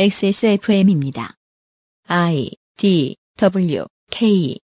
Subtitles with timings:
[0.00, 1.34] XSFM입니다.
[2.06, 4.60] I D W K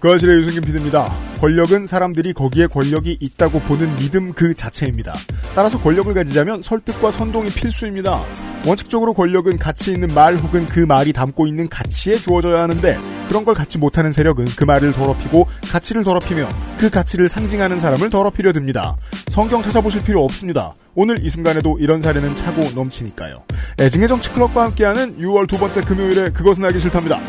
[0.00, 1.27] 그 아실의 유승균 PD입니다.
[1.38, 5.14] 권력은 사람들이 거기에 권력이 있다고 보는 믿음 그 자체입니다.
[5.54, 8.22] 따라서 권력을 가지자면 설득과 선동이 필수입니다.
[8.66, 12.98] 원칙적으로 권력은 가치 있는 말 혹은 그 말이 담고 있는 가치에 주어져야 하는데
[13.28, 16.48] 그런 걸 갖지 못하는 세력은 그 말을 더럽히고 가치를 더럽히며
[16.78, 18.96] 그 가치를 상징하는 사람을 더럽히려 듭니다.
[19.28, 20.72] 성경 찾아보실 필요 없습니다.
[20.96, 23.44] 오늘 이 순간에도 이런 사례는 차고 넘치니까요.
[23.78, 27.20] 애증의 정치 클럽과 함께하는 6월 두 번째 금요일에 그것은 알기 싫답니다.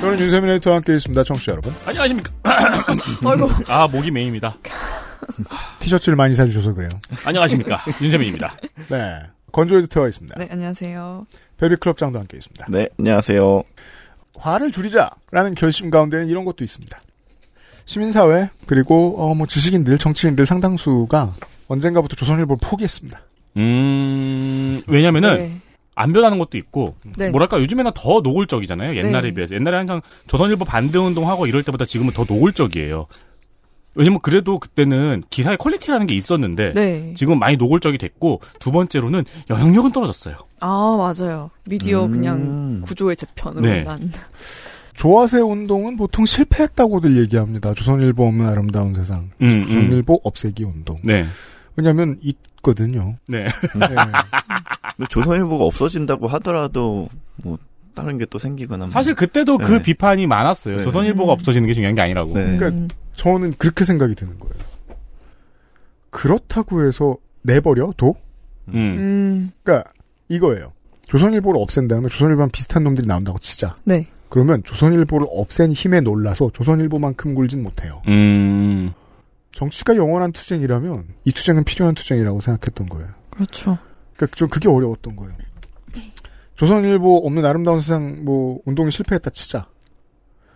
[0.00, 1.22] 저는 윤세민 에디터와 함께 있습니다.
[1.24, 1.74] 청취자 여러분.
[1.84, 2.30] 안녕하십니까.
[2.44, 3.50] 아이고.
[3.68, 4.56] 아, 목이 메입니다.
[5.80, 6.88] 티셔츠를 많이 사주셔서 그래요.
[7.24, 7.82] 안녕하십니까.
[8.00, 8.56] 윤세민입니다.
[8.88, 9.22] 네.
[9.52, 10.38] 건조 에디터가 있습니다.
[10.38, 11.26] 네, 안녕하세요.
[11.56, 12.66] 베비클럽장도 함께 있습니다.
[12.68, 13.62] 네, 안녕하세요.
[14.38, 17.00] 화를 줄이자라는 결심 가운데는 이런 것도 있습니다.
[17.86, 21.34] 시민사회 그리고 어, 뭐 지식인들 정치인들 상당수가
[21.68, 23.20] 언젠가부터 조선일보를 포기했습니다.
[23.56, 25.60] 음, 왜냐면은, 네.
[25.96, 27.30] 안 변하는 것도 있고, 네.
[27.30, 28.96] 뭐랄까, 요즘에는 더 노골적이잖아요.
[28.96, 29.34] 옛날에 네.
[29.34, 29.54] 비해서.
[29.54, 33.06] 옛날에 항상 조선일보 반대 운동하고 이럴 때보다 지금은 더 노골적이에요.
[33.94, 37.14] 왜냐면 그래도 그때는 기사의 quality라는 게 있었는데, 네.
[37.14, 40.36] 지금 많이 노골적이 됐고, 두 번째로는 영향력은 떨어졌어요.
[40.60, 41.50] 아, 맞아요.
[41.64, 42.10] 미디어 음.
[42.10, 43.82] 그냥 구조의 재편으로 네.
[43.82, 43.98] 난.
[44.96, 47.72] 조아세 운동은 보통 실패했다고들 얘기합니다.
[47.72, 49.30] 조선일보 없는 아름다운 세상.
[49.40, 49.66] 음, 음.
[49.66, 50.96] 조선일보 없애기 운동.
[51.02, 51.24] 네.
[51.76, 53.16] 왜냐하면 있거든요.
[53.28, 53.44] 네.
[53.44, 53.86] 네.
[55.08, 57.58] 조선일보가 없어진다고 하더라도 뭐
[57.94, 58.90] 다른 게 또 생기거나 뭐.
[58.90, 59.82] 사실 그때도 그 네.
[59.82, 60.76] 비판이 많았어요.
[60.78, 60.82] 네.
[60.82, 61.34] 조선일보가 음.
[61.34, 62.32] 없어지는 게 중요한 게 아니라고.
[62.34, 62.44] 네.
[62.56, 62.88] 그러니까 음.
[63.12, 64.54] 저는 그렇게 생각이 드는 거예요.
[66.10, 68.16] 그렇다고 해서 내버려 도
[68.68, 68.74] 음.
[68.74, 69.50] 음.
[69.62, 69.90] 그러니까
[70.28, 70.72] 이거예요.
[71.06, 73.76] 조선일보를 없앤 다음에 조선일보랑 비슷한 놈들이 나온다고 치자.
[73.84, 74.06] 네.
[74.28, 78.02] 그러면 조선일보를 없앤 힘에 놀라서 조선일보만큼 굴진 못해요.
[78.08, 78.90] 음.
[79.52, 83.08] 정치가 영원한 투쟁이라면 이 투쟁은 필요한 투쟁이라고 생각했던 거예요.
[83.30, 83.78] 그렇죠.
[84.16, 85.32] 그러니까 좀 그게 어려웠던 거예요.
[86.56, 89.66] 조선일보 없는 아름다운 세상 뭐 운동이 실패했다 치자.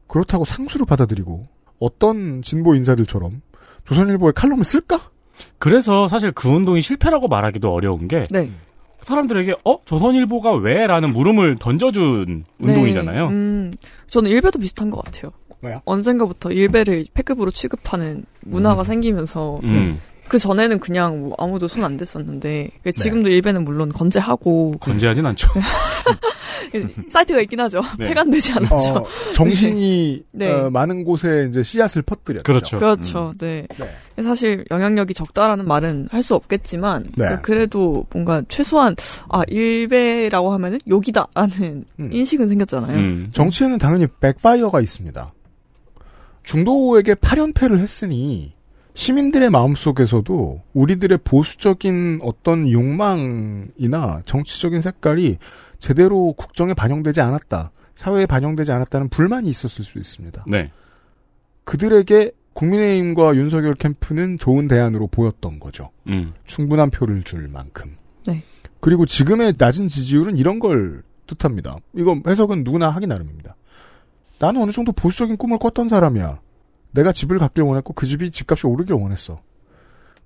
[0.06, 1.46] 그렇다고 상수를 받아들이고
[1.78, 3.42] 어떤 진보 인사들처럼
[3.84, 5.00] 조선일보에 칼럼을 쓸까?
[5.58, 8.50] 그래서 사실 그 운동이 실패라고 말하기도 어려운 게 네.
[9.02, 13.26] 사람들에게 어 조선일보가 왜라는 물음을 던져준 운동이잖아요.
[13.28, 13.32] 네.
[13.32, 13.72] 음,
[14.08, 15.32] 저는 일베도 비슷한 것 같아요.
[15.62, 15.80] 뭐야?
[15.84, 19.98] 언젠가부터 일베를 패급으로 취급하는 문화가 생기면서 음.
[20.30, 25.48] 그 전에는 그냥 뭐 아무도 손 안 댔었는데 그 지금도 일베는 물론 건재하고 건재하진 않죠.
[27.10, 27.80] 사이트가 있긴 하죠.
[27.98, 28.08] 네.
[28.08, 28.74] 폐간되지 않았죠.
[28.98, 29.04] 어,
[29.34, 30.52] 정신이 네.
[30.52, 32.44] 어, 많은 곳에 이제 씨앗을 퍼뜨렸죠.
[32.44, 32.76] 그렇죠.
[32.78, 33.32] 그렇죠.
[33.38, 33.66] 네.
[33.78, 34.22] 네.
[34.22, 37.38] 사실 영향력이 적다라는 말은 할 수 없겠지만 네.
[37.42, 38.94] 그래도 뭔가 최소한
[39.30, 42.10] 아 일베라고 하면은 욕이다라는 음.
[42.12, 42.96] 인식은 생겼잖아요.
[42.98, 43.28] 음.
[43.32, 45.32] 정치에는 당연히 백파이어가 있습니다.
[46.44, 48.52] 중도에게 8연패를 했으니
[48.94, 55.38] 시민들의 마음속에서도 우리들의 보수적인 어떤 욕망이나 정치적인 색깔이
[55.78, 57.72] 제대로 국정에 반영되지 않았다.
[57.94, 60.44] 사회에 반영되지 않았다는 불만이 있었을 수 있습니다.
[60.46, 60.70] 네.
[61.64, 65.90] 그들에게 국민의힘과 윤석열 캠프는 좋은 대안으로 보였던 거죠.
[66.08, 66.32] 음.
[66.44, 67.96] 충분한 표를 줄 만큼.
[68.26, 68.42] 네.
[68.80, 71.76] 그리고 지금의 낮은 지지율은 이런 걸 뜻합니다.
[71.94, 73.54] 이거 해석은 누구나 하기 나름입니다.
[74.38, 76.40] 나는 어느 정도 보수적인 꿈을 꿨던 사람이야.
[76.92, 79.40] 내가 집을 갖길 원했고 그 집이 집값이 오르길 원했어.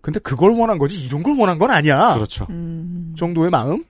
[0.01, 2.15] 근데 그걸 원한 거지 이런 걸 원한 건 아니야.
[2.15, 2.47] 그렇죠.
[2.51, 3.85] 음, 정도의 마음?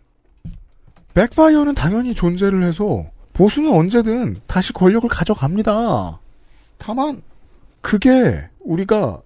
[1.14, 6.20] backfire는 당연히 존재를 해서 보수는 언제든 다시 권력을 가져갑니다.
[6.78, 7.22] 다만
[7.80, 9.20] 그게 우리가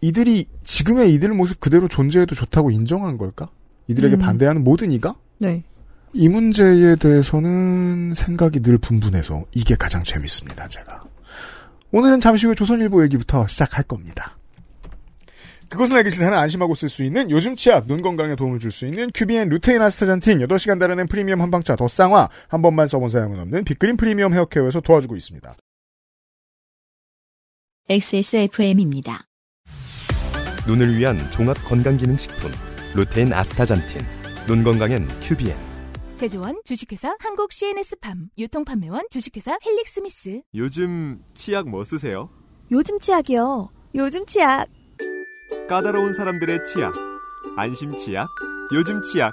[0.00, 3.48] 이들이 지금의 이들 모습 그대로 존재해도 좋다고 인정한 걸까?
[3.88, 4.18] 이들에게 음.
[4.18, 5.14] 반대하는 모든 이가?
[5.38, 5.62] 네.
[6.12, 11.04] 이 문제에 대해서는 생각이 늘 분분해서 이게 가장 재밌습니다, 제가.
[11.92, 14.36] 오늘은 잠시 후에 조선일보 얘기부터 시작할 겁니다.
[15.68, 19.10] 그것은 알기 싫다는 안심하고 쓸 수 있는 요즘 치약, 눈 건강에 도움을 줄 수 있는
[19.14, 23.96] 큐비엔 루테인 아스타잔틴 8시간 달여낸 프리미엄 한방차 더 쌍화, 한 번만 써본 사람은 없는 빅그린
[23.96, 25.56] 프리미엄 헤어케어에서 도와주고 있습니다.
[27.88, 29.26] XSFM입니다.
[30.66, 32.50] 눈을 위한 종합 건강기능식품
[32.94, 34.00] 루테인 아스타잔틴
[34.46, 35.69] 눈 건강엔 큐비엔
[36.20, 42.28] 제조원 주식회사 한국 CNS팜 유통판매원 주식회사 헬릭스미스 요즘 치약 뭐 쓰세요?
[42.70, 43.70] 요즘 치약이요.
[43.94, 44.66] 요즘 치약.
[45.66, 46.92] 까다로운 사람들의 치약.
[47.56, 48.28] 안심 치약.
[48.74, 49.32] 요즘 치약.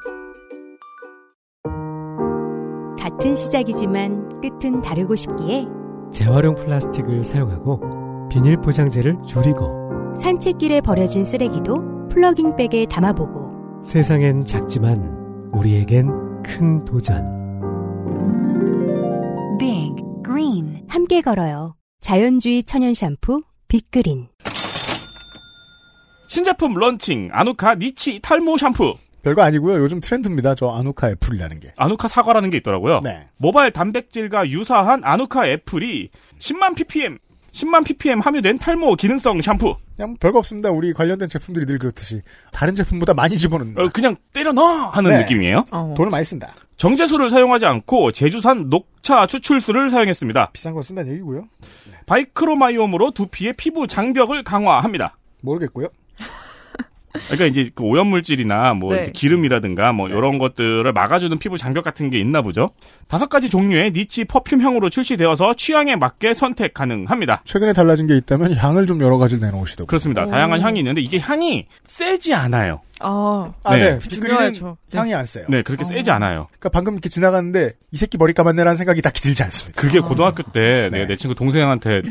[2.98, 5.66] 같은 시작이지만 끝은 다르고 싶기에
[6.14, 16.27] 재활용 플라스틱을 사용하고 비닐 포장재를 줄이고 산책길에 버려진 쓰레기도 plogging bag에 담아보고 세상엔 작지만 우리에겐
[16.48, 17.24] 큰 도전
[19.60, 21.76] Big Green 함께 걸어요.
[22.00, 24.30] 자연주의 천연 샴푸 빅그린
[26.30, 28.96] 신제품 런칭 아누카 니치 탈모 샴푸.
[29.24, 29.82] 별거 아니고요.
[29.82, 30.56] 요즘 트렌드입니다.
[30.56, 31.72] 저 아누카 apple이라는 게.
[31.76, 33.02] 아누카 사과라는 게 있더라고요.
[33.02, 33.28] 네.
[33.38, 36.10] 모발 단백질과 유사한 아누카 apple이
[36.40, 37.18] 10만 ppm,
[37.52, 39.76] 10만 ppm 함유된 탈모 기능성 샴푸.
[39.98, 40.70] 그냥 별거 없습니다.
[40.70, 42.22] 우리 관련된 제품들이 늘 그렇듯이
[42.52, 45.20] 다른 제품보다 많이 집어넣는 어, 그냥 때려 넣어 하는 네.
[45.22, 45.66] 느낌이에요.
[45.72, 45.96] 어.
[45.98, 46.54] 돈을 많이 쓴다.
[46.78, 50.52] 정제수를 사용하지 않고 제주산 녹차 추출수를 사용했습니다.
[50.54, 51.48] 비싼 거 쓴다는 얘기고요.
[52.06, 55.18] 바이크로마이옴으로 두피의 피부 장벽을 강화합니다.
[55.42, 55.88] 모르겠고요.
[57.26, 59.02] 그러니까 이제 그 오염물질이나 뭐 네.
[59.02, 62.72] 이제 기름이라든가 뭐 이런 것들을 막아주는 피부 장벽 같은 게 있나 보죠.
[63.08, 67.42] 다섯 가지 종류의 니치 퍼퓸 향으로 출시되어서 취향에 맞게 선택 가능합니다.
[67.46, 69.88] 최근에 달라진 게 있다면 향을 좀 여러 가지 내놓으시더군요.
[69.88, 70.24] 그렇습니다.
[70.24, 70.28] 오.
[70.28, 72.82] 다양한 향이 있는데 이게 향이 세지 않아요.
[73.00, 74.00] 아, 아, 네.
[74.00, 74.00] 네.
[74.00, 74.74] 네.
[74.94, 75.46] 향이 안 세요.
[75.50, 76.48] 네, 그렇게 세지 않아요.
[76.50, 79.80] 그러니까 방금 이렇게 지나갔는데 이 새끼 머리 감았네라는 생각이 딱히 들지 않습니다.
[79.80, 80.90] 그게 고등학교 때 네.
[80.90, 82.02] 내가 내 친구 동생한테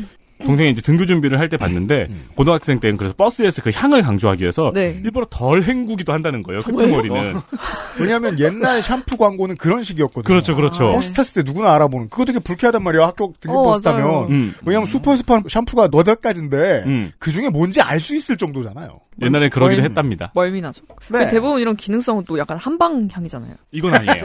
[0.45, 4.71] 동생이 이제 등교 준비를 할 때 봤는데 고등학생 때는 그래서 버스에서 그 향을 강조하기 위해서
[4.73, 4.99] 네.
[5.03, 6.59] 일부러 덜 헹구기도 한다는 거예요.
[6.59, 7.01] 정말요?
[7.01, 7.35] 끄트머리는.
[7.99, 10.23] 왜냐하면 옛날 샴푸 광고는 그런 식이었거든요.
[10.23, 10.91] 그렇죠, 그렇죠.
[10.91, 12.09] 버스 탔을 때 누구나 알아보는.
[12.09, 13.05] 그거 되게 불쾌하단 말이야.
[13.07, 14.03] 학교 등교버스 어, 맞아요.
[14.03, 14.31] 타면.
[14.31, 14.53] 음.
[14.65, 17.11] 왜냐하면 슈퍼에서 파는 샴푸가 너댓 가지인데 음.
[17.17, 18.99] 그 중에 뭔지 알 수 있을 정도잖아요.
[19.21, 20.31] 옛날에 그러기도 멀- 했답니다.
[20.35, 20.83] 멀미나죠.
[21.09, 21.29] 네.
[21.29, 23.53] 대부분 이런 기능성은 또 약간 한방 향이잖아요.
[23.71, 24.23] 이건 아니에요.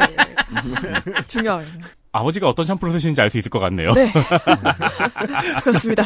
[1.28, 1.66] 중요해요.
[2.12, 3.90] 아버지가 어떤 샴푸를 쓰시는지 알 수 있을 것 같네요.
[3.92, 4.12] 네.
[5.64, 6.04] 그렇습니다.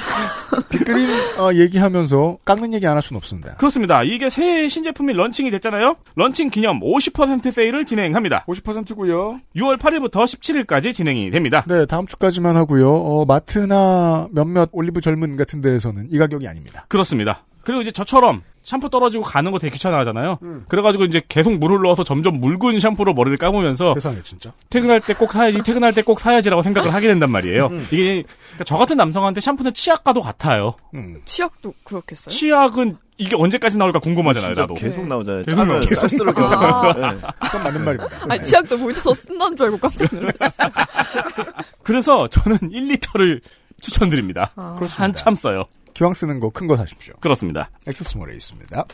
[0.69, 1.09] 빅그린
[1.39, 3.57] 어, 얘기하면서 깎는 얘기 안 할 수는 없습니다.
[3.57, 4.03] 그렇습니다.
[4.05, 5.97] 이게 새 신제품이 launching이 됐잖아요.
[6.15, 8.45] 런칭 기념 50% 세일을 진행합니다.
[8.47, 9.41] 50%고요.
[9.57, 11.63] 6월 8일부터 17일까지 진행이 됩니다.
[11.67, 12.91] 네, 다음 주까지만 하고요.
[12.91, 16.87] 어, 마트나 몇몇 올리브 젊은 같은 데에서는 이 가격이 아닙니다.
[16.89, 17.45] 그렇습니다.
[17.65, 20.39] 그리고 이제 저처럼 샴푸 떨어지고 가는 거 되게 귀찮아하잖아요.
[20.67, 24.53] 그래가지고 이제 계속 물을 넣어서 점점 묽은 샴푸로 머리를 감으면서 세상에 진짜.
[24.71, 27.71] 퇴근할 때 꼭 사야지, 퇴근할 때 꼭 사야지라고 생각을 하게 된단 말이에요.
[27.93, 30.75] 이게 그러니까 저 같은 남성한테 샴푸는 치약과도 같아요.
[30.95, 31.21] 음.
[31.25, 32.29] 치약도 그렇겠어요?
[32.33, 34.75] 치약은 이게 언제까지 나올까 궁금하잖아요, 진짜 나도.
[34.75, 35.45] 계속 나오잖아요.
[35.45, 36.01] 계속.
[36.01, 36.57] 짤수록 계속 아.
[36.67, 36.93] 나와요.
[37.13, 37.21] 네.
[37.47, 38.17] 그건 맞는 말입니다.
[38.29, 40.51] 아니, 치약도 거기다 더 쓴다는 줄 알고 깜짝 놀랐어요.
[41.85, 43.41] 그래서 저는 1리터를
[43.81, 44.51] 추천드립니다.
[44.57, 44.77] 아.
[44.97, 45.65] 한참 써요.
[45.97, 47.15] 기왕 쓰는 거 큰 거 사십시오.
[47.23, 47.71] 그렇습니다.
[47.87, 48.85] 엑소스몰에 있습니다.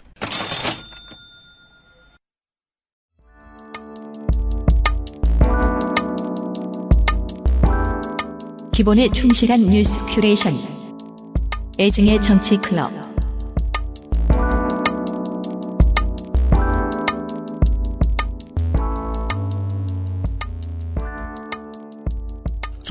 [8.72, 10.54] 기본에 충실한 뉴스 큐레이션.
[11.80, 13.11] 애증의 정치 클럽.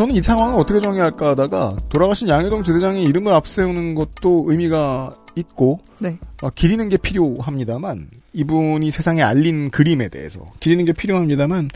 [0.02, 6.18] 저는 이 상황을 어떻게 정의할까 하다가 돌아가신 양해동 지대장의 이름을 앞세우는 것도 의미가 있고 네.
[6.42, 11.70] 어, 기리는 게 필요합니다만 이분이 세상에 알린 그림에 대해서 기리는 게 필요합니다만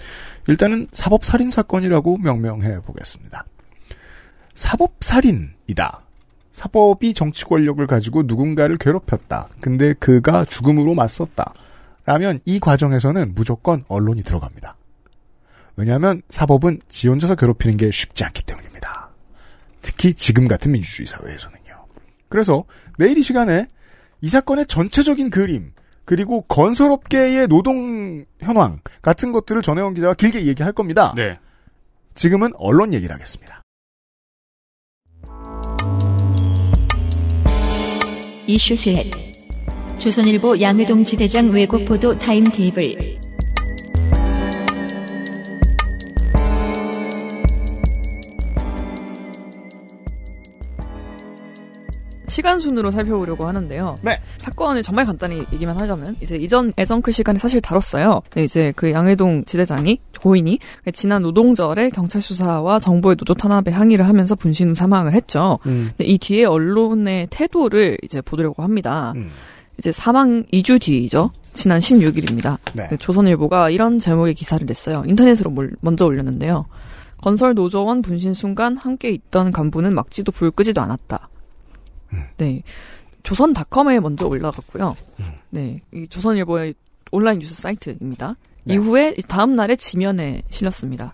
[0.47, 3.45] 일단은 사법살인 사건이라고 명명해 보겠습니다.
[4.55, 6.01] 사법살인이다.
[6.51, 9.49] 사법이 정치 권력을 가지고 누군가를 괴롭혔다.
[9.61, 11.53] 근데 그가 죽음으로 맞섰다.
[12.05, 14.77] 라면 이 과정에서는 무조건 언론이 들어갑니다.
[15.77, 19.09] 왜냐하면 사법은 지 혼자서 괴롭히는 게 쉽지 않기 때문입니다.
[19.81, 21.85] 특히 지금 같은 민주주의 사회에서는요.
[22.29, 22.65] 그래서
[22.97, 23.67] 내일 이 시간에
[24.21, 25.73] 이 사건의 전체적인 그림
[26.05, 31.13] 그리고 건설업계의 노동 현황 같은 것들을 전혜원 기자와 길게 얘기할 겁니다.
[31.15, 31.39] 네.
[32.13, 33.61] 지금은 언론 얘기를 하겠습니다.
[38.47, 39.11] 이슈 셋.
[39.97, 43.24] 조선일보 양회동 지대장 왜곡 보도 timetable.
[52.35, 53.95] 시간 순으로 살펴보려고 하는데요.
[54.01, 54.19] 네.
[54.39, 58.21] 사건을 정말 간단히 얘기만 하자면 이제 이전 애정크 시간에 사실 다뤘어요.
[58.35, 60.59] 네, 이제 그 양해동 지대장이 고인이
[60.93, 65.59] 지난 노동절에 경찰 수사와 정부의 노조 탄압에 항의를 하면서 분신 후 사망을 했죠.
[65.65, 65.91] 음.
[66.01, 69.13] 이 뒤에 언론의 태도를 이제 보려고 합니다.
[69.15, 69.29] 음.
[69.77, 71.31] 이제 사망 2주 뒤이죠.
[71.53, 72.57] 지난 16일입니다.
[72.73, 72.89] 네.
[72.99, 75.03] 조선일보가 이런 제목의 기사를 냈어요.
[75.07, 76.65] 인터넷으로 몰- 먼저 올렸는데요.
[77.21, 81.29] 건설 노조원 분신 순간 함께 있던 간부는 막지도 불 끄지도 않았다.
[82.37, 82.63] 네.
[83.23, 84.95] 조선닷컴에 먼저 올라갔고요.
[85.49, 85.81] 네.
[85.93, 86.75] 이 조선일보의
[87.11, 88.35] 온라인 뉴스 사이트입니다.
[88.67, 91.13] 이후에 다음 날에 지면에 실렸습니다.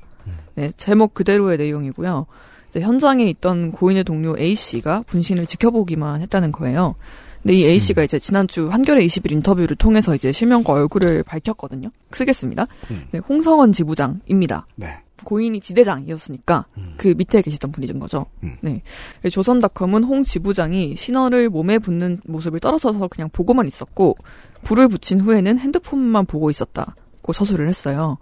[0.55, 0.71] 네.
[0.77, 2.25] 제목 그대로의 내용이고요.
[2.69, 6.95] 이제 현장에 있던 고인의 동료 A씨가 분신을 지켜보기만 했다는 거예요.
[7.41, 11.89] 근데 이 A씨가 이제 지난주 한겨레 20일 인터뷰를 통해서 이제 실명과 얼굴을 밝혔거든요.
[12.11, 12.67] 쓰겠습니다.
[13.11, 14.67] 네, 홍성원 지부장입니다.
[14.75, 14.99] 네.
[15.23, 16.65] 고인이 지대장이었으니까
[16.97, 18.25] 그 밑에 계시던 분이던 거죠.
[18.61, 18.81] 네.
[19.29, 24.17] 조선닷컴은 홍 지부장이 신호를 몸에 붙는 모습을 떨어져서 그냥 보고만 있었고
[24.63, 28.17] 불을 붙인 후에는 핸드폰만 보고 있었다고 서술을 했어요.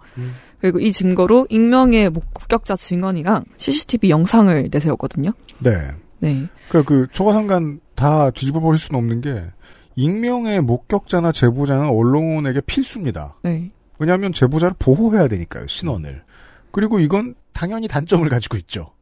[0.60, 5.32] 그리고 이 증거로 익명의 목격자 증언이랑 CCTV 영상을 내세웠거든요.
[5.58, 5.70] 네.
[6.18, 6.46] 네.
[6.68, 9.42] 그러니까 그 초과상관 다 뒤집어 버릴 수는 없는 게
[9.96, 13.36] 익명의 목격자나 제보자는 언론에게 필수입니다.
[13.42, 13.70] 네.
[13.98, 16.22] 왜냐하면 제보자를 보호해야 되니까요 신원을.
[16.72, 18.92] 그리고 이건 당연히 단점을 가지고 있죠.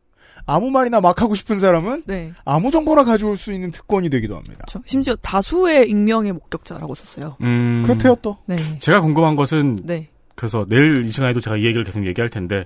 [0.46, 2.32] 아무 말이나 막 하고 싶은 사람은 네.
[2.44, 4.64] 아무 정보나 가져올 수 있는 특권이 되기도 합니다.
[4.68, 7.36] 저 심지어 다수의 익명의 목격자라고 썼어요.
[7.42, 8.38] 음, 그렇대요 또.
[8.46, 8.56] 네.
[8.78, 10.08] 제가 궁금한 것은 네.
[10.34, 12.64] 그래서 내일 이 시간에도 제가 이 얘기를 계속 얘기할 텐데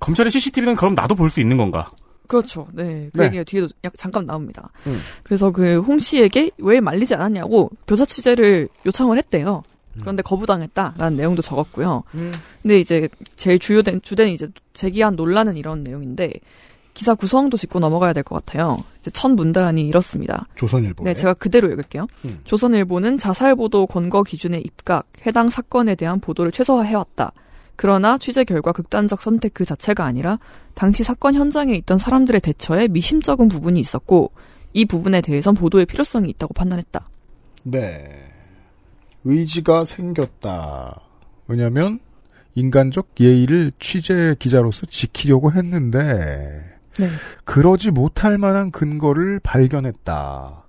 [0.00, 1.86] 검찰의 CCTV는 그럼 나도 볼 수 있는 건가?
[2.28, 2.66] 그렇죠.
[2.72, 3.10] 네.
[3.12, 3.26] 그 네.
[3.26, 4.70] 얘기가 뒤에도 약 잠깐 나옵니다.
[4.86, 4.98] 음.
[5.22, 9.62] 그래서 그 홍 씨에게 왜 말리지 않았냐고 교사 취재를 요청을 했대요.
[10.00, 12.02] 그런데 거부당했다라는 내용도 적었고요.
[12.14, 12.32] 음.
[12.62, 16.32] 근데 이제 제일 주요된 주된 이제 제기한 논란은 이런 내용인데
[16.94, 18.78] 기사 구성도 짚고 넘어가야 될 것 같아요.
[18.98, 20.46] 이제 첫 문단이 이렇습니다.
[20.56, 21.04] 조선일보.
[21.04, 22.08] 네, 제가 그대로 읽을게요.
[22.24, 22.40] 음.
[22.44, 27.32] 조선일보는 자살 보도 권거 기준에 입각, 해당 사건에 대한 보도를 최소화해왔다.
[27.76, 30.40] 그러나 취재 결과 극단적 선택 그 자체가 아니라
[30.74, 34.32] 당시 사건 현장에 있던 사람들의 대처에 미심쩍은 부분이 있었고
[34.72, 37.08] 이 부분에 대해선 보도의 필요성이 있다고 판단했다.
[37.62, 38.27] 네.
[39.24, 41.00] 의지가 생겼다.
[41.46, 42.00] 왜냐하면
[42.54, 47.08] 인간적 예의를 취재 기자로서 지키려고 했는데 네.
[47.44, 50.64] 그러지 못할 만한 근거를 발견했다.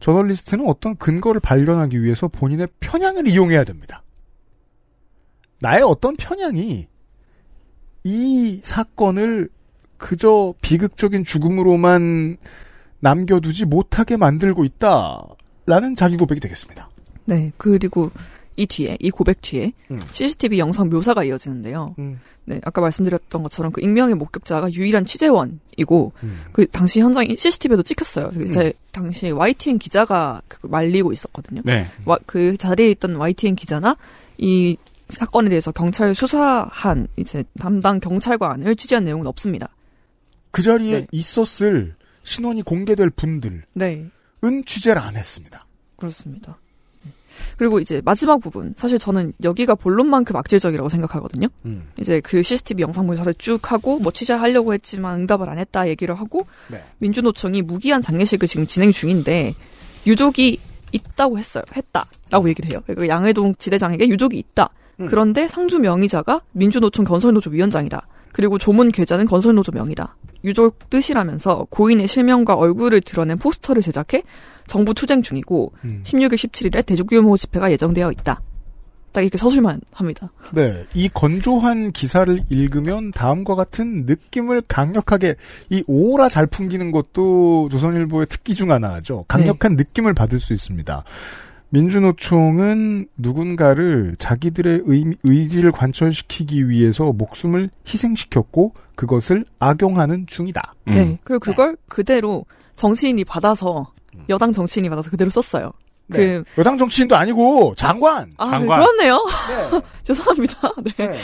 [0.00, 4.02] 저널리스트는 어떤 근거를 발견하기 위해서 본인의 편향을 이용해야 됩니다.
[5.60, 6.86] 나의 어떤 편향이
[8.04, 9.50] 이 사건을
[9.96, 12.36] 그저 비극적인 죽음으로만
[13.00, 15.24] 남겨두지 못하게 만들고 있다
[15.66, 16.87] 라는 자기 고백이 되겠습니다.
[17.28, 18.10] 네, 그리고
[18.56, 20.00] 이 뒤에, 이 고백 뒤에 음.
[20.10, 21.94] CCTV 영상 묘사가 이어지는데요.
[21.98, 22.20] 음.
[22.44, 26.12] 네, 아까 말씀드렸던 것처럼 그 익명의 목격자가 유일한 취재원이고
[26.52, 28.30] 그 당시 현장에 CCTV에도 찍혔어요.
[28.30, 31.60] 그제 당시 YTN 기자가 그 말리고 있었거든요.
[31.64, 31.86] 네.
[32.06, 33.96] 와- 그 자리에 있던 YTN 기자나
[34.38, 34.76] 이
[35.10, 39.68] 사건에 대해서 경찰 수사한 이제 담당 경찰관을 취재한 내용은 없습니다.
[40.50, 44.06] 그 자리에 있었을 신원이 공개될 분들은 네,
[44.66, 45.66] 취재를 안 했습니다.
[45.96, 46.58] 그렇습니다.
[47.38, 47.54] 네.
[47.56, 51.48] 그리고 이제 마지막 부분 사실 저는 여기가 본론만큼 악질적이라고 생각하거든요.
[51.64, 51.88] 음.
[51.98, 56.46] 이제 그 CCTV 영상 묘사를 쭉 하고 뭐 취재하려고 했지만 응답을 안 했다 얘기를 하고
[56.68, 56.82] 네.
[56.98, 59.54] 민주노총이 무기한 장례식을 지금 진행 중인데
[60.06, 60.60] 유족이
[60.92, 61.64] 있다고 했어요.
[61.74, 62.80] 했다라고 얘기를 해요.
[62.86, 64.70] 그러니까 양해동 지대장에게 유족이 있다.
[65.06, 68.06] 그런데 상주 명의자가 민주노총 건설노조 위원장이다.
[68.32, 70.16] 그리고 조문 계좌는 건설노조 명이다.
[70.44, 74.22] 유족 뜻이라면서 고인의 실명과 얼굴을 드러낸 포스터를 제작해
[74.66, 75.72] 정부 투쟁 중이고
[76.04, 78.40] 16일 17일에 대규모 집회가 예정되어 있다.
[79.10, 80.30] 딱 이렇게 서술만 합니다.
[80.52, 85.34] 네, 이 건조한 기사를 읽으면 다음과 같은 느낌을 강력하게
[85.70, 89.24] 이 오라 잘 풍기는 것도 조선일보의 특기 중 하나죠.
[89.26, 91.04] 강력한 느낌을 받을 수 있습니다.
[91.70, 100.74] 민주노총은 누군가를 자기들의 의, 의지를 관철시키기 위해서 목숨을 희생시켰고 그것을 악용하는 중이다.
[100.86, 101.18] 네.
[101.24, 102.46] 그리고 그걸 그대로
[102.76, 103.92] 정치인이 받아서
[104.28, 105.72] 여당 정치인이 받아서 그대로 썼어요.
[106.08, 106.16] 네.
[106.16, 108.32] 그 여당 정치인도 아니고 장관.
[108.38, 108.80] 아, 장관.
[108.80, 109.24] 그렇네요.
[110.04, 110.54] 죄송합니다.
[110.96, 111.18] 네.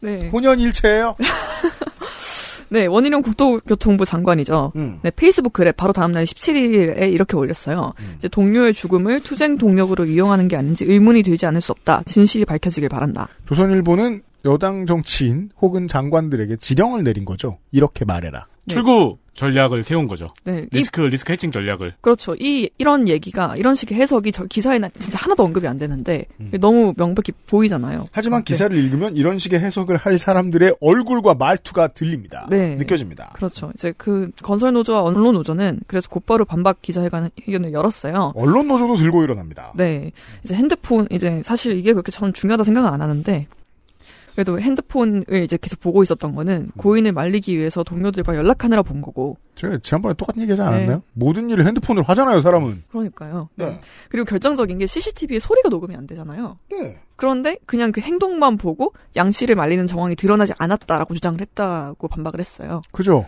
[0.00, 0.28] 네.
[0.28, 1.16] 혼연일체예요.
[2.76, 4.72] 네, 원희룡 국토교통부 장관이죠.
[4.76, 4.98] 음.
[5.00, 7.94] 네, 페이스북 글에 바로 다음날 17일에 이렇게 올렸어요.
[7.98, 8.14] 음.
[8.18, 12.02] 이제 동료의 죽음을 투쟁 동력으로 이용하는 게 아닌지 의문이 들지 않을 수 없다.
[12.04, 13.28] 진실이 밝혀지길 바란다.
[13.46, 17.56] 조선일보는 여당 정치인 혹은 장관들에게 지령을 내린 거죠.
[17.72, 18.46] 이렇게 말해라.
[18.68, 20.32] 출구 전략을 세운 거죠.
[20.44, 21.94] 네, 이- 리스크 리스크 해칭 전략을.
[22.00, 22.34] 그렇죠.
[22.38, 26.24] 이 이런 얘기가 이런 식의 해석이 저 기사에는 진짜 하나도 언급이 안 되는데
[26.60, 27.98] 너무 명백히 보이잖아요.
[28.00, 28.04] 음.
[28.10, 32.46] 하지만 기사를 읽으면 이런 식의 해석을 할 사람들의 얼굴과 말투가 들립니다.
[32.50, 32.76] 네.
[32.76, 33.30] 느껴집니다.
[33.34, 33.70] 그렇죠.
[33.74, 38.32] 이제 그 건설 노조와 언론 노조는 그래서 곧바로 반박 기자회견을 열었어요.
[38.34, 39.72] 언론 노조도 들고 일어납니다.
[39.76, 40.12] 네.
[40.44, 43.46] 이제 핸드폰, 이제 사실 이게 그렇게 저는 중요하다 생각은 안 하는데,
[44.36, 49.38] 그래도 핸드폰을 이제 계속 보고 있었던 거는 고인을 말리기 위해서 동료들과 연락하느라 본 거고.
[49.54, 50.96] 제가 지난번에 똑같은 얘기 하지 않았나요?
[50.96, 51.02] 네.
[51.14, 52.82] 모든 일을 핸드폰으로 하잖아요, 사람은.
[52.90, 53.48] 그러니까요.
[53.54, 53.80] 네.
[54.10, 56.58] 그리고 결정적인 게 CCTV에 소리가 녹음이 안 되잖아요.
[56.70, 56.98] 네.
[57.16, 62.82] 그런데 그냥 그 행동만 보고 양 씨를 말리는 정황이 드러나지 않았다라고 주장을 했다고 반박을 했어요.
[62.92, 63.24] 그죠?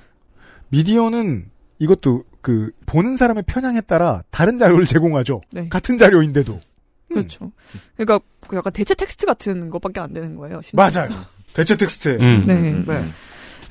[0.69, 1.47] 미디어는
[1.79, 5.41] 이것도 그 보는 사람의 편향에 따라 다른 자료를 제공하죠.
[5.53, 5.71] 네.
[5.71, 6.61] 같은 자료인데도.
[7.09, 7.50] 그렇죠.
[7.97, 10.61] 그러니까 그 약간 대체 텍스트 같은 것밖에 안 되는 거예요.
[10.62, 10.77] 심지어.
[10.77, 11.25] 맞아요.
[11.55, 12.19] 대체 텍스트.
[12.21, 12.45] 음.
[12.47, 13.05] 네.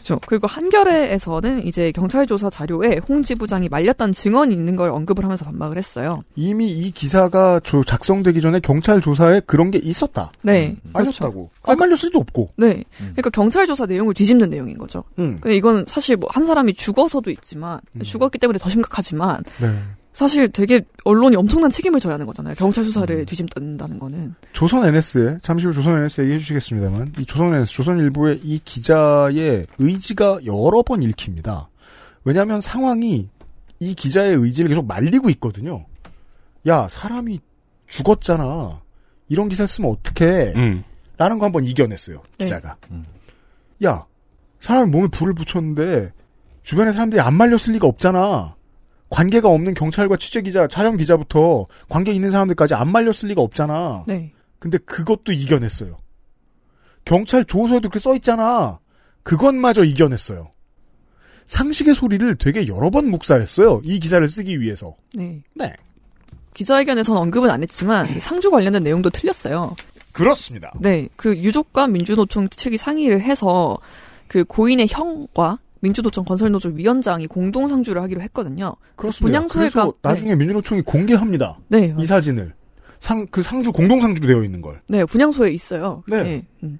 [0.04, 0.20] 그렇죠.
[0.26, 5.44] 그리고 한겨레에서는 이제 경찰 조사 자료에 홍 지 부장이 말렸다는 증언이 있는 걸 언급을 하면서
[5.44, 6.24] 반박을 했어요.
[6.36, 10.32] 이미 이 기사가 조- 작성되기 전에 경찰 조사에 그런 게 있었다.
[10.44, 10.78] 네.
[10.94, 11.50] 말렸다고.
[11.64, 12.52] 안 말렸을 수도 없고.
[12.56, 12.84] 네.
[12.98, 15.04] 그러니까 경찰 조사 내용을 뒤집는 내용인 거죠.
[15.20, 15.40] 음.
[15.42, 19.76] 근데 이건 사실 뭐 한 사람이 죽어서도 있지만 죽었기 때문에 더 심각하지만 네.
[20.18, 22.56] 사실 되게 언론이 엄청난 책임을 져야 하는 거잖아요.
[22.56, 24.34] 경찰 수사를 뒤집는다는 거는.
[24.52, 30.40] 조선 NS에 잠시 후 조선 NS 얘기해 주시겠습니다만 이 조선 NS 조선일보의 이 기자의 의지가
[30.48, 31.70] 여러 번 읽힙니다.
[32.24, 33.30] 왜냐하면 상황이
[33.80, 35.86] 이 기자의 의지를 계속 말리고 있거든요.
[36.66, 37.40] 야, 사람이
[37.86, 38.82] 죽었잖아.
[39.30, 40.54] 이런 기사 쓰면 어떡해.
[40.56, 40.84] 음.
[41.20, 42.24] 라는 거 한번 이겨냈어요.
[42.40, 42.46] 네.
[42.46, 42.76] 기자가.
[43.86, 44.04] 야,
[44.62, 46.12] 사람이 몸에 불을 붙였는데
[46.64, 48.57] 주변에 사람들이 안 말렸을 리가 없잖아.
[49.10, 54.04] 관계가 없는 경찰과 취재기자, 촬영 기자부터 관계 있는 사람들까지 안 말렸을 리가 없잖아.
[54.08, 54.34] 네.
[54.60, 55.98] 근데 그것도 이겨냈어요.
[57.06, 58.80] 경찰 조서에도 그렇게 써 있잖아.
[59.24, 60.52] 그것마저 이겨냈어요.
[61.48, 63.82] 상식의 소리를 되게 여러 번 묵살했어요.
[63.86, 64.96] 이 기사를 쓰기 위해서.
[65.16, 65.42] 네.
[65.56, 65.74] 네.
[66.54, 69.76] 기자회견에서는 언급은 안 했지만 상주 관련된 내용도 틀렸어요.
[70.12, 70.74] 그렇습니다.
[70.80, 73.78] 네, 그 유족과 민주노총 측이 상의를 해서
[74.28, 78.76] 그 고인의 형과 민주노총 건설노조 위원장이 공동 상주를 하기로 했거든요.
[78.96, 79.46] 그렇습니다.
[79.50, 81.58] 그래서 나중에 민주노총이 공개합니다.
[81.68, 82.54] 네, 이 사진을.
[83.00, 84.82] 상, 그 상주, 공동 상주로 되어 있는 걸.
[84.88, 86.04] 네, 분양소에 있어요.
[86.08, 86.44] 네.
[86.64, 86.80] 음.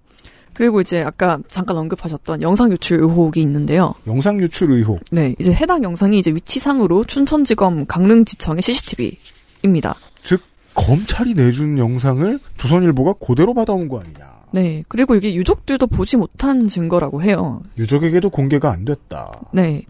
[0.54, 3.94] 그리고 이제 아까 잠깐 언급하셨던 영상 유출 의혹이 있는데요.
[4.08, 5.00] 영상 유출 의혹.
[5.12, 9.96] 네, 이제 해당 영상이 이제 위치상으로 춘천지검 강릉지청의 CCTV입니다.
[10.24, 10.42] 즉,
[10.74, 14.37] 검찰이 내준 영상을 조선일보가 그대로 받아온 거 아니냐.
[14.52, 17.62] 네, 그리고 이게 유족들도 보지 못한 증거라고 해요.
[17.78, 19.32] 유족에게도 공개가 안 됐다.
[19.54, 19.84] 네.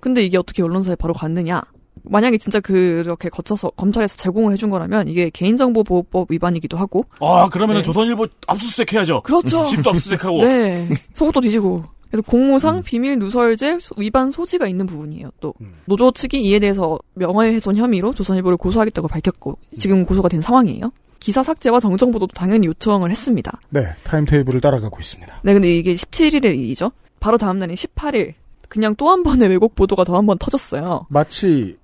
[0.00, 1.62] 근데 이게 어떻게 언론사에 바로 갔느냐?
[2.04, 7.04] 만약에 진짜 그렇게 거쳐서 검찰에서 제공을 해준 거라면 이게 개인정보보호법 위반이기도 하고.
[7.20, 7.84] 아, 그러면은 네.
[7.84, 9.22] 조선일보 압수수색 해야죠.
[9.22, 9.64] 그렇죠.
[9.70, 10.42] 집도 압수수색하고.
[10.44, 10.88] 네.
[11.14, 11.84] 속도 뒤지고.
[12.10, 15.30] 그래서 공무상 비밀 누설죄 소- 위반 소지가 있는 부분이에요.
[15.40, 15.54] 또
[15.86, 20.92] 노조 측이 이에 대해서 명예훼손 혐의로 조선일보를 고소하겠다고 밝혔고 지금 고소가 된 상황이에요.
[21.22, 23.60] 기사 삭제와 정정 보도도 당연히 요청을 했습니다.
[23.70, 25.40] 네, 타임테이블을 따라가고 있습니다.
[25.42, 26.90] 네, 근데 이게 17일의 일이죠.
[27.20, 28.34] 바로 다음 날인 18일
[28.68, 31.06] 그냥 또 한 번의 왜곡 보도가 더 한 번 터졌어요.
[31.08, 31.76] 마치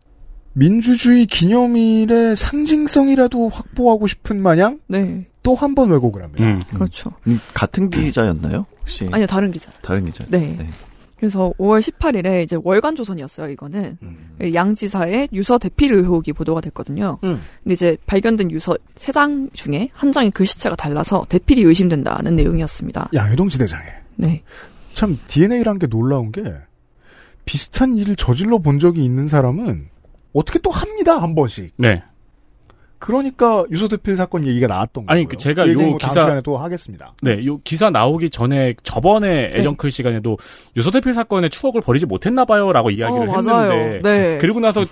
[0.54, 5.26] 민주주의 기념일의 상징성이라도 확보하고 싶은 마냥 네.
[5.44, 6.66] 또 한 번 왜곡을 합니다.
[6.74, 7.10] 그렇죠.
[7.28, 8.66] 음, 같은 기자였나요?
[8.80, 9.08] 혹시?
[9.12, 9.70] 아니요, 다른 기자.
[9.82, 10.24] 다른 기자.
[10.28, 10.68] 네.
[11.18, 13.98] 그래서 5월 18일에 이제 월간 조선이었어요, 이거는.
[14.54, 17.18] 양 지사의 유서 대필 의혹이 보도가 됐거든요.
[17.24, 17.40] 음.
[17.62, 23.10] 근데 이제 발견된 유서 세장 중에 한 장의 글씨체가 달라서 대필이 의심된다는 내용이었습니다.
[23.14, 23.84] 양해동 지대장에.
[24.16, 24.42] 네.
[24.94, 26.42] 참 DNA란 게 놀라운 게
[27.44, 29.88] 비슷한 일을 저질러 본 적이 있는 사람은
[30.32, 31.72] 어떻게 또 합니다 한 번씩.
[31.76, 32.02] 네.
[32.98, 35.16] 그러니까 유서대필 사건 얘기가 나왔던 거예요.
[35.16, 37.12] 아니, 그 제가 요 뭐 기사- 시간에 또 하겠습니다.
[37.22, 39.58] 네, 요 기사 나오기 전에 저번에 네.
[39.58, 40.36] 애정클 시간에도
[40.76, 43.70] 유서대필 사건의 추억을 버리지 못했나 봐요라고 이야기를 어, 맞아요.
[43.72, 44.38] 했는데 네.
[44.40, 44.84] 그리고 나서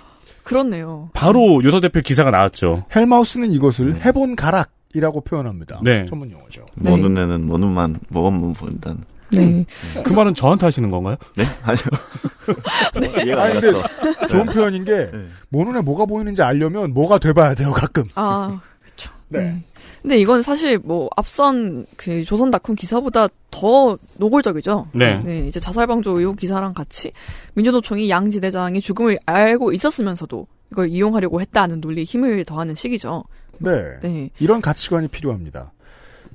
[0.43, 1.09] 그렇네요.
[1.13, 2.85] 바로 유서대필 기사가 나왔죠.
[2.95, 5.81] 헬마우스는 이것을 해본 가락이라고 표현합니다.
[5.83, 6.05] 네.
[6.05, 6.65] 전문 용어죠.
[6.75, 6.89] 네.
[6.89, 9.03] 뭐 눈에는 뭐 눈만 뭐만 본다는.
[9.31, 9.65] 네.
[10.03, 11.17] 그 말은 저한테 하시는 건가요?
[11.35, 11.43] 네?
[11.63, 13.23] 아니요.
[13.25, 14.27] 이해가 안 갔어.
[14.27, 15.09] 좋은 표현인 게,
[15.49, 18.05] 뭐 눈에 뭐가 보이는지 알려면 뭐가 돼봐야 돼요, 가끔.
[18.15, 19.11] 아, 그렇죠.
[19.29, 19.61] 네.
[20.01, 24.87] 근데 이건 사실 뭐 앞선 그 조선닷컴 기사보다 더 노골적이죠.
[24.93, 25.45] 네.
[25.47, 27.11] 이제 자살방조 의혹 기사랑 같이
[27.55, 33.25] 민주노총이 양 지대장이 죽음을 알고 있었으면서도 이걸 이용하려고 했다는 논리에 힘을 더하는 시기죠.
[33.57, 33.99] 네.
[34.01, 34.29] 네.
[34.39, 35.73] 이런 가치관이 필요합니다.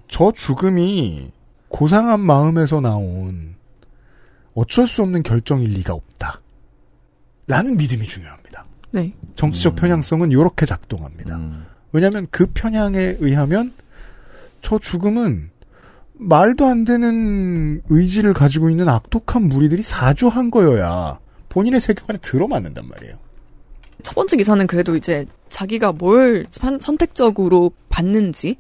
[0.09, 1.31] 저 죽음이
[1.77, 3.55] 고상한 마음에서 나온
[4.55, 6.41] 어쩔 수 없는 결정일 리가 없다.
[7.47, 8.67] 라는 믿음이 중요합니다.
[8.93, 9.15] 네.
[9.35, 11.41] 정치적 편향성은 이렇게 작동합니다.
[11.93, 13.73] 왜냐하면 그 편향에 의하면
[14.61, 15.51] 저 죽음은
[16.13, 23.17] 말도 안 되는 의지를 가지고 있는 악독한 무리들이 사주한 거여야 본인의 세계관에 들어맞는단 말이에요.
[24.03, 28.57] 첫 번째 기사는 그래도 이제 자기가 뭘 선- 선택적으로 받는지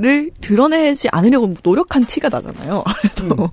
[0.00, 2.82] 를 드러내지 않으려고 노력한 티가 나잖아요.
[3.02, 3.50] 그래도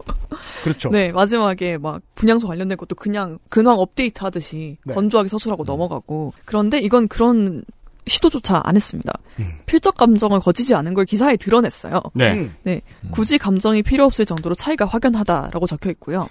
[0.63, 0.89] 그렇죠.
[0.89, 4.93] 네, 마지막에 막 분양소 관련된 것도 그냥 근황 업데이트 하듯이 네.
[4.93, 6.31] 건조하게 서술하고 넘어가고.
[6.45, 7.63] 그런데 이건 그런
[8.08, 9.13] 시도조차 안 했습니다.
[9.39, 9.54] 음.
[9.65, 12.02] 필적 감정을 거치지 않은 걸 기사에 드러냈어요.
[12.13, 12.34] 네.
[12.34, 12.56] 음.
[12.63, 12.82] 네.
[13.12, 16.28] 굳이 감정이 필요 없을 정도로 차이가 확연하다라고 적혀 있고요.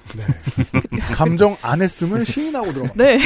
[1.15, 2.93] 감정 안 했음을 시인하고 들어가.
[2.95, 3.19] 네.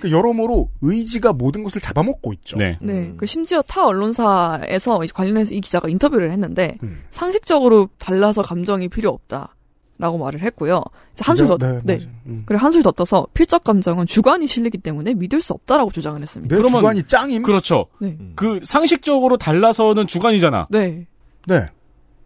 [0.00, 2.56] 그 여러모로 의지가 모든 것을 잡아먹고 있죠.
[2.56, 2.76] 네.
[2.80, 3.12] 네.
[3.16, 7.02] 그 심지어 타 언론사에서 관련해서 이 기자가 인터뷰를 했는데 음.
[7.10, 9.53] 상식적으로 달라서 감정이 필요 없다.
[9.98, 10.82] 라고 말을 했고요.
[11.20, 12.08] 한술 더, 네, 네.
[12.26, 12.42] 음.
[12.46, 16.52] 그리고 한술 더 떠서 필적 감정은 주관이 실리기 때문에 믿을 수 없다라고 주장을 했습니다.
[16.54, 17.42] 내 그러면- 주관이 짱임?
[17.44, 17.86] 그렇죠.
[18.00, 18.18] 네.
[18.34, 20.66] 그 상식적으로 달라서는 주관이잖아.
[20.70, 21.06] 네.
[21.46, 21.66] 네.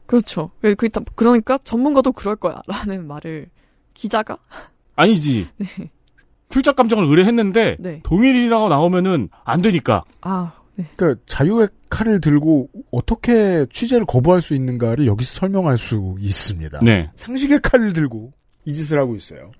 [0.07, 0.51] 그렇죠.
[0.63, 2.63] 그, 그, 그러니까 전문가도 그럴 거야.
[2.67, 3.49] 라는 말을
[3.93, 4.39] 기자가?
[4.97, 5.49] 아니지.
[6.49, 8.01] 필적 감정을 의뢰했는데 네.
[8.05, 10.05] 동일이라고 나오면은 안 되니까.
[10.23, 10.85] 아, 네.
[10.95, 16.79] 그러니까 자유의 칼을 들고 어떻게 취재를 거부할 수 있는가를 여기서 설명할 수 있습니다.
[16.83, 17.11] 네.
[17.17, 18.33] 상식의 칼을 들고
[18.65, 19.51] 이 짓을 하고 있어요.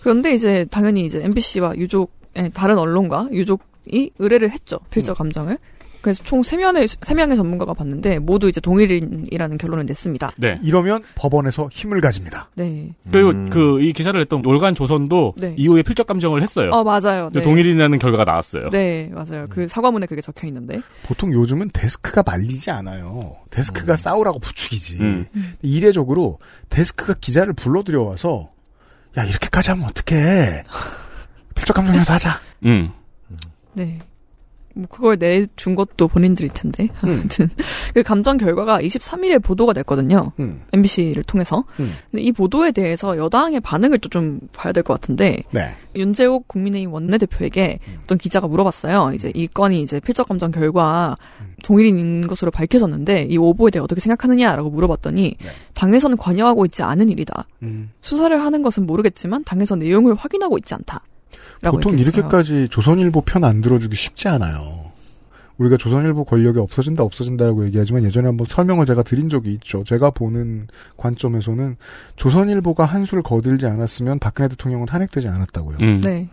[0.00, 4.78] 그런데 이제 당연히 이제 MBC와 유족, 예, 다른 언론과 유족이 의뢰를 했죠.
[4.90, 5.58] 필적 감정을.
[6.02, 10.32] 그래서 총 3명의, 3명의 전문가가 봤는데 모두 이제 동일인이라는 결론을 냈습니다.
[10.36, 10.58] 네.
[10.62, 12.50] 이러면 법원에서 힘을 가집니다.
[12.54, 12.90] 네.
[13.10, 13.48] 그리고 음.
[13.50, 15.54] 그이 기사를 냈던 올간 조선도 네.
[15.56, 16.70] 이후에 필적 감정을 했어요.
[16.72, 17.30] 어, 맞아요.
[17.32, 17.42] 네.
[17.42, 18.70] 동일이라는 결과가 나왔어요.
[18.70, 19.46] 네, 맞아요.
[19.48, 20.80] 그 사과문에 그게 적혀 있는데.
[21.04, 23.36] 보통 요즘은 데스크가 말리지 않아요.
[23.50, 24.96] 데스크가 싸우라고 부추기지.
[25.00, 25.26] 음.
[25.62, 26.38] 이례적으로
[26.68, 28.50] 데스크가 기자를 불러들여 와서
[29.16, 30.64] 야 이렇게까지 하면 어떡해.
[31.54, 32.40] 필적 감정이라도 하자.
[32.64, 32.90] 음.
[33.74, 33.98] 네.
[34.74, 36.88] 뭐 그걸 내준 것도 본인들일 텐데.
[37.02, 37.48] 아무튼
[37.94, 40.32] 그 감정 결과가 23일에 보도가 됐거든요.
[40.40, 40.62] 음.
[40.72, 41.64] MBC를 통해서.
[41.80, 41.92] 음.
[42.10, 45.74] 근데 이 보도에 대해서 여당의 반응을 또 좀 봐야 될 것 같은데 네.
[45.96, 49.12] 윤재욱 국민의힘 원내대표에게 어떤 기자가 물어봤어요.
[49.14, 51.16] 이제 이 건이 이제 필적 감정 결과
[51.62, 55.36] 동일인인 것으로 밝혀졌는데 이 오보에 대해 어떻게 생각하느냐라고 물어봤더니
[55.74, 57.46] 당에서는 관여하고 있지 않은 일이다.
[57.62, 57.90] 음.
[58.02, 61.02] 수사를 하는 것은 모르겠지만 당에서 내용을 확인하고 있지 않다.
[61.70, 62.12] 보통 얘기했어요.
[62.20, 64.82] 이렇게까지 조선일보 편 안 들어주기 쉽지 않아요.
[65.58, 69.84] 우리가 조선일보 권력이 없어진다 없어진다라고 얘기하지만 예전에 한번 설명을 제가 드린 적이 있죠.
[69.84, 71.76] 제가 보는 관점에서는
[72.16, 75.76] 조선일보가 한 수를 거들지 않았으면 박근혜 대통령은 탄핵되지 않았다고요.
[75.82, 76.00] 음.
[76.00, 76.28] 네.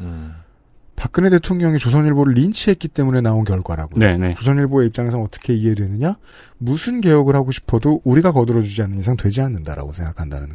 [0.95, 3.99] 박근혜 대통령이 조선일보를 린치했기 때문에 나온 결과라고요.
[3.99, 4.33] 네, 네.
[4.35, 6.15] 조선일보의 입장에서 어떻게 이해되느냐?
[6.57, 10.49] 무슨 개혁을 하고 싶어도 우리가 거들어주지 않는 이상 되지 않는다라고 생각한다는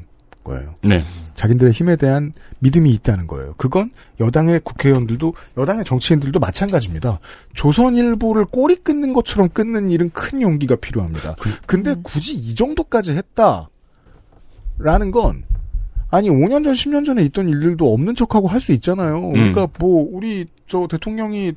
[0.44, 0.74] 거예요.
[0.82, 1.02] 네.
[1.34, 3.54] 자기들의 힘에 대한 믿음이 있다는 거예요.
[3.56, 7.18] 그건 여당의 국회의원들도 여당의 정치인들도 마찬가지입니다.
[7.54, 11.34] 조선일보를 꼬리 끊는 것처럼 끊는 일은 큰 용기가 필요합니다.
[11.66, 13.12] 근데 굳이 이 정도까지
[14.78, 15.44] 했다라는 건
[16.10, 19.18] 아니 5년 전 10년 전에 있던 일들도 없는 척하고 할 수 있잖아요.
[19.28, 21.52] 우리가 뭐 우리 저 대통령이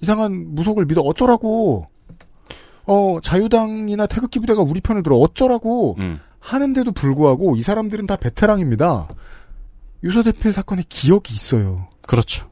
[0.00, 1.86] 이상한 무속을 믿어 어쩌라고
[2.86, 6.20] 어 자유당이나 태극기 부대가 우리 편을 들어 어쩌라고 음.
[6.44, 9.08] 하는데도 불구하고 이 사람들은 다 베테랑입니다.
[10.04, 11.88] 유서 대필 사건의 기억이 있어요.
[12.06, 12.50] 그렇죠.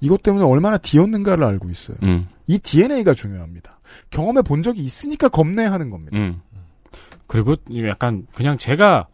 [0.00, 1.96] 이것 때문에 얼마나 뒤었는가를 알고 있어요.
[2.04, 2.28] 음.
[2.46, 3.80] 이 DNA가 중요합니다.
[4.10, 6.16] 경험해 본 적이 있으니까 겁내하는 겁니다.
[6.16, 6.42] 음.
[7.26, 7.56] 그리고
[7.88, 9.08] 약간 그냥 제가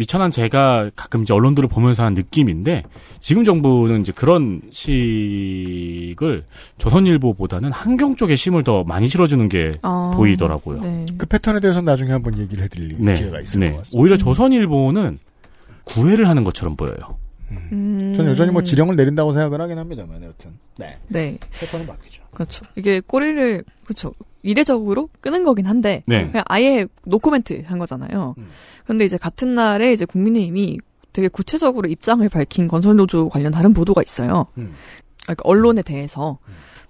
[0.00, 2.84] 미천한 제가 가끔 이제 언론들을 보면서 한 느낌인데
[3.20, 6.46] 지금 정부는 이제 그런 식을
[6.78, 10.80] 조선일보보다는 한경 쪽에 심을 더 많이 실어주는 게 아, 보이더라고요.
[10.80, 11.04] 네.
[11.18, 13.14] 그 패턴에 대해서는 나중에 한번 얘기를 해드릴 네.
[13.16, 13.76] 기회가 있을 것 네.
[13.76, 13.90] 같습니다.
[13.92, 15.18] 오히려 조선일보는
[15.84, 17.18] 구애를 하는 것처럼 보여요.
[17.50, 18.14] 음.
[18.16, 21.36] 저는 여전히 뭐 지령을 내린다고 생각을 하긴 합니다만 여튼 네 네.
[21.60, 22.22] 패턴은 바뀌죠.
[22.32, 22.64] 그렇죠.
[22.74, 24.14] 이게 꼬리를 그렇죠.
[24.42, 26.28] 이례적으로 끄는 거긴 한데 네.
[26.28, 28.34] 그냥 아예 노코멘트 한 거잖아요.
[28.38, 28.48] 음.
[28.84, 30.78] 그런데 이제 같은 날에 이제 국민의힘이
[31.12, 34.46] 되게 구체적으로 입장을 밝힌 건설노조 관련 다른 보도가 있어요.
[34.58, 34.74] 음.
[35.24, 36.38] 그러니까 언론에 대해서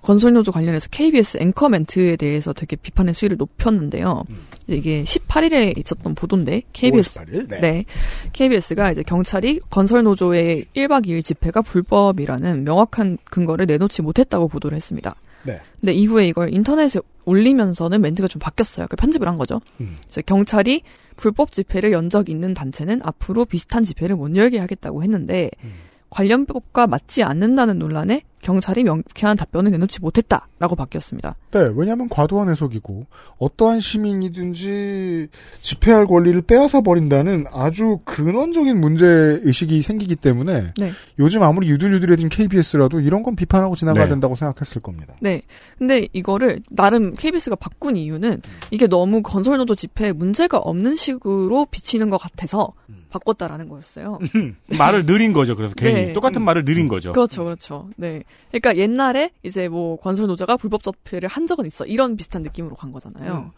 [0.02, 4.24] 건설노조 관련해서 KBS 앵커 멘트에 대해서 되게 비판의 수위를 높였는데요.
[4.30, 4.46] 음.
[4.66, 7.48] 이게 18일에 있었던 보도인데 KBS 5월 18일?
[7.48, 7.60] 네.
[7.60, 7.84] 네.
[8.32, 15.16] KBS가 이제 경찰이 건설노조의 1박 2일 집회가 불법이라는 명확한 근거를 내놓지 못했다고 보도를 했습니다.
[15.42, 15.60] 네.
[15.80, 18.87] 근데 이후에 이걸 인터넷에 올리면서는 멘트가 좀 바뀌었어요.
[18.88, 19.61] 그 편집을 한 거죠.
[19.80, 19.96] 음.
[20.06, 20.83] 이제 경찰이
[21.16, 25.72] 불법 집회를 연 적이 있는 단체는 앞으로 비슷한 집회를 못 열게 하겠다고 했는데 음.
[26.11, 31.37] 관련법과 맞지 않는다는 논란에 경찰이 명쾌한 답변을 내놓지 못했다라고 바뀌었습니다.
[31.53, 33.07] 네, 왜냐하면 과도한 해석이고
[33.38, 35.29] 어떠한 시민이든지
[35.61, 40.90] 집회할 권리를 빼앗아 버린다는 아주 근원적인 문제 의식이 생기기 때문에 네.
[41.18, 44.11] 요즘 아무리 유들유들해진 KBS라도 이런 건 비판하고 지나가야 네.
[44.11, 45.14] 된다고 생각했을 겁니다.
[45.20, 45.42] 네.
[45.79, 52.16] 근데 이거를 나름 KBS가 바꾼 이유는 이게 너무 건설노조 집회에 문제가 없는 식으로 비치는 것
[52.16, 52.73] 같아서
[53.11, 54.18] 바꿨다라는 거였어요.
[54.79, 55.55] 말을 느린 거죠.
[55.57, 56.12] 그래서 괜히 네.
[56.12, 57.12] 똑같은 말을 느린 거죠.
[57.12, 57.88] 그렇죠, 그렇죠.
[57.96, 58.23] 네.
[58.51, 61.85] 그러니까 옛날에 이제 뭐 건설 노조가 불법 집회를 한 적은 있어.
[61.85, 63.53] 이런 비슷한 느낌으로 간 거잖아요.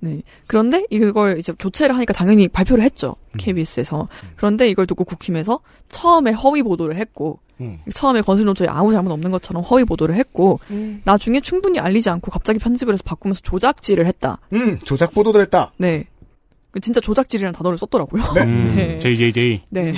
[0.00, 0.22] 네.
[0.46, 3.16] 그런데 이걸 이제 교체를 하니까 당연히 발표를 했죠.
[3.38, 4.08] KBS에서.
[4.36, 7.78] 그런데 이걸 두고 국힘에서 처음에 허위 보도를 했고, 음.
[7.92, 10.58] 처음에 건설노조에 아무 잘못 없는 것처럼 허위 보도를 했고,
[11.04, 14.38] 나중에 충분히 알리지 않고 갑자기 편집을 해서 바꾸면서 조작질을 했다.
[14.52, 15.72] 음, 조작 보도도 했다.
[15.78, 16.06] 네.
[16.76, 18.22] 그 진짜 조작질이라는 단어를 썼더라고요.
[18.44, 18.98] 음, 네.
[18.98, 19.62] JJJ.
[19.70, 19.94] 네.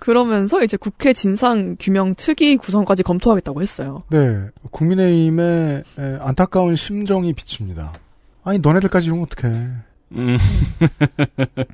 [0.00, 4.02] 그러면서 이제 국회 진상 규명 특위 구성까지 검토하겠다고 했어요.
[4.10, 7.92] 네, 국민의힘의 에, 안타까운 심정이 비칩니다.
[8.42, 9.54] 아니 너네들까지 이러면 어떡해.
[10.12, 10.36] 음.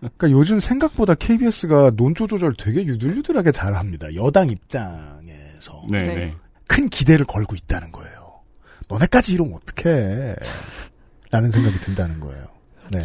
[0.00, 4.14] 그러니까 요즘 생각보다 KBS가 논조 조절 되게 유들유들하게 잘합니다.
[4.16, 6.14] 여당 입장에서 네, 네.
[6.14, 6.34] 네.
[6.68, 8.42] 큰 기대를 걸고 있다는 거예요.
[8.90, 10.34] 너네까지 이러면 어떡해.
[11.30, 12.44] 라는 생각이 든다는 거예요.
[12.92, 13.00] 네.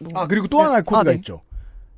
[0.00, 1.14] 뭐- 아 그리고 또 하나의 코드가 아, 네.
[1.16, 1.42] 있죠.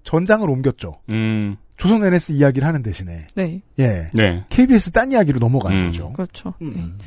[0.04, 0.94] 전장을 옮겼죠.
[1.10, 3.62] 음, 조선 NS 이야기를 하는 대신에 네.
[3.78, 4.44] 예 네.
[4.50, 5.86] KBS 딴 이야기로 넘어가는 음.
[5.86, 6.12] 거죠.
[6.12, 6.54] 그렇죠.
[6.60, 6.72] 음.
[6.74, 7.04] 네.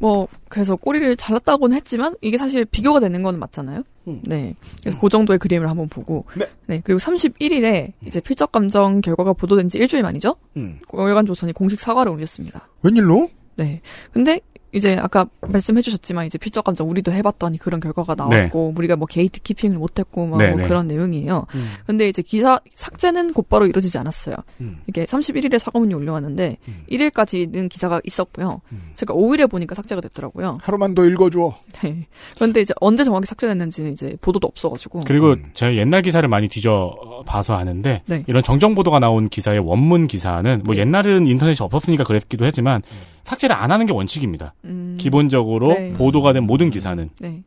[0.00, 3.82] 뭐 그래서 꼬리를 잘랐다고는 했지만 이게 사실 비교가 되는 건 맞잖아요.
[4.08, 4.20] 음.
[4.24, 4.54] 네.
[4.82, 6.24] 그래서 그 정도의 그림을 한번 보고
[6.66, 6.80] 네.
[6.84, 10.36] 그리고 31일에 이제 필적 감정 결과가 보도된 지 일주일 만이죠.
[10.56, 10.80] 음.
[10.90, 12.68] 월간 조선이 공식 사과를 올렸습니다.
[12.82, 13.30] 웬일로?
[13.56, 13.80] 네.
[14.12, 14.40] 근데
[14.74, 20.26] 이제 아까 말씀해주셨지만 이제 필적 감정 우리도 해봤더니 그런 결과가 나왔고 우리가 뭐 gatekeeping을 못했고
[20.26, 20.68] 막 네, 뭐 네.
[20.68, 21.46] 그런 내용이에요.
[21.54, 21.70] 음.
[21.86, 24.34] 근데 이제 기사 삭제는 곧바로 이루어지지 않았어요.
[24.60, 24.80] 음.
[24.88, 26.82] 이게 31일에 사과문이 올려왔는데 음.
[26.90, 28.60] 1일까지는 기사가 있었고요.
[28.72, 28.90] 음.
[28.94, 30.58] 제가 5일에 보니까 삭제가 됐더라고요.
[30.62, 31.54] 하루만 더 읽어줘.
[31.82, 32.06] 네.
[32.34, 35.04] 그런데 이제 언제 정확히 삭제됐는지는 이제 보도도 없어가지고.
[35.06, 35.44] 그리고 음.
[35.54, 38.24] 제가 옛날 기사를 많이 뒤져 봐서 아는데 네.
[38.26, 42.82] 이런 정정 보도가 나온 기사의 원문 기사는 뭐 옛날은 인터넷이 없었으니까 그랬기도 하지만
[43.24, 44.54] 삭제를 안 하는 게 원칙입니다.
[44.64, 45.92] 음, 기본적으로 네.
[45.94, 47.42] 보도가 된 모든 기사는 네.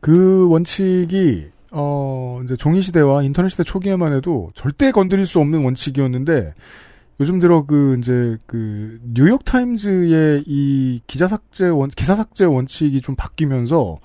[0.00, 6.54] 그 원칙이 어 이제 종이 시대와 인터넷 시대 초기에만 해도 절대 건드릴 수 없는 원칙이었는데
[7.20, 13.14] 요즘 들어 그 이제 그 뉴욕 타임즈의 이 기자 삭제 원 기사 삭제 원칙이 좀
[13.14, 13.98] 바뀌면서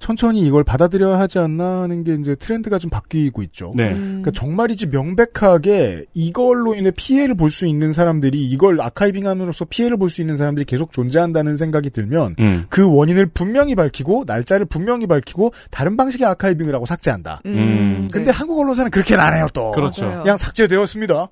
[0.00, 3.70] 천천히 이걸 받아들여야 하지 않나 하는 게 이제 트렌드가 좀 바뀌고 있죠.
[3.76, 3.92] 네.
[3.92, 10.08] 음, 그러니까 정말이지 명백하게 이걸로 인해 피해를 볼 수 있는 사람들이 이걸 아카이빙함으로써 피해를 볼
[10.08, 12.64] 수 있는 사람들이 계속 존재한다는 생각이 들면 음.
[12.70, 17.42] 그 원인을 분명히 밝히고 날짜를 분명히 밝히고 다른 방식의 아카이빙을 하고 삭제한다.
[17.46, 18.08] 음.
[18.12, 19.70] 근데 한국 언론사는 그렇게는 안 해요 또.
[19.72, 20.06] 그렇죠.
[20.06, 20.22] 맞아요.
[20.22, 21.28] 그냥 삭제되었습니다.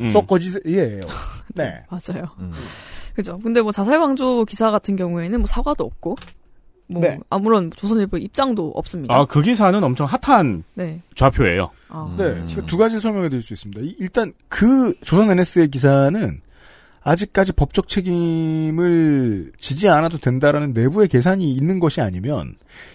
[0.00, 0.08] 음.
[0.08, 1.00] 썩거지예요.
[1.54, 1.82] 네.
[1.90, 2.24] 맞아요.
[2.38, 2.52] 음.
[3.14, 3.38] 그죠.
[3.42, 6.16] 근데 뭐 자살 방조 기사 같은 경우에는 뭐 사과도 없고,
[6.90, 7.18] 뭐 네.
[7.30, 9.14] 아무런 조선일보 입장도 없습니다.
[9.14, 11.00] 아, 그 기사는 엄청 핫한 네.
[11.14, 11.70] 좌표예요.
[11.90, 12.46] 아, 네, 음.
[12.48, 13.82] 제가 두 가지 설명해 드릴 수 있습니다.
[13.82, 16.40] 이- 일단 그 조선 NS의 기사는
[17.02, 22.54] 아직까지 법적 책임을 지지 않아도 된다라는 내부의 계산이 있는 것이 아니면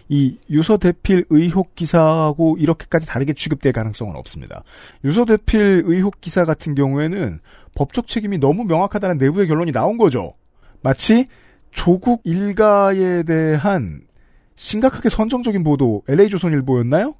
[0.09, 4.63] 이 유서 대필 의혹 기사하고 이렇게까지 다르게 취급될 가능성은 없습니다.
[5.03, 7.39] 유서 대필 의혹 기사 같은 경우에는
[7.75, 10.33] 법적 책임이 너무 명확하다는 내부의 결론이 나온 거죠.
[10.81, 11.25] 마치
[11.73, 14.01] 조국 일가에 대한
[14.55, 17.15] 심각하게 선정적인 보도 LA조선일보였나요?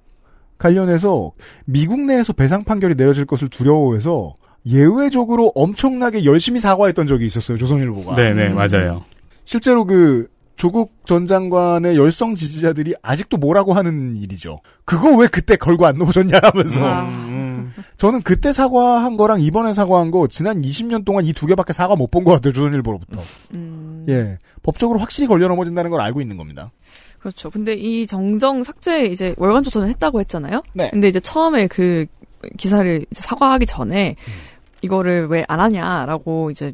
[0.57, 1.31] 관련해서
[1.65, 4.35] 미국 내에서 배상 판결이 내려질 것을 두려워해서
[4.65, 8.15] 예외적으로 엄청나게 열심히 사과했던 적이 있었어요 조선일보가.
[8.15, 8.55] 네네, 음.
[8.55, 9.03] 맞아요.
[9.43, 14.61] 실제로 그 조국 전 장관의 열성 지지자들이 아직도 뭐라고 하는 일이죠.
[14.85, 16.79] 그거 왜 그때 걸고 안 놓으셨냐면서.
[16.81, 17.32] 아.
[17.77, 21.95] 음, 저는 그때 사과한 거랑 이번에 사과한 거 지난 20년 동안 이 두 개밖에 사과
[21.95, 23.21] 못 본 것 같아요 조선일보로부터.
[23.53, 26.71] 음, 예, 법적으로 확실히 걸려 넘어진다는 걸 알고 있는 겁니다.
[27.19, 27.49] 그렇죠.
[27.49, 30.61] 근데 이 정정 삭제 이제 월간 조선을 했다고 했잖아요.
[30.73, 30.89] 네.
[30.91, 32.05] 근데 이제 처음에 그
[32.57, 34.33] 기사를 이제 사과하기 전에 음.
[34.81, 36.73] 이거를 왜 안 하냐라고 이제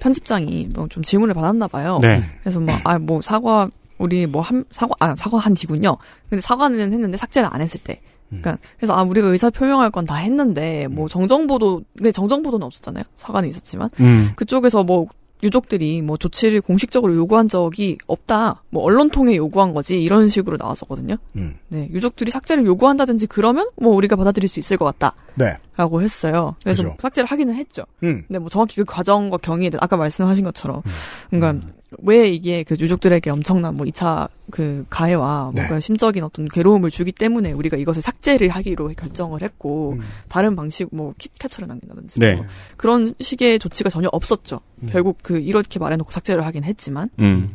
[0.00, 1.98] 편집장이 뭐 좀 질문을 받았나 봐요.
[2.00, 2.22] 네.
[2.42, 5.96] 그래서 뭐 아 뭐 사과 우리 뭐 한 사과 아 사과 한 뒤군요.
[6.30, 8.00] 근데 사과는 했는데 삭제를 안 했을 때.
[8.28, 13.04] 그러니까 그래서 아 우리가 의사 표명할 건 다 했는데 뭐 정정보도 근데 정정보도는 없었잖아요.
[13.14, 14.30] 사과는 있었지만 음.
[14.36, 15.06] 그쪽에서 뭐
[15.42, 18.62] 유족들이 뭐 조치를 공식적으로 요구한 적이 없다.
[18.70, 21.16] 뭐 언론 통해 요구한 거지 이런 식으로 나왔었거든요.
[21.36, 21.54] 음.
[21.68, 24.92] 네, 유족들이 삭제를 요구한다든지 그러면 뭐 우리가 받아들일 수 있을 것
[25.36, 25.56] 네.
[25.76, 26.56] 같다라고 했어요.
[26.64, 26.96] 그래서 그죠.
[27.00, 27.84] 삭제를 하기는 했죠.
[28.02, 28.24] 음.
[28.26, 30.82] 근데 뭐 정확히 그 과정과 경위에 대해 아까 말씀하신 것처럼
[31.30, 31.66] 그러니까
[32.02, 35.62] 왜 이게 그 유족들에게 엄청난 뭐 2차 그 가해와 네.
[35.62, 40.00] 뭔가 심적인 어떤 괴로움을 주기 때문에 우리가 이것을 삭제를 하기로 결정을 했고 음.
[40.28, 42.34] 다른 방식 뭐 키- 캡처를 남긴다든지 네.
[42.34, 42.44] 뭐
[42.76, 44.60] 그런 식의 조치가 전혀 없었죠.
[44.82, 44.88] 음.
[44.90, 47.50] 결국 그 이렇게 말해놓고 삭제를 하긴 했지만 음.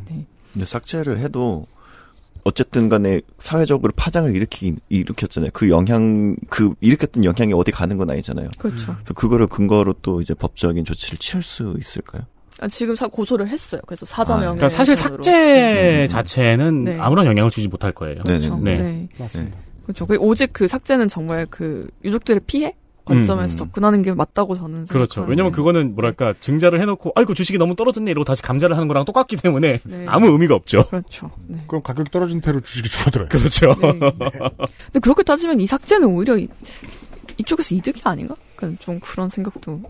[0.52, 1.66] 근데 삭제를 해도
[2.42, 5.50] 어쨌든 간에 사회적으로 파장을 일으키, 일으켰잖아요.
[5.54, 8.50] 그 영향, 그 일으켰던 영향이 어디 가는 건 아니잖아요.
[8.58, 8.94] 그렇죠.
[8.96, 12.22] 그래서 그거를 근거로 또 이제 법적인 조치를 취할 수 있을까요?
[12.60, 13.80] 아, 지금 사, 고소를 했어요.
[13.86, 16.98] 그래서 사자 아, 명예 그러니까 사실 삭제 자체는 네.
[17.00, 18.22] 아무런 영향을 주지 못할 거예요.
[18.24, 18.56] 그렇죠.
[18.58, 18.76] 네.
[18.76, 19.08] 네.
[19.18, 19.58] 맞습니다.
[19.84, 20.06] 그렇죠.
[20.06, 23.56] 그 오직 그 삭제는 정말 그 유족들의 피해 관점에서 음.
[23.58, 25.22] 접근하는 게 맞다고 저는 그렇죠.
[25.22, 29.36] 왜냐면 그거는 뭐랄까 증자를 해놓고 아이고 주식이 너무 떨어졌네 이러고 다시 감자를 하는 거랑 똑같기
[29.36, 30.06] 때문에 네.
[30.08, 30.86] 아무 의미가 없죠.
[30.88, 31.30] 그렇죠.
[31.46, 31.62] 네.
[31.66, 33.28] 그럼 가격 떨어진 대로 주식이 줄어들어요.
[33.28, 33.74] 그렇죠.
[33.80, 33.98] 네.
[33.98, 36.48] 근데 그렇게 따지면 이 삭제는 오히려 이,
[37.36, 38.34] 이쪽에서 이득이 아닌가?
[38.56, 39.82] 그좀 그런 생각도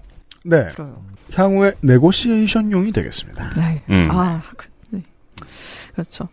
[0.45, 0.69] 네.
[0.69, 1.03] 들어요.
[1.33, 3.55] 향후에 네고시에이션용이 되겠습니다.
[3.55, 3.83] 네.
[3.91, 4.09] 음.
[4.11, 5.03] 아, 그, 네.
[5.93, 6.29] 그렇죠.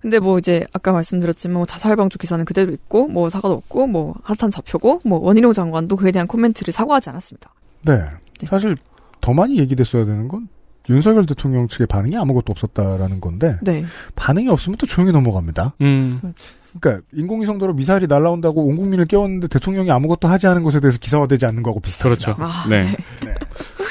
[0.00, 4.50] 근데 뭐 이제 아까 말씀드렸지만 뭐 자살방조 기사는 그대로 있고 뭐 사과도 없고 뭐 핫한
[4.52, 7.52] 좌표고 뭐 원희룡 장관도 그에 대한 코멘트를 사과하지 않았습니다.
[7.82, 8.00] 네.
[8.46, 8.76] 사실
[9.20, 10.48] 더 많이 얘기됐어야 되는 건
[10.90, 13.84] 윤석열 대통령 측의 반응이 아무것도 없었다라는 건데 네.
[14.14, 15.74] 반응이 없으면 또 조용히 넘어갑니다.
[15.80, 16.10] 음.
[16.20, 16.38] 그렇죠.
[16.80, 21.62] 그러니까 인공위성도로 미사일이 날라온다고 온 국민을 깨웠는데 대통령이 아무것도 하지 않은 것에 대해서 기사화되지 않는
[21.62, 22.34] 거하고 비슷합니다.
[22.34, 22.42] 그렇죠.
[22.42, 22.82] 아, 네.
[23.24, 23.34] 네.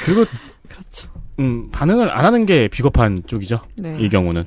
[0.05, 0.25] 그리고
[0.67, 1.09] 그렇죠.
[1.39, 3.59] 음, 반응을 안 하는 게 비겁한 쪽이죠.
[3.77, 3.97] 네.
[3.99, 4.45] 이 경우는.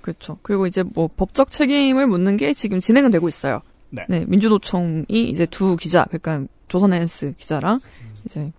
[0.00, 0.38] 그렇죠.
[0.42, 3.60] 그리고 이제 뭐 법적 책임을 묻는 게 지금 진행은 되고 있어요.
[3.90, 4.24] 네.
[4.26, 7.80] 민주노총이 이제 두 기자, 그러니까 조선NS 기자랑
[8.26, 8.52] 이제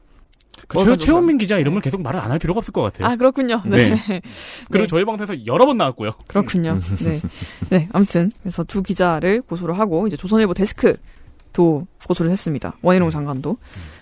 [0.68, 3.08] 그 최, 최원민 기자 이름을 계속 말을 안 할 필요가 없을 것 같아요.
[3.08, 3.62] 아 그렇군요.
[3.66, 3.96] 네.
[4.08, 4.22] 네.
[4.72, 6.12] 그리고 저희 방송에서 여러 번 나왔고요.
[6.28, 6.78] 그렇군요.
[7.04, 7.22] 네.
[7.70, 7.88] 네.
[7.94, 10.98] 아무튼 그래서 두 기자를 고소를 하고 이제 조선일보 데스크
[11.54, 12.76] 도 고소를 했습니다.
[12.82, 13.56] 원희룡 장관도.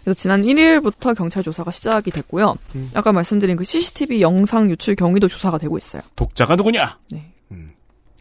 [0.04, 2.56] 그래서 지난 1일부터 경찰 조사가 시작이 됐고요.
[2.76, 2.89] 음.
[2.95, 6.02] 아까 말씀드린 그 CCTV 영상 유출 경위도 조사가 되고 있어요.
[6.15, 6.97] 독자가 누구냐?
[7.12, 7.32] 네.
[7.52, 7.73] 음.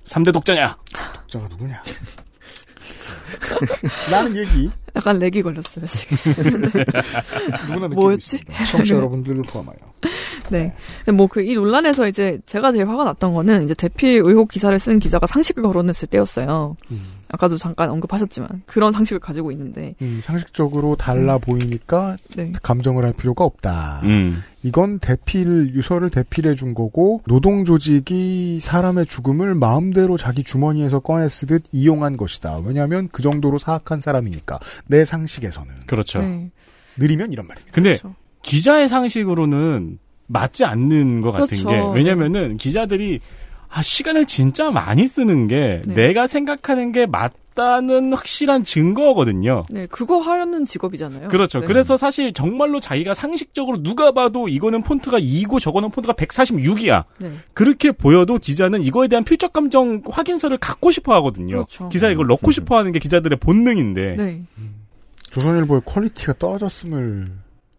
[0.04, 0.76] 3대 독자냐?
[1.14, 1.82] 독자가 누구냐?
[4.10, 6.62] 라는 얘기 약간 렉이 걸렸어요, 지금.
[7.68, 8.40] 누구나 뭐였지?
[8.70, 9.76] 청취자 여러분들을 포함하여.
[10.50, 10.74] 네.
[11.16, 14.98] 뭐 그 이 논란에서 이제 제가 제일 화가 났던 거는 이제 대필 의혹 기사를 쓴
[14.98, 16.76] 기자가 상식을 거론했을 때였어요.
[16.90, 17.02] 음.
[17.28, 19.94] 아까도 잠깐 언급하셨지만 그런 상식을 가지고 있는데.
[20.02, 22.52] 음, 상식적으로 달라 보이니까 네.
[22.62, 24.00] 감정을 할 필요가 없다.
[24.04, 24.42] 음.
[24.64, 31.64] 이건 대필 유서를 대필해 준 거고 노동 조직이 사람의 죽음을 마음대로 자기 주머니에서 꺼내 쓰듯
[31.72, 32.58] 이용한 것이다.
[32.64, 36.18] 왜냐하면 그 정도로 사악한 사람이니까 내 상식에서는 그렇죠.
[36.18, 36.50] 네.
[36.96, 37.72] 느리면 이런 말입니다.
[37.74, 38.14] 근데 그렇죠.
[38.42, 41.68] 기자의 상식으로는 맞지 않는 것 같은 그렇죠.
[41.68, 43.20] 게 왜냐면은 기자들이
[43.74, 45.94] 아, 시간을 진짜 많이 쓰는 게 네.
[45.94, 49.62] 내가 생각하는 게 맞다는 확실한 증거거든요.
[49.70, 51.30] 네, 그거 하려는 직업이잖아요.
[51.30, 51.60] 그렇죠.
[51.60, 51.66] 네.
[51.66, 57.04] 그래서 사실 정말로 자기가 상식적으로 누가 봐도 이거는 폰트가 2고 저거는 폰트가 146이야.
[57.18, 57.32] 네.
[57.54, 61.54] 그렇게 보여도 기자는 이거에 대한 필적 감정 확인서를 갖고 싶어 하거든요.
[61.54, 61.88] 그렇죠.
[61.88, 64.16] 기사에 이걸 넣고 싶어 하는 게 기자들의 본능인데.
[64.16, 64.42] 네.
[65.30, 67.24] 조선일보의 quality가 떨어졌음을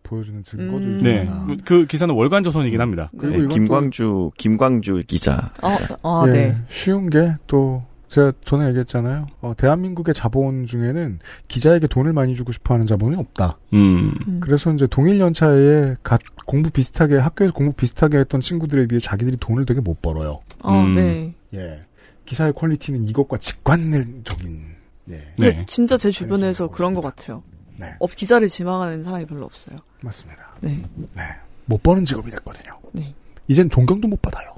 [0.03, 0.99] 보여주는 증거들 음.
[0.99, 1.25] 중 네.
[1.25, 1.47] 하나.
[1.65, 3.09] 그 기사는 월간 조선이긴 합니다.
[3.17, 5.51] 그리고 네, 김광주 김광주 기자.
[5.61, 6.57] 아, 아 예, 네.
[6.67, 9.25] 쉬운 게 또 제가 전에 얘기했잖아요.
[9.41, 13.57] 어, 대한민국의 자본 중에는 기자에게 돈을 많이 주고 싶어하는 자본이 없다.
[13.73, 14.13] 음.
[14.27, 14.39] 음.
[14.39, 19.65] 그래서 이제 동일 연차에 갓 공부 비슷하게 학교에서 공부 비슷하게 했던 친구들에 비해 자기들이 돈을
[19.65, 20.41] 되게 못 벌어요.
[20.61, 20.93] 아, 음.
[20.95, 21.33] 네.
[21.55, 21.79] 예,
[22.25, 24.61] 기사의 quality는 이것과 직관적인.
[25.09, 25.65] 예, 근데 네.
[25.67, 27.41] 진짜 제 주변에서 그런 것것 같아요.
[27.77, 29.75] 네, 업 기자를 지망하는 사람이 별로 없어요.
[30.01, 30.55] 맞습니다.
[30.62, 30.83] 네.
[31.13, 31.23] 네,
[31.65, 32.79] 못 버는 직업이 됐거든요.
[32.91, 33.13] 네.
[33.47, 34.53] 이젠 존경도 못 받아요.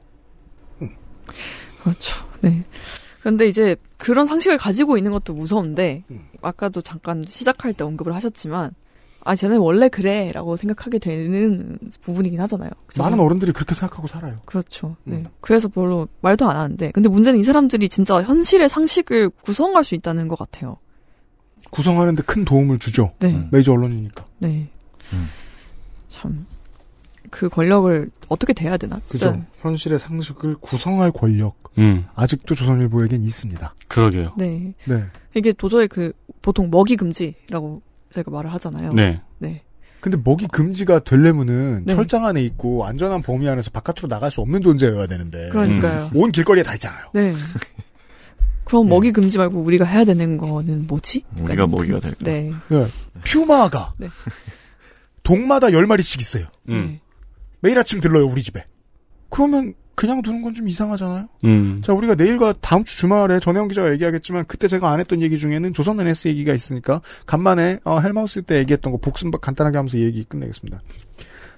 [1.81, 2.25] 그렇죠.
[2.41, 2.63] 네.
[3.19, 6.27] 그런데 이제 그런 상식을 가지고 있는 것도 무서운데 음.
[6.41, 8.71] 아까도 잠깐 시작할 때 언급을 하셨지만
[9.23, 12.69] 아 쟤는 원래 그래라고 생각하게 되는 부분이긴 하잖아요.
[12.85, 13.01] 그죠?
[13.01, 14.39] 많은 어른들이 그렇게 생각하고 살아요.
[14.45, 14.95] 그렇죠.
[15.03, 15.17] 네.
[15.17, 15.25] 음.
[15.41, 20.27] 그래서 별로 말도 안 하는데 근데 문제는 이 사람들이 진짜 현실의 상식을 구성할 수 있다는
[20.27, 20.77] 것 같아요.
[21.71, 23.13] 구성하는데 큰 도움을 주죠.
[23.19, 23.33] 네.
[23.33, 23.49] 음.
[23.51, 24.25] 메이저 언론이니까.
[24.39, 24.67] 네.
[25.13, 25.29] 음.
[26.09, 26.45] 참.
[27.29, 28.99] 그 권력을 어떻게 대해야 되나?
[29.01, 29.31] 진짜.
[29.31, 29.43] 그죠.
[29.61, 32.05] 현실의 상식을 구성할 권력 음.
[32.15, 33.73] 아직도 조선일보에겐 있습니다.
[33.87, 34.33] 그러게요.
[34.37, 34.73] 네.
[34.85, 35.03] 네.
[35.35, 37.81] 이게 도저히 그 보통 먹이 금지라고
[38.13, 38.93] 저희가 말을 하잖아요.
[38.93, 39.21] 네.
[39.39, 39.61] 네.
[39.99, 41.95] 근데 먹이 금지가 되려면은 네.
[41.95, 46.11] 철장 안에 있고 안전한 범위 안에서 바깥으로 나갈 수 없는 존재여야 되는데 그러니까요.
[46.13, 47.07] 온 길거리에 다 있잖아요.
[47.13, 47.33] 네.
[48.65, 48.89] 그럼 네.
[48.89, 51.23] 먹이 금지 말고 우리가 해야 되는 거는 뭐지?
[51.39, 52.17] 우리가 먹이가 될까?
[52.25, 52.51] 네.
[52.71, 52.87] 예.
[53.23, 54.07] 퓨마가 네.
[55.23, 56.45] 동마다 열 마리씩 있어요.
[56.69, 56.99] 음.
[57.61, 58.63] 매일 아침 들러요 우리 집에.
[59.29, 61.27] 그러면 그냥 두는 건 좀 이상하잖아요.
[61.45, 61.81] 음.
[61.83, 65.73] 자 우리가 내일과 다음 주 주말에 전혜영 기자가 얘기하겠지만 그때 제가 안 했던 얘기 중에는
[65.73, 70.81] 조선 NS 얘기가 있으니까 간만에 어, 헬마우스 때 얘기했던 거 복습 간단하게 하면서 얘기 끝내겠습니다.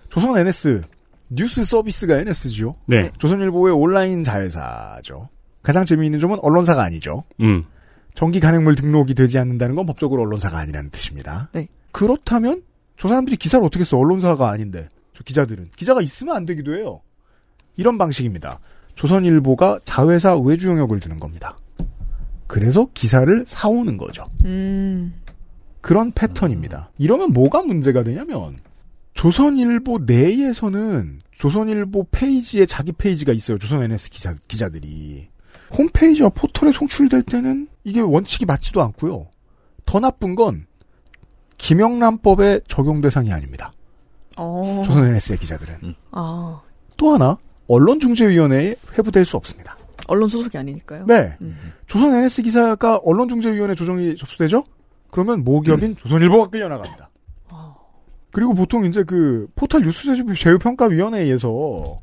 [0.10, 0.84] 조선 NS
[1.30, 2.76] 뉴스 서비스가 NS지요.
[2.86, 3.12] 네.
[3.17, 5.30] 조선일보의 온라인 자회사죠.
[5.62, 7.24] 가장 재미있는 점은 언론사가 아니죠.
[7.41, 7.65] 음.
[8.13, 11.50] 정기 간행물 등록이 되지 않는다는 건 법적으로 언론사가 아니라는 뜻입니다.
[11.54, 11.67] 네.
[11.91, 12.63] 그렇다면
[12.98, 13.98] 저 사람들이 기사를 어떻게 써?
[13.98, 14.89] 언론사가 아닌데.
[15.13, 17.02] 저 기자들은 기자가 있으면 안 되기도 해요.
[17.76, 18.60] 이런 방식입니다.
[18.96, 21.58] 조선일보가 자회사 외주 영역을 주는 겁니다.
[22.48, 24.26] 그래서 기사를 사오는 거죠.
[24.46, 25.13] 음.
[25.82, 26.91] 그런 패턴입니다.
[26.98, 28.58] 이러면 뭐가 문제가 되냐면
[29.13, 33.58] 조선일보 내에서는 조선일보 페이지에 자기 페이지가 있어요.
[33.58, 35.30] 조선 NS 기사, 기자들이.
[35.75, 39.27] 홈페이지와 포털에 송출될 때는 이게 원칙이 맞지도 않고요.
[39.86, 40.65] 더 나쁜 건
[41.58, 43.71] 김영란법의 적용 대상이 아닙니다.
[44.38, 44.84] 어.
[44.86, 45.95] 조선 NS의 기자들은.
[46.12, 46.62] 아.
[46.95, 49.77] 또 하나 언론중재위원회에 회부될 수 없습니다.
[50.08, 51.06] 언론 소속이 아니니까요.
[51.06, 51.36] 네.
[51.41, 51.73] 음.
[51.86, 54.63] 조선 NS 기사가 언론중재위원회 조정이 접수되죠?
[55.12, 57.08] 그러면 모기업인 조선일보가 끌려나갑니다.
[58.32, 61.97] 그리고 보통 이제 그 포털 뉴스 제휴평가위원회에서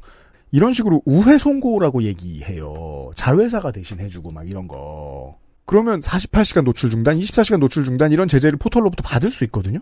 [0.54, 3.10] 이런 식으로 우회 송고라고 얘기해요.
[3.16, 5.36] 자회사가 대신 해주고 막 이런 거.
[5.66, 9.80] 그러면 48시간 노출 중단, 24시간 노출 중단 이런 제재를 포털로부터 받을 수 있거든요.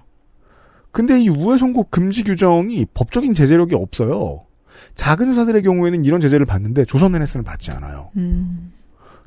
[0.90, 4.46] 근데 이 우회 송고 금지 규정이 법적인 제재력이 없어요.
[4.94, 8.08] 작은 회사들의 경우에는 이런 제재를 받는데 조선 NS는 받지 않아요.
[8.16, 8.72] 음.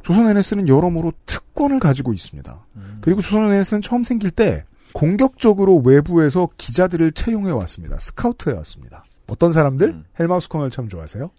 [0.01, 2.65] 조선 NS는 여러모로 특권을 가지고 있습니다.
[3.01, 7.99] 그리고 조선 NS는 처음 생길 때 공격적으로 외부에서 기자들을 채용해 왔습니다.
[7.99, 9.04] 스카우트 해 왔습니다.
[9.27, 9.87] 어떤 사람들?
[9.89, 10.05] 음.
[10.19, 11.29] 헬마우스 콩을 참 좋아하세요?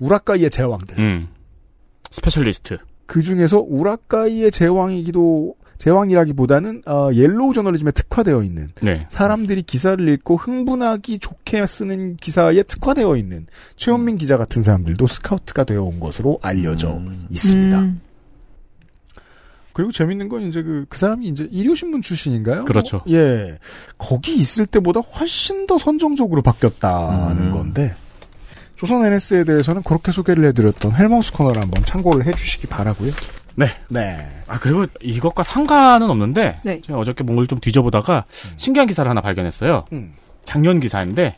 [0.00, 0.98] 우라카이의 제왕들.
[0.98, 1.28] 음.
[2.10, 2.78] specialist.
[3.06, 9.06] 그 중에서 우라카이의 제왕이기도 제왕이라기보다는 어, 옐로우 저널리즘에 특화되어 있는 네.
[9.08, 15.82] 사람들이 기사를 읽고 흥분하기 좋게 쓰는 기사에 특화되어 있는 최원민 기자 같은 사람들도 스카우트가 되어
[15.82, 17.26] 온 것으로 알려져 음.
[17.30, 17.78] 있습니다.
[17.78, 18.00] 음.
[19.72, 22.64] 그리고 재밌는 건 이제 그, 그 사람이 이제 일요신문 출신인가요?
[22.64, 23.00] 그렇죠.
[23.06, 23.58] 뭐, 예.
[23.98, 27.50] 거기 있을 때보다 훨씬 더 선정적으로 바뀌었다는 음.
[27.50, 27.94] 건데,
[28.80, 33.12] 조선 NS에 대해서는 그렇게 소개를 해드렸던 헬마우스 코너를 한번 참고를 해주시기 바라고요
[33.54, 33.66] 네.
[33.88, 34.26] 네.
[34.46, 36.80] 아 그리고 이것과 상관은 없는데 네.
[36.80, 38.24] 제가 어저께 뭔가를 좀 뒤져보다가
[38.56, 39.84] 신기한 기사를 하나 발견했어요.
[39.92, 40.14] 음.
[40.44, 41.36] 작년 기사인데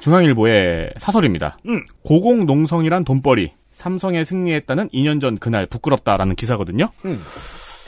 [0.00, 1.58] 중앙일보의 사설입니다.
[1.66, 1.80] 음.
[2.04, 6.90] 고공농성이란 돈벌이 삼성에 승리했다는 2년 전 그날 부끄럽다라는 기사거든요.
[7.04, 7.22] 음.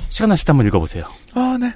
[0.09, 1.05] 시간 나실 때 한번 읽어보세요.
[1.35, 1.73] 아, 네.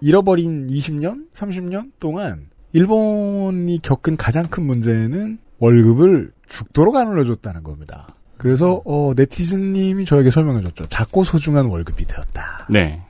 [0.00, 8.14] 잃어버린 20년, 30년 동안 일본이 겪은 가장 큰 문제는 월급을 죽도록 안 올려줬다는 겁니다.
[8.38, 10.86] 그래서 어, 네티즌님이 저에게 설명해줬죠.
[10.86, 12.68] 작고 소중한 월급이 되었다.
[12.70, 13.02] 네.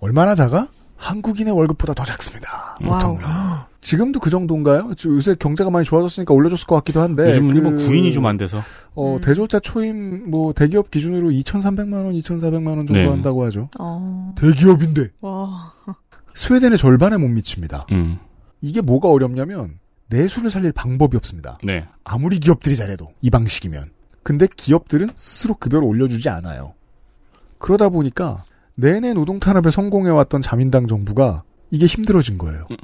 [0.00, 0.68] 얼마나 작아?
[0.96, 2.74] 한국인의 월급보다 더 작습니다.
[2.82, 3.18] 보통.
[3.88, 4.92] 지금도 그 정도인가요?
[4.98, 7.30] 저 요새 경제가 많이 좋아졌으니까 올려줬을 것 같기도 한데.
[7.30, 8.58] 요즘 그, 일본 구인이 좀 안 돼서.
[8.94, 9.20] 어, 음.
[9.22, 13.06] 대졸자 초임 뭐 대기업 기준으로 2,300만 원, 2,400만 원 정도 네.
[13.06, 13.70] 한다고 하죠.
[13.78, 14.34] 어.
[14.36, 15.72] 대기업인데 와.
[16.34, 17.86] 스웨덴의 절반에 못 미칩니다.
[17.92, 18.18] 음.
[18.60, 19.78] 이게 뭐가 어렵냐면
[20.08, 21.56] 내수를 살릴 방법이 없습니다.
[21.64, 21.86] 네.
[22.04, 23.90] 아무리 기업들이 잘해도 이 방식이면.
[24.22, 26.74] 근데 기업들은 스스로 급여를 올려주지 않아요.
[27.56, 32.66] 그러다 보니까 내내 노동 탄압에 성공해왔던 자민당 정부가 이게 힘들어진 거예요.
[32.70, 32.76] 음.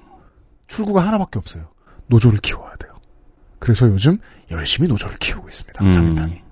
[0.69, 1.69] 출구가 하나밖에 없어요.
[2.07, 2.93] 노조를 키워야 돼요.
[3.59, 4.19] 그래서 요즘
[4.51, 5.85] 열심히 노조를 키우고 있습니다.
[5.85, 5.91] 음.
[5.91, 6.43] 자민당이.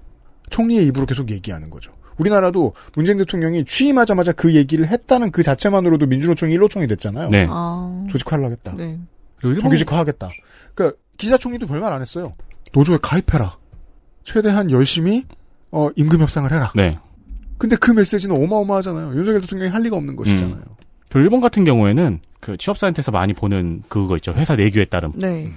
[0.50, 1.92] 총리의 입으로 계속 얘기하는 거죠.
[2.18, 7.30] 우리나라도 문재인 대통령이 취임하자마자 그 얘기를 했다는 그 자체만으로도 민주노총이 일노총이 됐잖아요.
[7.30, 7.46] 네.
[7.50, 8.06] 아.
[8.08, 8.74] 조직화를 하겠다.
[8.76, 8.98] 네.
[9.42, 10.28] 일본 정규직화 하겠다.
[10.74, 12.34] 그러니까 기사총리도 별말 안 했어요.
[12.72, 13.56] 노조에 가입해라.
[14.24, 15.26] 최대한 열심히
[15.70, 16.72] 어, 임금 협상을 해라.
[16.76, 16.98] 네.
[17.58, 19.16] 근데 그 메시지는 어마어마하잖아요.
[19.16, 20.62] 윤석열 대통령이 할 리가 없는 것이잖아요.
[20.64, 20.81] 그
[21.18, 24.32] 리고 일본 같은 경우에는 그 취업 사이트에서 많이 보는 그거 있죠.
[24.32, 25.12] 회사 내규에 따름.
[25.12, 25.48] 네.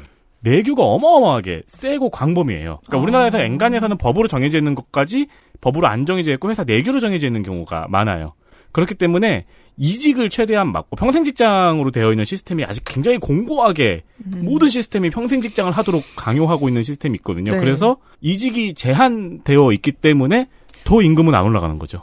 [0.41, 2.79] 내규가 어마어마하게 세고 광범위해요.
[2.85, 3.01] 그러니까 아.
[3.01, 5.27] 우리나라에서 엔간에서는 법으로 정해져 있는 것까지
[5.61, 8.33] 법으로 안 정해져 있고 회사 내규로 정해져 있는 경우가 많아요.
[8.71, 9.45] 그렇기 때문에
[9.77, 15.71] 이직을 최대한 막고 평생 직장으로 되어 있는 시스템이 아직 굉장히 공고하게 모든 시스템이 평생 직장을
[15.71, 17.51] 하도록 강요하고 있는 시스템이 있거든요.
[17.51, 17.59] 네.
[17.59, 20.49] 그래서 이직이 제한되어 있기 때문에
[20.83, 22.01] 더 임금은 안 올라가는 거죠.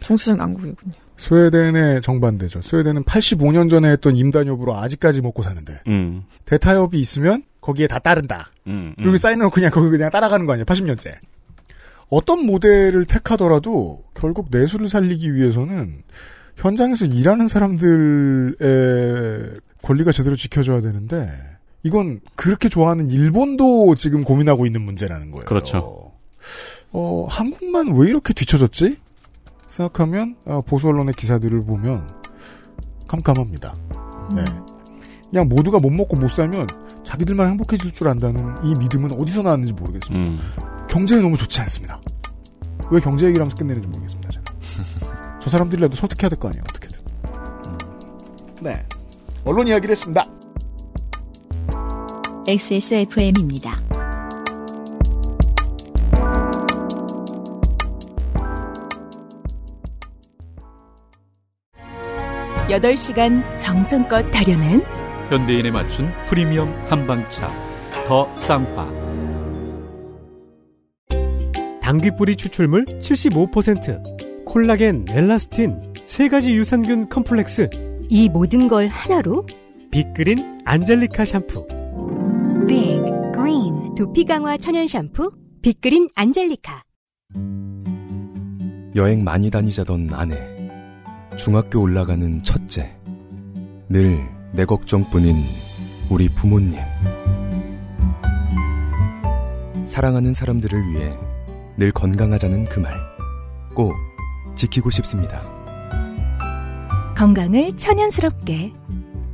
[0.00, 0.92] 정치적 난국이군요.
[1.20, 2.62] 스웨덴의 정반대죠.
[2.62, 8.50] 스웨덴은 85년 전에 했던 임단협으로 아직까지 먹고 사는데 음, 대타협이 있으면 거기에 다 따른다.
[8.66, 9.02] 음, 음.
[9.02, 10.64] 그리고 사인을 그냥 거기 그냥 따라가는 거 아니에요.
[10.64, 11.12] 80년째.
[12.08, 16.02] 어떤 모델을 택하더라도 결국 내수를 살리기 위해서는
[16.56, 18.56] 현장에서 일하는 사람들의
[19.82, 21.30] 권리가 제대로 지켜져야 되는데
[21.82, 25.44] 이건 그렇게 좋아하는 일본도 지금 고민하고 있는 문제라는 거예요.
[25.44, 26.12] 그렇죠.
[26.92, 28.96] 어, 한국만 왜 이렇게 뒤쳐졌지?
[29.70, 32.08] 생각하면 어, 보수 언론의 기사들을 보면
[33.06, 33.74] 깜깜합니다.
[34.34, 34.44] 네.
[35.30, 36.66] 그냥 모두가 못 먹고 못 살면
[37.04, 40.28] 자기들만 행복해질 줄 안다는 이 믿음은 어디서 나왔는지 모르겠습니다.
[40.28, 40.38] 음.
[40.88, 42.00] 경제에 너무 좋지 않습니다.
[42.90, 44.28] 왜 경제 얘기를 하면서 끝내는지 모르겠습니다.
[44.30, 45.38] 제가.
[45.40, 46.64] 저 사람들이라도 설득해야 될 거 아니에요.
[46.68, 46.98] 어떻게든.
[48.62, 48.84] 네.
[49.44, 50.22] 언론 이야기를 했습니다.
[52.46, 53.80] XSFM입니다.
[62.70, 64.80] 여덟 시간 정성껏 다려낸
[65.28, 67.52] 현대인에 맞춘 프리미엄 한방차
[68.06, 68.88] 더 쌍화
[71.82, 77.68] 당귀뿌리 추출물 75%, 콜라겐, 엘라스틴, 세 가지 유산균 컴플렉스,
[78.08, 79.44] 이 모든 걸 하나로
[79.90, 81.66] 빅그린 안젤리카 샴푸.
[82.68, 83.02] Big
[83.34, 86.84] Green 두피 강화 천연 샴푸 빅그린 안젤리카
[88.94, 90.59] 여행 많이 다니자던 아내.
[91.42, 92.94] 중학교 올라가는 첫째.
[93.88, 95.36] 늘 내 걱정뿐인
[96.10, 96.78] 우리 부모님.
[99.86, 101.16] 사랑하는 사람들을 위해
[101.76, 102.94] 늘 건강하자는 그 말.
[103.74, 103.94] 꼭
[104.56, 105.42] 지키고 싶습니다.
[107.16, 108.72] 건강을 천연스럽게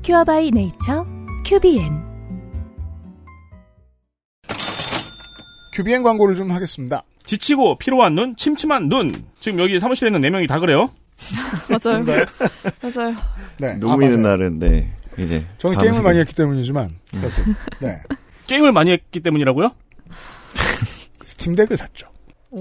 [0.05, 1.07] 큐어바이 네이처
[1.47, 2.05] 큐비엔
[5.73, 7.03] 큐비엔 광고를 좀 하겠습니다.
[7.25, 9.11] 지치고 피로한 눈, 침침한 눈.
[9.41, 10.91] 지금 여기 사무실에 있는 네 명이 다 그래요.
[11.69, 12.05] 맞아요.
[12.83, 13.17] 맞아요.
[13.59, 13.73] 네.
[13.75, 14.23] 녹음 아, 있는.
[14.23, 16.95] 날은 네 이제 저는 게임을 시간- 많이 했기 때문이지만.
[17.11, 17.43] 그래서,
[17.81, 18.01] 네.
[18.47, 19.71] 게임을 많이 했기 때문이라고요?
[21.25, 22.09] 스팀덱을 샀죠.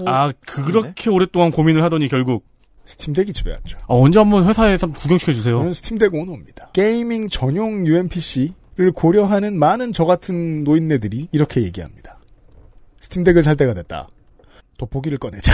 [0.04, 2.44] 아, 그렇게 오랫동안 고민을 하더니 결국
[2.86, 3.78] 스팀덱이 집에 왔죠.
[3.82, 5.58] 아, 언제 한번 회사에 서 구경시켜 주세요.
[5.58, 6.70] 저는 스팀덱 오너입니다.
[6.72, 12.18] gaming 전용 UMPC를 고려하는 많은 저 같은 노인네들이 이렇게 얘기합니다.
[13.00, 14.08] 스팀덱을 살 때가 됐다.
[14.78, 15.52] 돋보기를 꺼내자.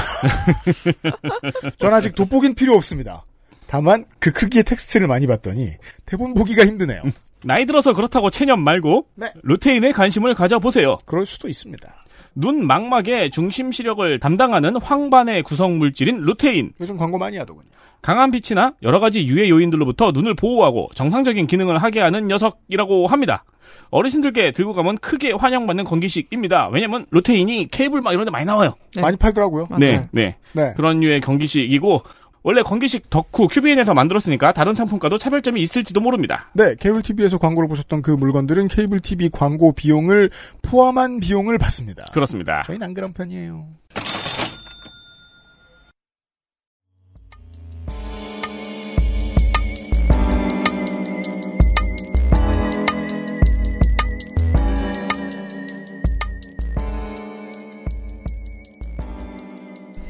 [1.79, 3.25] 전 아직 돋보기는 필요 없습니다.
[3.67, 5.71] 다만 그 크기의 텍스트를 많이 봤더니
[6.05, 7.03] 대본 보기가 힘드네요.
[7.45, 9.33] 나이 들어서 그렇다고 체념 말고 네.
[9.43, 10.97] 루테인에 관심을 가져보세요.
[11.07, 11.93] 그럴 수도 있습니다.
[12.35, 16.73] 눈 망막의 중심 시력을 담당하는 황반의 구성 물질인 루테인.
[16.81, 17.69] 요즘 광고 많이 하더군요.
[18.03, 23.45] 강한 빛이나 여러 가지 유해 요인들로부터 눈을 보호하고 정상적인 기능을 하게 하는 녀석이라고 합니다.
[23.91, 26.69] 어르신들께 들고 가면 크게 환영받는 건기식입니다.
[26.73, 28.75] 왜냐면 루테인이 케이블 막 이런 데 많이 나와요.
[29.01, 29.69] 많이 팔더라고요.
[29.79, 30.37] 네, 네.
[30.53, 30.73] 네.
[30.77, 32.03] 그런 류의 경기식이고
[32.43, 36.51] 원래 건기식 덕후 큐비엔에서 만들었으니까 다른 상품과도 차별점이 있을지도 모릅니다.
[36.55, 40.31] 네, 케이블 TV에서 광고를 보셨던 그 물건들은 케이블 TV 광고 비용을
[40.63, 42.07] 포함한 비용을 받습니다.
[42.13, 42.63] 그렇습니다.
[42.67, 43.67] 저희는 안 그런 편이에요.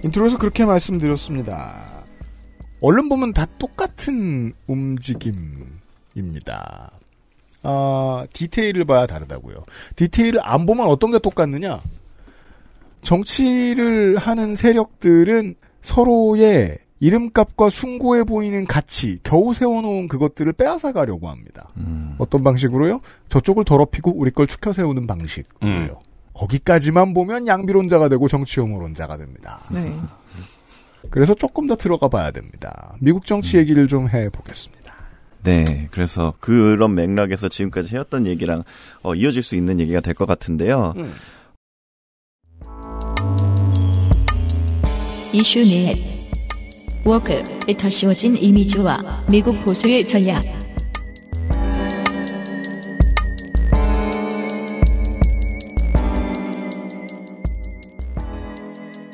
[0.04, 2.02] intro에서 그렇게 말씀드렸습니다.
[2.80, 5.70] 얼른 보면 다 똑같은 움직임입니다.
[7.62, 9.64] 아, 디테일을 봐야 다르다고요.
[9.94, 11.80] 디테일을 안 보면 어떤 게 똑같느냐?
[13.02, 21.68] 정치를 하는 세력들은 서로의 이름값과 숭고해 보이는 가치, 겨우 세워놓은 그것들을 빼앗아 가려고 합니다.
[22.18, 23.00] 어떤 방식으로요?
[23.28, 26.00] 저쪽을 더럽히고 우리 걸 축혀 세우는 방식으로요.
[26.34, 29.60] 거기까지만 보면 양비론자가 되고 정치 혐오론자가 됩니다.
[29.70, 29.92] 네.
[31.10, 32.94] 그래서 조금 더 들어가 봐야 됩니다.
[33.00, 34.92] 미국 정치 얘기를 좀 해보겠습니다.
[35.44, 38.62] 네, 그래서 그런 맥락에서 지금까지 해왔던 얘기랑
[39.02, 40.94] 어, 이어질 수 있는 얘기가 될 것 같은데요.
[45.32, 45.96] 이슈 넷.
[47.04, 47.42] 워크에
[47.76, 50.44] 더 씌워진 이미지와 미국 보수의 전략.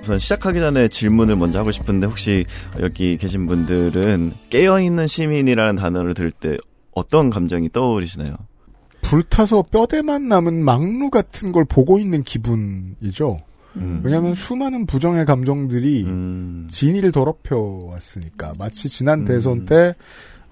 [0.09, 2.47] 우선 시작하기 전에 질문을 먼저 하고 싶은데 혹시
[2.81, 6.57] 여기 계신 분들은 깨어있는 시민이라는 단어를 들을 때
[6.93, 8.35] 어떤 감정이 떠오르시나요?
[9.03, 13.43] 불타서 뼈대만 남은 막루 같은 걸 보고 있는 기분이죠.
[13.77, 14.01] 음.
[14.03, 16.07] 왜냐하면 수많은 부정의 감정들이
[16.69, 19.95] 진위를 더럽혀 왔으니까 마치 지난 대선 때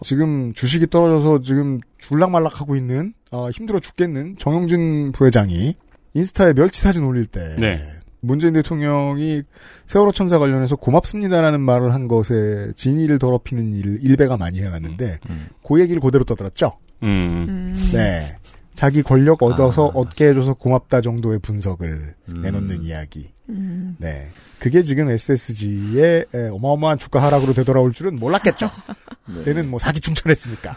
[0.03, 5.77] 지금 주식이 떨어져서 지금 줄락말락하고 있는 어, 힘들어 죽겠는 정영진 부회장이
[6.13, 7.96] 인스타에 멸치 사진 올릴 때 네.
[8.27, 9.43] 문재인 대통령이
[9.87, 15.19] 세월호 참사 관련해서 고맙습니다라는 말을 한 것에 진위를 더럽히는 일을 일배가 많이 해왔는데
[15.67, 16.79] 그 얘기를 그대로 떠들었죠.
[17.03, 17.91] 음.
[17.93, 18.37] 네.
[18.75, 23.31] 자기 권력 얻어서 얻게 해줘서 고맙다 정도의 분석을 내놓는 이야기.
[23.49, 23.97] 음.
[23.99, 24.29] 네.
[24.59, 28.71] 그게 지금 SSG의 어마어마한 주가 하락으로 되돌아올 줄은 몰랐겠죠.
[29.45, 30.77] 때는 뭐 사기 충천했으니까.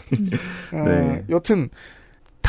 [0.72, 1.24] 어, 네.
[1.28, 1.68] 여튼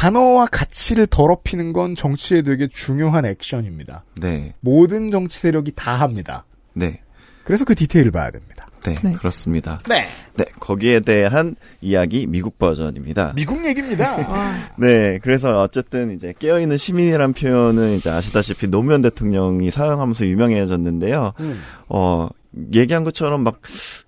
[0.01, 4.03] 단어와 가치를 더럽히는 건 정치에 되게 중요한 액션입니다.
[4.19, 6.43] 네, 모든 정치 세력이 다 합니다.
[6.73, 7.01] 네,
[7.43, 8.65] 그래서 그 디테일을 봐야 됩니다.
[8.83, 9.77] 네, 그렇습니다.
[9.87, 10.03] 네.
[10.35, 13.33] 네, 거기에 대한 이야기 미국 버전입니다.
[13.35, 14.73] 미국 얘기입니다.
[14.75, 21.33] 네, 그래서 어쨌든 이제 깨어있는 시민이란 표현은 이제 아시다시피 노무현 대통령이 사용하면서 유명해졌는데요.
[21.41, 21.61] 음.
[21.89, 22.27] 어,
[22.73, 23.61] 얘기한 것처럼 막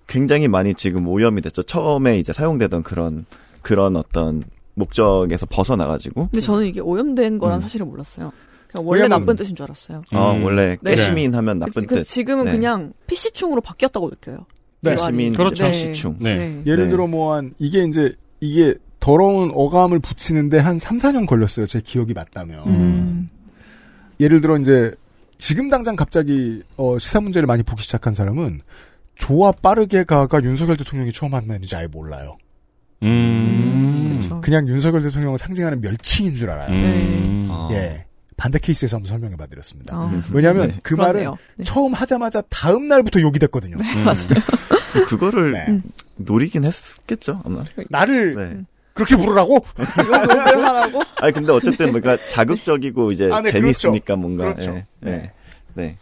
[0.08, 1.62] 굉장히 많이 지금 오염이 됐죠.
[1.62, 3.26] 처음에 이제 사용되던 그런,
[3.62, 4.42] 그런 어떤
[4.74, 6.28] 목적에서 벗어나가지고.
[6.30, 8.32] 근데 저는 이게 오염된 거란 사실을 몰랐어요.
[8.68, 10.02] 그냥 원래 왜냐면- 나쁜 뜻인 줄 알았어요.
[10.12, 10.96] 아, 원래 네.
[10.96, 12.10] 깨시민 하면 나쁜 그래서 뜻.
[12.10, 12.52] 지금은 네.
[12.52, 14.46] 그냥 PC충으로 바뀌었다고 느껴요.
[14.80, 14.96] 네.
[14.96, 15.64] 깨시민, 그렇죠.
[15.64, 16.16] PC충.
[16.20, 16.62] 네.
[16.66, 21.66] 예를 들어 뭐 한 이게 이제 이게 더러운 어감을 붙이는데 한 3, 4년 걸렸어요.
[21.66, 22.66] 제 기억이 맞다면.
[22.66, 23.30] 음.
[24.20, 24.92] 예를 들어 이제
[25.38, 28.60] 지금 당장 갑자기 어, 시사 문제를 많이 보기 시작한 사람은
[29.16, 32.36] 조화 빠르게 가가 윤석열 대통령이 처음 한 말인지 아예 몰라요.
[33.02, 33.83] 음.
[34.42, 36.70] 그냥 윤석열 대통령을 상징하는 멸칭인 줄 알아요.
[36.70, 37.48] 음.
[37.72, 38.04] 예.
[38.36, 39.94] 반대 케이스에서 한번 설명해 봐드렸습니다.
[39.96, 40.22] 아.
[40.32, 40.78] 왜냐하면 네.
[40.82, 41.30] 그 그렇네요.
[41.30, 41.64] 말은 네.
[41.64, 43.76] 처음 하자마자 다음 날부터 욕이 됐거든요.
[44.92, 45.80] 그- 그거를 네.
[46.16, 47.62] 노리긴 했겠죠, 아마.
[47.90, 48.60] 나를 네.
[48.92, 49.58] 그렇게 부르라고?
[49.74, 51.02] 하라고?
[51.20, 54.72] 아니 근데 어쨌든 뭔가 자극적이고 이제 아, 네, 재미있으니까 뭔가 그렇죠.
[54.74, 55.32] 예, 네.
[55.74, 55.96] 네.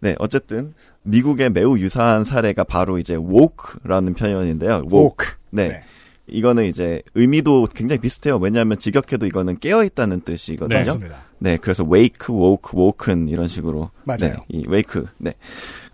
[0.00, 4.84] 네, 어쨌든 미국의 매우 유사한 사례가 바로 이제 woke라는 표현인데요.
[4.90, 5.26] woke.
[5.50, 5.82] 네.
[6.30, 8.36] 이거는 이제 의미도 굉장히 비슷해요.
[8.36, 10.78] 왜냐하면 직역해도 이거는 깨어 있다는 뜻이거든요.
[10.78, 11.24] 네, 맞습니다.
[11.38, 14.18] 네, 그래서 wake, woke, woken 이런 식으로 맞아요.
[14.20, 15.02] 네, 이 wake.
[15.18, 15.34] 네.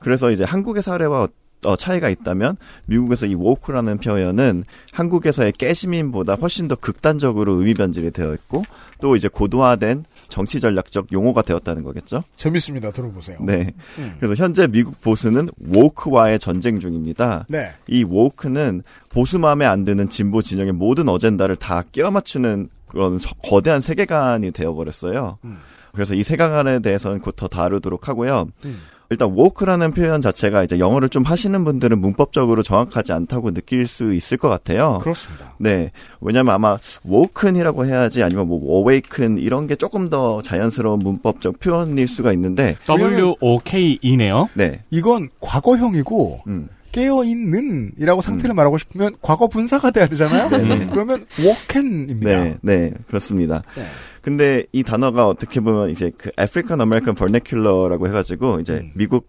[0.01, 1.29] 그래서 이제 한국의 사례와
[1.65, 2.57] 어, 차이가 있다면
[2.87, 8.65] 미국에서 이 woke라는 표현은 한국에서의 깨시민보다 훨씬 더 극단적으로 의미 변질이 되어 있고
[9.01, 12.25] 또 이제 고도화된 정치 전략적 용어가 되었다는 거겠죠.
[12.37, 12.91] 재밌습니다.
[12.93, 13.39] 들어보세요.
[13.41, 13.73] 네.
[13.99, 14.15] 음.
[14.19, 17.47] 그래서 현재 미국 보수는 woke와의 전쟁 중입니다.
[17.49, 17.73] 네.
[17.89, 23.31] 이 woke는 보수 마음에 안 드는 진보 진영의 모든 어젠다를 다 끼워 맞추는 그런 서-
[23.45, 25.39] 거대한 세계관이 되어 버렸어요.
[25.45, 25.59] 음.
[25.93, 28.49] 그래서 이 세계관에 대해서는 곧 더 다루도록 하고요.
[28.65, 28.81] 음.
[29.11, 34.39] 일단 woke라는 표현 자체가 이제 영어를 좀 하시는 분들은 문법적으로 정확하지 않다고 느낄 수 있을
[34.39, 34.99] 것 같아요.
[35.03, 35.55] 그렇습니다.
[35.59, 35.93] 네.
[36.21, 42.33] 왜냐면 아마 woken이라고 해야지 아니면 뭐 awaken 이런 게 조금 더 자연스러운 문법적 표현일 수가
[42.33, 44.49] 있는데 woke네요.
[44.55, 44.83] 네.
[44.91, 46.69] 이건 과거형이고 음.
[46.93, 50.47] 깨어 있는 이라고 상태를 말하고 싶으면 과거 분사가 돼야 되잖아요.
[50.47, 50.69] 음.
[50.69, 50.87] 네네.
[50.93, 52.43] 그러면 woken입니다.
[52.45, 53.65] 네, 네, 그렇습니다.
[53.75, 53.85] 네.
[54.25, 58.93] 근데 이 단어가 어떻게 보면 이제 그 African American vernacular라고 해가지고 이제 음.
[58.95, 59.29] 미국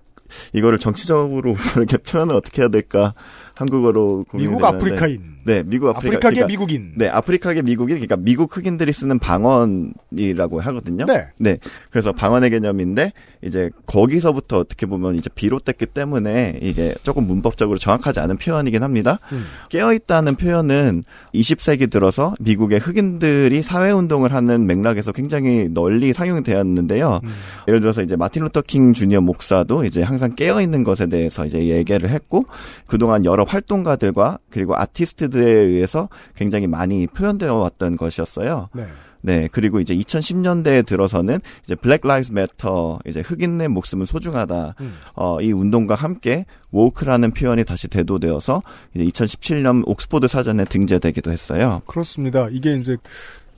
[0.54, 3.14] 이거를 정치적으로 이렇게 표현을 어떻게 해야 될까
[3.56, 5.36] 한국어로 미국 되는데 아프리카인.
[5.46, 6.92] 네, 미국 아프리카 아프리카계 그러니까 미국인.
[6.96, 11.06] 네, 아프리카계 미국인 그러니까 미국 흑인들이 쓰는 방언이라고 하거든요.
[11.40, 11.58] 네.
[11.90, 13.14] 그래서 방언의 개념인데
[13.44, 19.20] 이제 거기서부터 어떻게 보면 이제 비롯됐기 때문에 이게 조금 문법적으로 정확하지 않은 표현이긴 합니다.
[19.32, 19.46] 음.
[19.70, 21.04] 깨어 있다는 표현은
[21.34, 27.22] 20세기 들어서 미국의 흑인들이 사회 운동을 하는 맥락에서 굉장히 널리 사용되었는데요.
[27.24, 27.30] 음.
[27.68, 31.60] 예를 들어서 이제 마틴 루터 킹 주니어 목사도 이제 항상 깨어 있는 것에 대해서 이제
[31.66, 32.46] 얘기를 했고
[32.88, 38.70] 그동안 여러 활동가들과 그리고 아티스트들에 의해서 굉장히 많이 표현되어 왔던 것이었어요.
[38.74, 38.86] 네.
[39.26, 44.76] 네, 그리고 이제 2010년대에 들어서는 이제 Black Lives Matter, 이제 흑인의 목숨은 소중하다.
[44.80, 44.94] 음.
[45.16, 48.62] 어, 이 운동과 함께 woke라는 표현이 다시 대두되어서
[48.94, 51.82] 이제 2017년 옥스포드 사전에 등재되기도 했어요.
[51.88, 52.48] 그렇습니다.
[52.52, 52.98] 이게 이제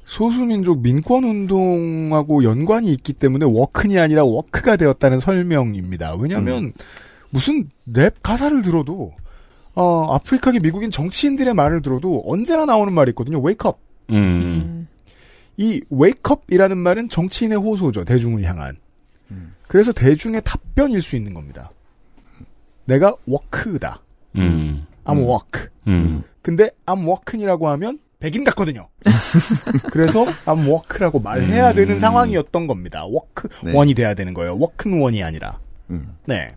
[0.07, 6.15] 소수민족 민권 운동하고 연관이 있기 때문에 woken이 아니라 woke가 되었다는 설명입니다.
[6.15, 6.73] 왜냐하면 음.
[7.29, 9.11] 무슨 랩 가사를 들어도
[9.75, 13.41] 어, 아프리카계 미국인 정치인들의 말을 들어도 언제나 나오는 말이 있거든요.
[13.41, 13.79] Wake up.
[14.11, 14.87] 음.
[15.57, 18.05] 이 wake up이라는 말은 정치인의 호소죠.
[18.05, 18.77] 대중을 향한.
[19.29, 19.55] 음.
[19.67, 21.69] 그래서 대중의 답변일 수 있는 겁니다.
[22.85, 24.01] 내가 woke다.
[24.37, 24.85] 음.
[25.03, 25.67] I'm woke.
[25.87, 26.23] 음.
[26.41, 28.89] 근데 I'm woken이라고 하면 백인 같거든요.
[29.91, 31.99] 그래서 I'm woke라고 말해야 되는 음.
[31.99, 33.05] 상황이었던 겁니다.
[33.05, 33.73] woke 네.
[33.73, 34.57] 원이 돼야 되는 거예요.
[34.57, 35.59] woke는 원이 아니라.
[35.89, 36.15] 음.
[36.25, 36.53] 네.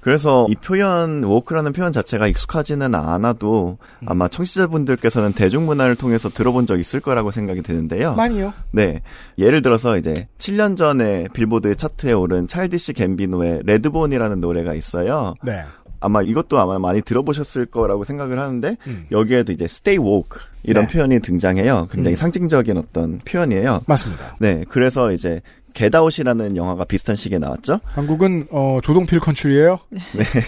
[0.00, 7.00] 그래서 이 표현, woke라는 표현 자체가 익숙하지는 않아도 아마 청취자분들께서는 대중문화를 통해서 들어본 적 있을
[7.00, 8.14] 거라고 생각이 드는데요.
[8.14, 8.52] 많이요.
[8.70, 9.02] 네.
[9.38, 15.34] 예를 들어서 이제 7년 전에 빌보드 차트에 오른 차일디시 갬비노의 레드본이라는 노래가 있어요.
[15.42, 15.64] 네.
[16.00, 19.06] 아마 이것도 아마 많이 들어보셨을 거라고 생각을 하는데 음.
[19.12, 20.92] 여기에도 이제 stay woke 이런 네.
[20.92, 21.88] 표현이 등장해요.
[21.90, 22.16] 굉장히 음.
[22.16, 23.82] 상징적인 어떤 표현이에요.
[23.86, 24.36] 맞습니다.
[24.38, 24.64] 네.
[24.68, 25.40] 그래서 이제
[25.78, 27.78] Get Out이라는 영화가 비슷한 시기에 나왔죠.
[27.84, 29.78] 한국은 어, 조동필 country예요.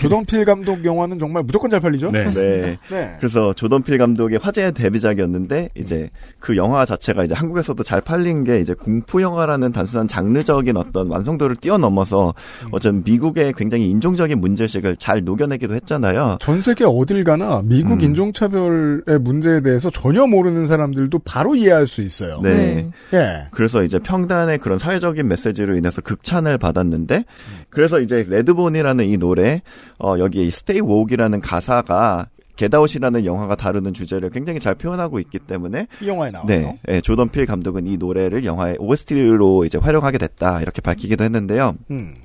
[0.03, 2.11] 조동필 감독 영화는 정말 무조건 잘 팔리죠.
[2.11, 2.28] 네.
[2.31, 2.78] 네.
[2.91, 3.14] 네.
[3.18, 6.11] 그래서 조던필 감독의 화제의 데뷔작이었는데 이제
[6.41, 11.57] 그 영화 자체가 이제 한국에서도 잘 팔린 게 이제 공포 영화라는 단순한 장르적인 어떤 완성도를
[11.57, 12.35] 뛰어넘어서
[12.72, 16.39] 어쨌든 미국의 굉장히 인종적인 문제의식을 잘 녹여내기도 했잖아요.
[16.41, 18.01] 전 세계 어딜 가나 미국 음.
[18.01, 22.41] 인종차별의 문제에 대해서 전혀 모르는 사람들도 바로 이해할 수 있어요.
[22.43, 22.91] 네.
[23.12, 23.45] 예.
[23.53, 27.25] 그래서 이제 평단의 그런 사회적인 메시지로 인해서 극찬을 받았는데
[27.68, 29.62] 그래서 이제 Redbone이라는 이 노래
[29.99, 35.39] 어 여기에 이 Stay Woke이라는 가사가 Get Out이라는 영화가 다루는 주제를 굉장히 잘 표현하고 있기
[35.39, 36.47] 때문에 이 영화에 나와요.
[36.47, 41.77] 네, 네, 조던 필 감독은 이 노래를 영화의 OST로 이제 활용하게 됐다 이렇게 밝히기도 했는데요.
[41.91, 42.16] 음.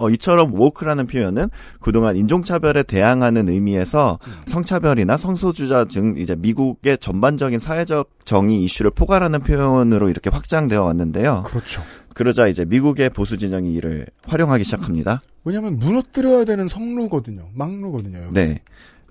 [0.00, 8.08] 어, 이처럼 woke라는 표현은 그동안 인종차별에 대항하는 의미에서 성차별이나 성소수자 등 이제 미국의 전반적인 사회적
[8.24, 11.42] 정의 이슈를 포괄하는 표현으로 이렇게 확장되어 왔는데요.
[11.46, 11.82] 그렇죠.
[12.14, 15.20] 그러자 이제 미국의 보수 진영이 이를 활용하기 시작합니다.
[15.44, 17.48] 왜냐하면 무너뜨려야 되는 성루거든요.
[17.54, 18.18] 막루거든요.
[18.24, 18.34] 여기.
[18.34, 18.60] 네.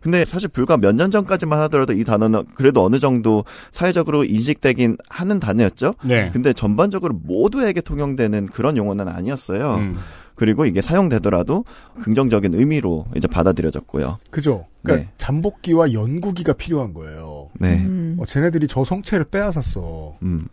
[0.02, 5.40] 근데 사실 불과 몇 년 전까지만 하더라도 이 단어는 그래도 어느 정도 사회적으로 인식되긴 하는
[5.42, 5.96] 단어였죠.
[6.06, 6.30] 네.
[6.32, 9.76] 근데 전반적으로 모두에게 통용되는 그런 용어는 아니었어요.
[9.76, 9.98] 음.
[10.40, 11.66] 그리고 이게 사용되더라도
[12.02, 14.20] 긍정적인 의미로 이제 받아들여졌고요.
[14.30, 14.68] 그죠.
[14.82, 15.14] 그러니까 네.
[15.18, 17.50] 잠복기와 연구기가 필요한 거예요.
[17.60, 17.76] 네.
[17.84, 18.16] 음.
[18.18, 20.18] 어, 쟤네들이 저 성체를 빼앗았어.
[20.24, 20.48] 음.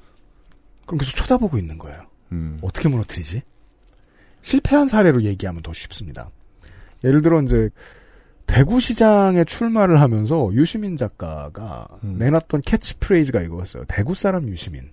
[0.87, 2.03] 그럼 계속 쳐다보고 있는 거예요.
[2.33, 2.59] 음.
[2.63, 3.43] 어떻게 무너뜨리지?
[4.43, 6.31] 실패한 사례로 얘기하면 더 쉽습니다.
[7.05, 7.71] 예를 들어 이제
[8.49, 12.17] 대구시장에 출마를 하면서 유시민 작가가 음.
[12.19, 13.85] 내놨던 캐치프레이즈가 이거였어요.
[13.87, 14.91] 대구 사람 유시민.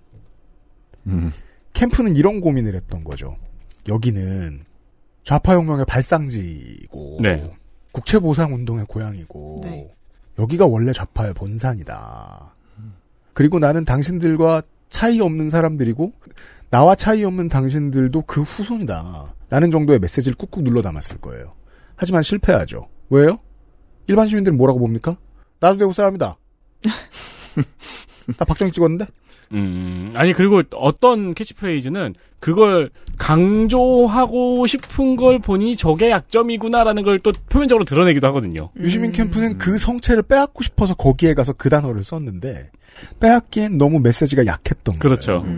[1.08, 1.32] 음.
[1.72, 3.36] 캠프는 이런 고민을 했던 거죠.
[3.88, 4.64] 여기는
[5.24, 7.50] 좌파혁명의 발상지고 네.
[7.92, 9.94] 국채보상운동의 고향이고 네.
[10.38, 12.54] 여기가 원래 좌파의 본산이다.
[13.32, 16.12] 그리고 나는 당신들과 차이 없는 사람들이고
[16.70, 19.34] 나와 차이 없는 당신들도 그 후손이다.
[19.50, 21.54] 라는 정도의 메시지를 꾹꾹 눌러 담았을 거예요.
[21.96, 22.88] 하지만 실패하죠.
[23.10, 23.38] 왜요?
[24.06, 25.16] 일반 시민들은 뭐라고 봅니까?
[25.60, 26.36] 나도 대구 사람이다.
[28.36, 29.06] 나 박정희 찍었는데?
[29.52, 32.14] 음, 아니, 그리고 어떤 캐치프레이즈는
[32.44, 38.68] 그걸 강조하고 싶은 걸 보니 저게 약점이구나라는 걸 또 표면적으로 드러내기도 하거든요.
[38.78, 42.70] 유시민 캠프는 그 성채를 빼앗고 싶어서 거기에 가서 그 단어를 썼는데
[43.20, 45.40] 빼앗기엔 너무 메시지가 약했던 그렇죠.
[45.40, 45.54] 거예요.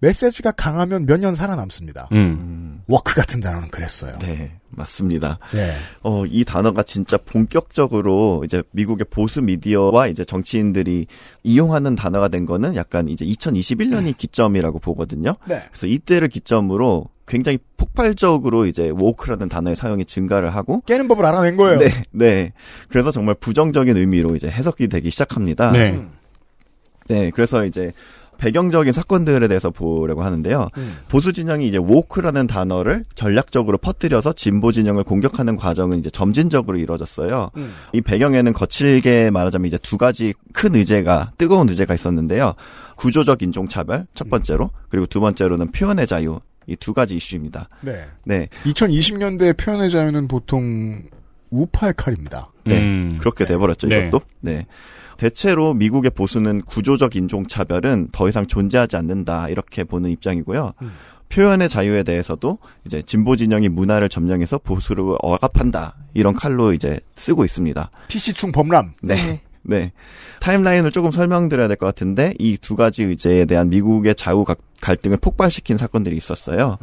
[0.00, 2.08] 메시지가 강하면 몇 년 살아남습니다.
[2.12, 2.80] 음.
[2.88, 4.16] woke 같은 단어는 그랬어요.
[4.20, 5.38] 네, 맞습니다.
[5.52, 5.72] 네.
[6.02, 11.06] 어, 이 단어가 진짜 본격적으로 이제 미국의 보수 미디어와 이제 정치인들이
[11.42, 15.34] 이용하는 단어가 된 거는 약간 이제 2021년이 기점이라고 보거든요.
[15.46, 15.64] 네.
[15.70, 21.56] 그래서 이 때를 기점으로 굉장히 폭발적으로 이제 woke라는 단어의 사용이 증가를 하고 깨는 법을 알아낸
[21.56, 21.78] 거예요.
[21.78, 22.52] 네, 네.
[22.88, 25.72] 그래서 정말 부정적인 의미로 이제 해석이 되기 시작합니다.
[25.72, 26.00] 네.
[27.08, 27.92] 네, 그래서 이제
[28.38, 30.68] 배경적인 사건들에 대해서 보려고 하는데요.
[30.76, 30.96] 음.
[31.08, 37.50] 보수 진영이 이제 woke라는 단어를 전략적으로 퍼뜨려서 진보 진영을 공격하는 과정은 이제 점진적으로 이루어졌어요.
[37.56, 37.72] 음.
[37.92, 42.54] 이 배경에는 거칠게 말하자면 이제 두 가지 큰 의제가 뜨거운 의제가 있었는데요.
[42.96, 47.68] 구조적 인종차별 첫 번째로 그리고 두 번째로는 표현의 자유 이 두 가지 이슈입니다.
[47.80, 48.04] 네.
[48.24, 51.02] 네, 2020년대 표현의 자유는 보통
[51.50, 52.52] 우파의 칼입니다.
[52.66, 53.16] 네 음.
[53.18, 53.98] 그렇게 돼버렸죠 네.
[53.98, 54.20] 이것도.
[54.40, 54.66] 네.
[55.18, 60.72] 대체로 미국의 보수는 구조적 인종차별은 더 이상 존재하지 않는다 이렇게 보는 입장이고요.
[60.80, 60.90] 음.
[61.28, 67.90] 표현의 자유에 대해서도 이제 진보 진영이 문화를 점령해서 보수를 억압한다 이런 칼로 이제 쓰고 있습니다.
[68.08, 68.92] PC충 범람.
[69.02, 69.42] 네.
[69.62, 69.92] 네.
[70.40, 75.18] 타임라인을 조금 설명드려야 될 것 같은데 이 두 가지 의제에 대한 미국의 좌우 가- 갈등을
[75.18, 76.78] 폭발시킨 사건들이 있었어요.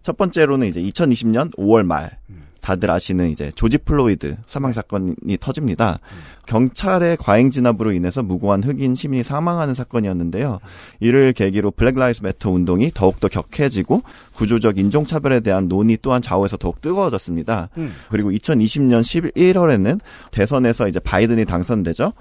[0.00, 2.16] 첫 번째로는 이제 2020년 5월 말
[2.62, 5.98] 다들 아시는 이제 조지 플로이드 사망 사건이 터집니다.
[6.46, 10.60] 경찰의 과잉 진압으로 인해서 무고한 흑인 시민이 사망하는 사건이었는데요.
[11.00, 14.02] 이를 계기로 Black Lives Matter 운동이 더욱더 격해지고
[14.34, 17.68] 구조적 인종 차별에 대한 논의 또한 좌우에서 더욱 뜨거워졌습니다.
[17.78, 17.92] 음.
[18.10, 20.00] 그리고 2020년 11월에는
[20.30, 22.12] 대선에서 이제 바이든이 당선되죠.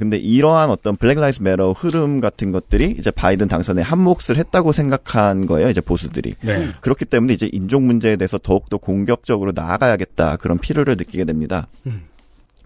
[0.00, 4.72] 근데 이러한 어떤 Black Lives Matter 흐름 같은 것들이 이제 바이든 당선에 한 몫을 했다고
[4.72, 6.36] 생각한 거예요, 이제 보수들이.
[6.40, 6.70] 네.
[6.80, 11.68] 그렇기 때문에 이제 인종 문제에 대해서 더욱더 공격적으로 나아가야겠다 그런 필요를 느끼게 됩니다.
[11.86, 12.04] 음.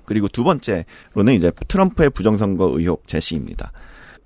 [0.05, 3.73] 그리고 두 번째로는 이제 트럼프의 부정선거 의혹 제시입니다.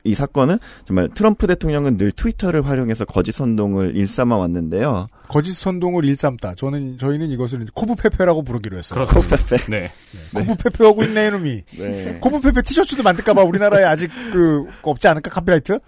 [0.09, 5.09] 이 사건은 정말 트럼프 대통령은 늘 트위터를 활용해서 거짓 선동을 일삼아 왔는데요.
[5.29, 6.55] 거짓 선동을 일삼다.
[6.55, 9.05] 저는 저희는 이것을 covfefe라고 부르기로 했어요.
[9.05, 9.57] 그렇습니다.
[9.71, 9.93] 네.
[10.35, 11.63] covfefe 하고 있네 이놈이.
[11.79, 12.19] 네.
[12.21, 15.79] covfefe 티셔츠도 만들까봐 우리나라에 아직 그 없지 않을까 copyright?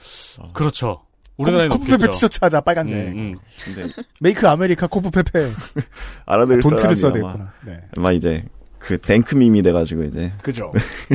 [0.53, 1.01] 그렇죠.
[1.39, 2.11] 우리나라에는 covfefe.
[2.11, 2.97] 티셔츠 하자 빨간색.
[3.15, 3.37] 음, 음.
[3.65, 5.51] 근데 Make America covfefe.
[6.27, 7.53] 알아들 본트를 써야 되겠구나.
[7.65, 7.81] 네.
[7.97, 8.45] 아마 이제
[8.79, 10.73] 그 댕크 밈이 돼가지고 이제 그죠.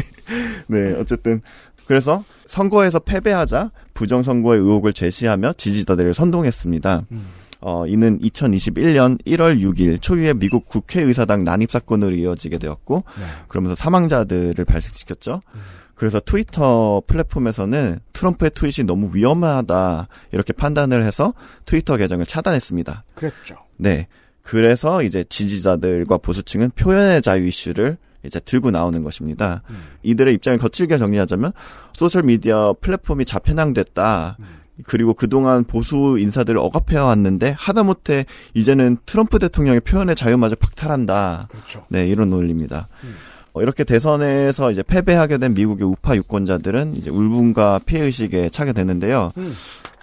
[0.68, 1.41] 네, 어쨌든
[1.88, 7.05] 그래서 선거에서 패배하자 부정 선거의 의혹을 제시하며 지지자들을 선동했습니다.
[7.11, 7.27] 음.
[7.61, 13.23] 어, 이는 2021년 1월 6일 초유의 미국 국회의사당 난입 사건으로 이어지게 되었고, 네.
[13.47, 15.41] 그러면서 사망자들을 발생시켰죠.
[15.55, 15.59] 음.
[15.95, 21.33] 그래서 트위터 플랫폼에서는 트럼프의 트윗이 너무 위험하다 이렇게 판단을 해서
[21.65, 23.05] 트위터 계정을 차단했습니다.
[23.15, 23.55] 그랬죠.
[23.77, 24.07] 네.
[24.41, 29.61] 그래서 이제 지지자들과 보수층은 표현의 자유 이슈를 이제 들고 나오는 것입니다.
[29.69, 29.78] 음.
[30.03, 31.53] 이들의 입장을 거칠게 정리하자면
[31.93, 34.38] 소셜 미디어 플랫폼이 좌편향됐다.
[34.39, 34.45] 음.
[34.84, 41.47] 그리고 그동안 보수 인사들을 억압해와 왔는데 하다못해 이제는 트럼프 대통령의 표현의 자유마저 박탈한다.
[41.49, 41.86] 그렇죠.
[41.89, 42.89] 네, 이런 논리입니다.
[43.03, 43.15] 음.
[43.53, 49.32] 어, 이렇게 대선에서 이제 패배하게 된 미국의 우파 유권자들은 이제 울분과 피해 의식에 차게 되는데요.
[49.38, 49.55] 음.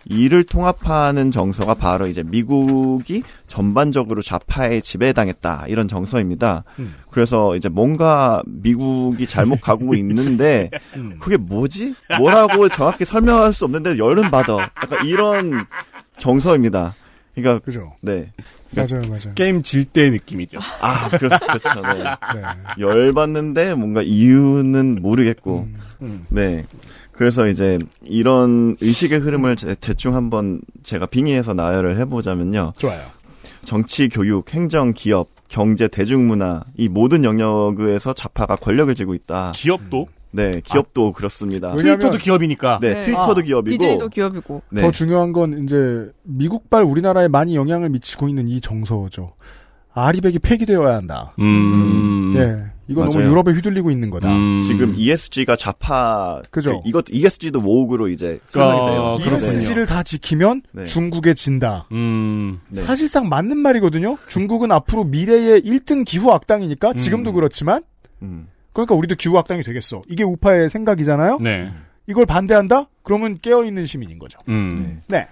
[0.06, 6.64] 이를 통합하는 정서가 바로 이제 미국이 전반적으로 좌파에 지배당했다 이런 정서입니다.
[6.78, 6.94] 음.
[7.10, 11.16] 그래서 이제 뭔가 미국이 잘못 가고 있는데 음.
[11.20, 11.94] 그게 뭐지?
[12.18, 14.58] 뭐라고 정확히 설명할 수 없는데 열은 받아.
[14.82, 15.64] 약간 이런
[16.18, 16.94] 정서입니다.
[17.34, 17.94] 그러니까 그죠.
[18.02, 18.30] 네.
[18.76, 19.34] 맞아요, 맞아요.
[19.34, 20.58] 게임 질 때 느낌이죠.
[20.82, 21.80] 아, 그렇, 그렇 죠.
[21.80, 22.04] 네.
[22.04, 22.42] 네.
[22.78, 25.66] 열 받는데 뭔가 이유는 모르겠고.
[26.02, 26.26] 음.
[26.28, 26.66] 네.
[27.12, 32.72] 그래서 이제 이런 의식의 흐름을 제- 대충 한번 제가 빙의해서 나열을 해보자면요.
[32.78, 33.00] 좋아요.
[33.64, 39.52] 정치, 교육, 행정, 기업, 경제, 대중문화 이 모든 영역에서 좌파가 권력을 쥐고 있다.
[39.54, 41.72] 기업도 네, 기업도 그렇습니다.
[41.74, 42.78] 왜냐면- 트위터도 기업이니까.
[42.80, 43.00] 네, 네.
[43.02, 43.76] 트위터도 아, 기업이고.
[43.78, 44.62] DJ도 기업이고.
[44.70, 44.80] 네.
[44.80, 49.34] 더 중요한 건 이제 미국발 우리나라에 많이 영향을 미치고 있는 이 정서죠.
[49.92, 51.34] 아리백이 폐기되어야 한다.
[51.38, 52.32] 음.
[52.36, 52.71] 예.
[52.88, 53.30] 이건 너무 맞아요.
[53.30, 54.28] 유럽에 휘둘리고 있는 거다.
[54.30, 54.60] 음.
[54.60, 56.82] 지금 ESG가 좌파 그죠.
[56.82, 59.36] 그 이것 ESG도 모으그로 이제 설명이 아, 돼요.
[59.36, 60.84] ESG를 다 지키면 네.
[60.86, 61.86] 중국에 진다.
[61.92, 62.60] 음.
[62.68, 62.82] 네.
[62.82, 64.18] 사실상 맞는 말이거든요.
[64.28, 67.34] 중국은 앞으로 미래의 1등 기후 악당이니까 지금도 음.
[67.34, 67.82] 그렇지만
[68.22, 68.48] 음.
[68.72, 70.02] 그러니까 우리도 기후 악당이 되겠어.
[70.08, 71.38] 이게 우파의 생각이잖아요.
[71.40, 71.70] 네.
[72.08, 72.88] 이걸 반대한다?
[73.02, 74.38] 그러면 깨어 있는 시민인 거죠.
[74.48, 75.00] 음.
[75.06, 75.28] 네.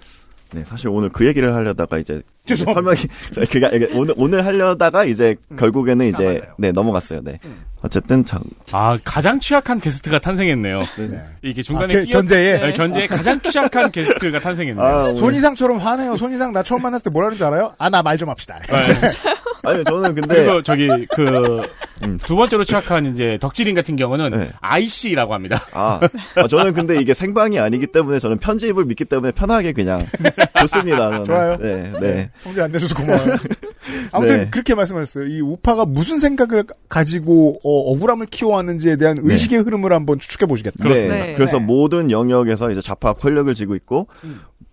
[0.53, 0.59] 네.
[0.59, 3.01] 네, 사실 오늘 그 얘기를 하려다가 이제 죄송합니다.
[3.33, 7.21] 설명이 이게 오늘 오늘 하려다가 이제 결국에는 이제 네 넘어갔어요.
[7.23, 7.39] 네.
[7.83, 8.41] 어쨌든 참
[8.71, 10.79] 아, 가장 취약한 게스트가 탄생했네요.
[10.97, 11.19] 네.
[11.41, 12.59] 이게 아, 중간에 게- 끼어- 견제에?
[12.59, 14.85] 네, 견제에 가장 취약한 게스트가 탄생했네요.
[14.85, 16.15] 아, 손이상처럼 화내요.
[16.17, 17.73] 손이상 나 처음 만났을 때 뭐라는 줄 알아요?
[17.77, 18.59] 아, 나 말 좀 합시다.
[18.67, 18.87] 네.
[19.63, 24.51] 아니 저는 근데 그리고 저기 그두 번째로 취약한 이제 덕질인 같은 경우는 네.
[24.59, 25.63] IC라고 합니다.
[25.73, 25.99] 아,
[26.35, 30.05] 아, 저는 근데 이게 생방이 아니기 때문에 저는 편집을 믿기 때문에 편하게 그냥
[30.59, 30.97] 좋습니다.
[30.97, 31.25] 저는.
[31.25, 31.57] 좋아요.
[31.57, 32.29] 네, 네.
[32.37, 33.35] 성질 안 내줘서 고마워요.
[34.11, 34.47] 아무튼 네.
[34.49, 35.27] 그렇게 말씀하셨어요.
[35.27, 39.21] 이 우파가 무슨 생각을 가지고 어, 억울함을 키워왔는지에 대한 네.
[39.23, 40.87] 의식의 흐름을 한번 추측해 보시겠다.
[40.87, 41.03] 네.
[41.07, 41.33] 네.
[41.35, 41.65] 그래서 네.
[41.65, 44.07] 모든 영역에서 이제 좌파 권력을 쥐고 있고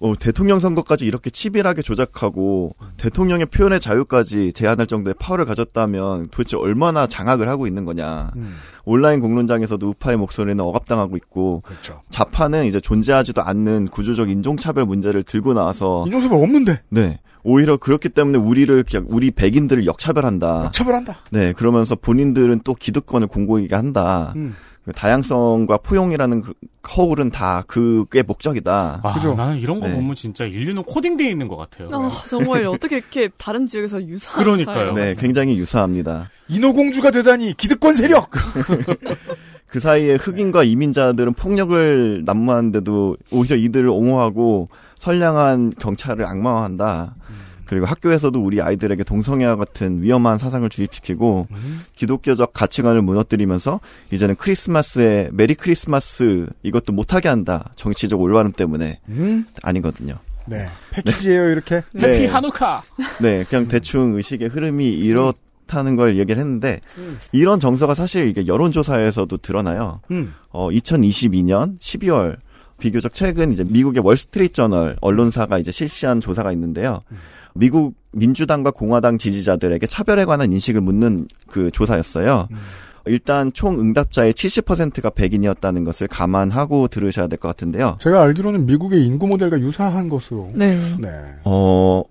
[0.01, 7.09] 어, 대통령 선거까지 이렇게 치밀하게 조작하고 대통령의 표현의 자유까지 제한할 정도의 파워를 가졌다면 도대체 얼마나
[7.09, 8.31] 장악을 하고 있는 거냐.
[8.37, 8.55] 음,
[8.85, 12.01] 온라인 공론장에서도 우파의 목소리는 억압당하고 있고 그렇죠.
[12.11, 17.19] 좌파는 이제 존재하지도 않는 구조적 인종차별 문제를 들고 나와서 인종차별 없는데 네.
[17.43, 20.71] 오히려 그렇기 때문에 우리를 그냥 우리 백인들을 역차별한다.
[20.73, 21.19] 차별한다.
[21.31, 24.33] 네, 그러면서 본인들은 또 기득권을 공고하게 한다.
[24.37, 24.55] 음.
[24.85, 26.55] 그 다양성과 포용이라는 그
[26.97, 29.01] 허울은 다 그게 목적이다.
[29.03, 29.35] 아, 그죠?
[29.35, 29.95] 나는 이런 거 네.
[29.95, 31.91] 보면 진짜 인류는 코딩되어 있는 것 같아요.
[31.93, 34.95] 아, 정말 어떻게 이렇게 다른 지역에서 유사한 그러니까요.
[34.95, 36.31] 네, 굉장히 유사합니다.
[36.49, 38.31] 인어공주가 되다니 기득권 세력.
[39.69, 47.15] 그 사이에 흑인과 이민자들은 폭력을 난무하는데도 오히려 이들을 옹호하고 선량한 경찰을 악마화한다.
[47.65, 51.49] 그리고 학교에서도 우리 아이들에게 동성애와 같은 위험한 사상을 주입시키고
[51.95, 53.81] 기독교적 가치관을 무너뜨리면서
[54.11, 57.71] 이제는 크리스마스에 메리 크리스마스 이것도 못하게 한다.
[57.77, 59.45] 정치적 올바름 때문에 음?
[59.63, 60.15] 아니거든요.
[60.47, 60.67] 네.
[60.93, 61.77] 패키지예요 이렇게.
[61.95, 62.27] 해피 네.
[62.27, 62.83] 하누카.
[63.21, 66.81] 네, 그냥 대충 의식의 흐름이 이렇다는 걸 얘기를 했는데
[67.33, 70.01] 이런 정서가 사실 이게 여론조사에서도 드러나요.
[70.11, 70.33] 음.
[70.49, 72.39] 어, 2022년 12월
[72.79, 77.01] 비교적 최근 이제 미국의 월스트리트 저널 언론사가 이제 실시한 조사가 있는데요.
[77.55, 82.49] 미국 민주당과 공화당 지지자들에게 차별에 관한 인식을 묻는 그 조사였어요.
[83.07, 87.97] 일단 총 응답자의 70%가 백인이었다는 것을 감안하고 들으셔야 될 것 같은데요.
[87.99, 90.51] 제가 알기로는 미국의 인구 모델과 유사한 것으로.
[90.55, 90.77] 네.
[90.99, 91.09] 네.
[91.45, 92.03] 어,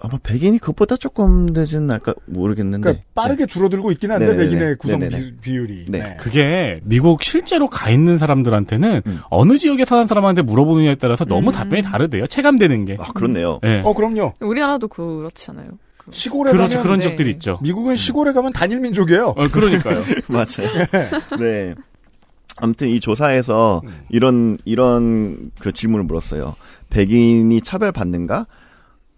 [0.00, 2.82] 아마 백인이 그것보다 조금 되진 않을까 모르겠는데.
[2.82, 4.44] 그러니까 빠르게 줄어들고 있긴 한데 네네네.
[4.44, 5.32] 백인의 구성 네네네.
[5.42, 6.16] 비, 율이 네.
[6.20, 9.18] 그게 미국 실제로 가 있는 사람들한테는 음.
[9.28, 11.52] 어느 지역에 사는 사람한테 물어보느냐에 따라서 너무 음.
[11.52, 12.28] 답변이 다르대요.
[12.28, 12.96] 체감되는 게.
[13.00, 13.58] 아, 그렇네요.
[13.62, 13.80] 네.
[13.84, 14.34] 어 그럼요.
[14.40, 15.70] 우리나라도 그렇지 않아요?
[15.96, 16.68] 그- 시골에 그렇죠.
[16.76, 17.08] 가면 그런 네.
[17.08, 17.58] 적들이 있죠.
[17.60, 19.34] 미국은 시골에 가면 단일 민족이에요.
[19.36, 20.02] 어, 그러니까요.
[20.28, 20.86] 맞아요.
[21.40, 21.74] 네.
[22.60, 23.90] 아무튼 이 조사에서 음.
[24.10, 26.54] 이런 이런 그 질문을 물었어요.
[26.90, 28.46] 백인이 차별받는가?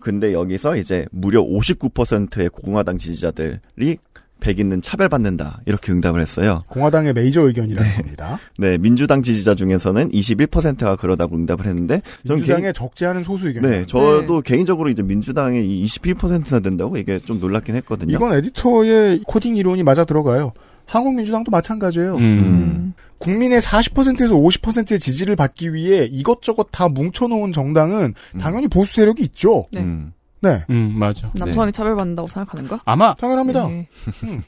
[0.01, 3.99] 근데 여기서 이제 무려 59%의 공화당 지지자들이
[4.41, 6.63] 백인은 차별받는다 이렇게 응답을 했어요.
[6.69, 8.39] 공화당의 메이저 의견이라는 겁니다.
[8.57, 13.65] 네, 민주당 지지자 중에서는 21%가 그러다고 응답을 했는데 민주당의 개인- 적재하는 소수 의견.
[13.71, 18.17] 네, 저도 개인적으로 이제 민주당의 이 21%나 된다고 이게 좀 놀랍긴 했거든요.
[18.17, 20.53] 이건 에디터의 코딩 이론이 맞아 들어가요.
[20.91, 22.17] 한국민주당도 마찬가지예요.
[22.17, 22.21] 음.
[22.21, 22.95] 음.
[23.19, 29.67] 국민의 40%에서 50%의 지지를 받기 위해 이것저것 다 뭉쳐놓은 정당은 당연히 보수 세력이 있죠.
[29.73, 29.81] 네.
[29.81, 30.13] 음.
[30.43, 31.31] 네, 음, 맞아.
[31.35, 32.81] 남성이 차별받는다고 생각하는가?
[32.87, 33.69] 아마 당연합니다.
[33.69, 33.87] 네.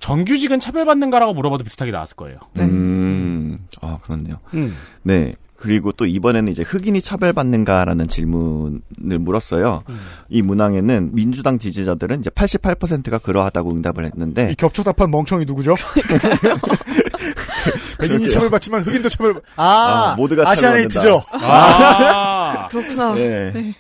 [0.01, 2.39] 정규직은 차별받는가라고 물어봐도 비슷하게 나왔을 거예요.
[2.55, 2.65] 네.
[2.65, 3.59] 음.
[3.83, 4.37] 아, 그렇네요.
[4.55, 4.75] 음.
[5.03, 5.35] 네.
[5.63, 8.81] 그리고 또 이번에는 이제 흑인이 차별받는가라는 질문을
[9.21, 9.85] 물었어요.
[9.89, 10.01] 음.
[10.29, 15.77] 이 문항에는 민주당 지지자들은 이제 88%가 그러하다고 응답을 했는데 이 겹쳐답한 멍청이 누구죠?
[18.09, 18.29] 백인이.
[18.31, 19.41] 차별받지만 흑인도 차별.
[19.57, 21.23] 아, 아, 모두가 아시아네이트죠.
[21.33, 22.67] 아.
[22.71, 23.15] 그렇구나.
[23.15, 23.75] 네.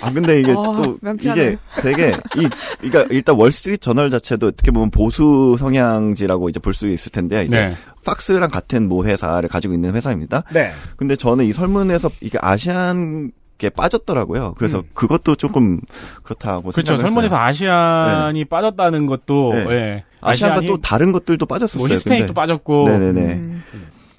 [0.00, 1.46] 아 근데 이게 아, 또 명쾌하네요.
[1.50, 2.48] 이게 되게 이
[2.80, 7.56] 그러니까 일단 월스트리트 저널 자체도 어떻게 보면 보수 성향지라고 이제 볼 수 있을 텐데 이제
[7.56, 7.76] 네.
[8.04, 10.42] 팍스랑 같은 모 회사를 가지고 있는 회사입니다.
[10.52, 10.72] 네.
[10.96, 14.54] 근데 저는 이 설문에서 이게 아시안 게 빠졌더라고요.
[14.58, 14.82] 그래서 음.
[14.94, 15.78] 그것도 조금
[16.24, 16.96] 그렇다고 그렇죠.
[16.96, 17.36] 설문에서.
[17.36, 19.66] 아시안이 빠졌다는 것도, 네.
[19.70, 20.04] 예.
[20.24, 21.86] 아시안과 아시안이 또 다른 것들도 빠졌었어요.
[21.86, 22.34] 뭐 히스패닉도 근데.
[22.34, 22.88] 빠졌고.
[22.88, 23.20] 네네네.
[23.34, 23.62] 음.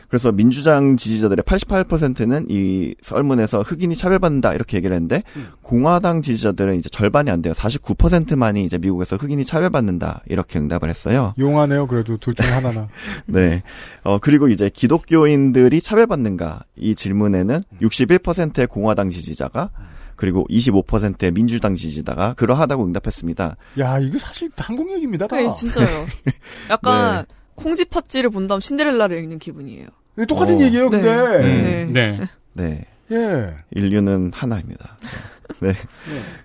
[0.08, 5.48] 그래서 민주당 지지자들의 88%는 이 설문에서 흑인이 차별받는다 이렇게 얘기를 했는데 음.
[5.62, 7.54] 공화당 지지자들은 이제 절반이 안 돼요.
[7.54, 11.34] 49%만이 이제 미국에서 흑인이 차별받는다 이렇게 응답을 했어요.
[11.38, 11.88] 용하네요.
[11.88, 12.88] 그래도 둘 중에 하나나.
[13.26, 13.64] 네.
[14.04, 19.72] 어 그리고 이제 기독교인들이 차별받는가 이 질문에는 61%의 공화당 지지자가
[20.16, 23.58] 그리고 25%의 민주당 지지자가 그러하다고 응답했습니다.
[23.80, 25.28] 야, 이거 사실 한국 얘기입니다.
[25.28, 25.36] 다.
[25.36, 25.88] 네, 진짜요.
[26.70, 29.88] 약간 콩쥐 팥쥐를 본 다음 신데렐라를 읽는 기분이에요.
[30.18, 30.62] 이게 똑같은 어.
[30.62, 31.12] 얘기예요, 근데.
[31.40, 31.86] 네.
[31.86, 32.30] 네.
[32.54, 32.86] 네.
[33.12, 33.56] 예.
[33.72, 34.98] 인류는 하나입니다.
[35.60, 35.74] 네.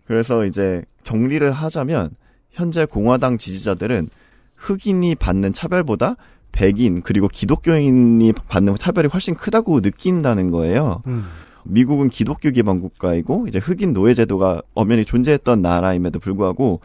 [0.07, 2.11] 그래서 이제 정리를 하자면
[2.51, 4.11] 현재 공화당 지지자들은
[4.57, 6.17] 흑인이 받는 차별보다
[6.53, 11.03] 백인 그리고 기독교인이 받는 차별이 훨씬 크다고 느낀다는 거예요.
[11.07, 11.27] 음.
[11.65, 16.81] 미국은 기독교 기반 국가이고 이제 흑인 노예 제도가 엄연히 존재했던 나라임에도 불구하고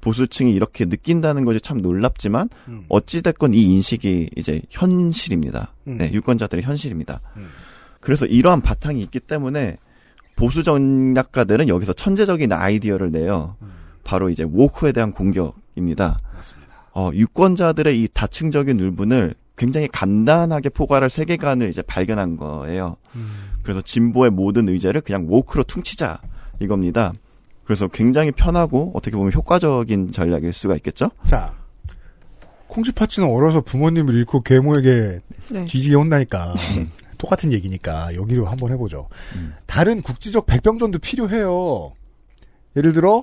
[0.00, 2.84] 보수층이 이렇게 느낀다는 것이 참 놀랍지만 음.
[2.88, 5.74] 어찌 됐건 이 인식이 이제 현실입니다.
[5.88, 5.98] 음.
[5.98, 7.20] 네, 유권자들의 현실입니다.
[7.36, 7.48] 음.
[8.00, 9.76] 그래서 이러한 바탕이 있기 때문에
[10.36, 13.56] 보수 전략가들은 여기서 천재적인 아이디어를 내요.
[14.04, 16.18] 바로 이제 워크에 대한 공격입니다.
[16.34, 16.74] 맞습니다.
[16.94, 22.96] 어, 유권자들의 이 다층적인 울분을 굉장히 간단하게 포괄할 세계관을 이제 발견한 거예요.
[23.68, 26.22] 그래서 진보의 모든 의제를 그냥 woke로 퉁치자
[26.58, 27.12] 이겁니다.
[27.64, 31.10] 그래서 굉장히 편하고 어떻게 보면 효과적인 전략일 수가 있겠죠?
[31.24, 31.54] 자,
[32.68, 35.20] 콩쥐파츠는 어려서 부모님을 잃고 계모에게
[35.52, 35.66] 네.
[35.66, 36.54] 뒤지게 혼나니까
[37.18, 39.10] 똑같은 얘기니까 여기로 한번 해보죠.
[39.66, 41.92] 다른 국지적 백병전도 필요해요.
[42.74, 43.22] 예를 들어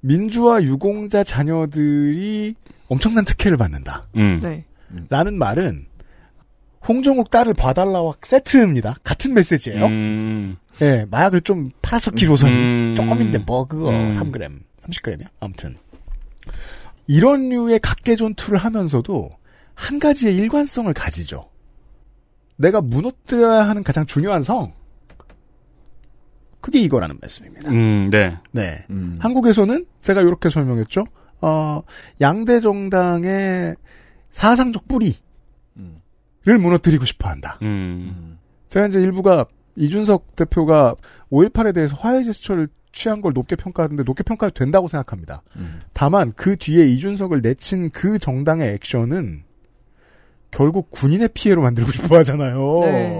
[0.00, 2.54] 민주화 유공자 자녀들이
[2.88, 4.04] 엄청난 특혜를 받는다.
[4.16, 4.40] 음.
[4.40, 4.64] 네.
[5.10, 5.84] 라는 말은
[6.86, 8.96] 홍정욱 딸을 봐달라와 세트입니다.
[9.04, 9.86] 같은 메시지예요.
[9.86, 10.56] 음.
[10.80, 12.94] 예, 마약을 좀 팔아서 기로선이 음.
[12.96, 14.12] 조금인데 뭐 그거 음.
[14.12, 15.26] 3g, 30g이야.
[15.40, 15.76] 아무튼
[17.06, 19.30] 이런 류의 각계 전투를 하면서도
[19.74, 21.48] 한 가지의 일관성을 가지죠.
[22.56, 24.72] 내가 무너뜨려야 하는 가장 중요한 성.
[26.60, 27.70] 그게 이거라는 말씀입니다.
[27.70, 28.36] 음, 네.
[28.52, 28.84] 네.
[28.90, 29.18] 음.
[29.20, 31.04] 한국에서는 제가 이렇게 설명했죠.
[31.40, 31.82] 어,
[32.20, 33.74] 양대 정당의
[34.30, 35.16] 사상적 뿌리
[36.44, 37.58] 를 무너뜨리고 싶어 한다.
[37.62, 38.38] 음.
[38.68, 40.94] 제가 이제 일부가 이준석 대표가
[41.30, 45.42] 5.18에 대해서 화해 제스처를 취한 걸 높게 평가하는데 높게 평가도 된다고 생각합니다.
[45.92, 49.44] 다만 그 뒤에 이준석을 내친 그 정당의 액션은
[50.50, 52.78] 결국 군인의 피해로 만들고 싶어 하잖아요.
[52.82, 53.16] 네.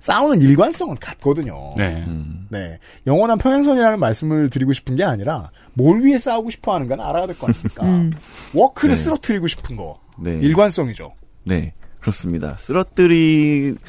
[0.00, 1.70] 싸우는 일관성은 같거든요.
[1.76, 2.02] 네.
[2.08, 2.46] 음.
[2.50, 2.78] 네.
[3.06, 7.36] 영원한 평행선이라는 말씀을 드리고 싶은 게 아니라 뭘 위해 싸우고 싶어 하는 건 알아야 될
[7.36, 7.84] 거 아닙니까?
[7.86, 8.10] 음.
[8.54, 9.00] woke를 네.
[9.00, 10.00] 쓰러뜨리고 싶은 거.
[10.18, 10.38] 네.
[10.40, 11.12] 일관성이죠.
[11.44, 12.56] 네, 그렇습니다.
[12.58, 13.80] 쓰러뜨리고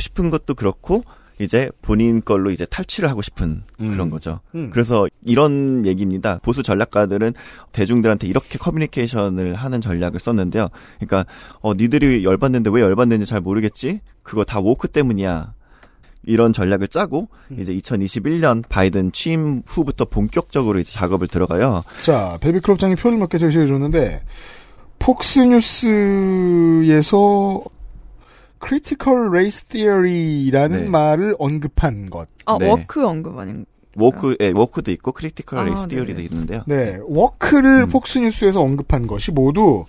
[0.00, 1.04] 싶은 것도 그렇고
[1.40, 3.92] 이제 본인 걸로 이제 탈취를 하고 싶은 음.
[3.92, 4.40] 그런 거죠.
[4.56, 4.70] 음.
[4.72, 6.40] 그래서 이런 얘기입니다.
[6.42, 7.32] 보수 전략가들은
[7.70, 10.68] 대중들한테 이렇게 커뮤니케이션을 하는 전략을 썼는데요.
[10.98, 11.26] 그러니까
[11.60, 14.00] 어 니들이 열받는데 왜 열받는지 잘 모르겠지?
[14.24, 15.54] 그거 다 woke 때문이야.
[16.24, 21.84] 이런 전략을 짜고 이제 2021년 바이든 취임 후부터 본격적으로 이제 작업을 들어가요.
[22.02, 24.22] 자, 베비크롭장이 표를 몇 개 제시해 줬는데,
[26.78, 27.62] 폭스뉴스에서
[28.58, 30.88] Critical Race Theory라는 네.
[30.88, 32.26] 말을 언급한 것.
[32.46, 32.68] 아, 네.
[32.68, 33.64] woke 언급 아닌가?
[33.96, 35.94] woke, 예, woke도 있고 Critical 아, 레이스 네네.
[35.94, 36.62] Theory도 있는데요.
[36.66, 37.88] 네, woke를 음.
[37.88, 39.84] 폭스뉴스에서 언급한 것이 모두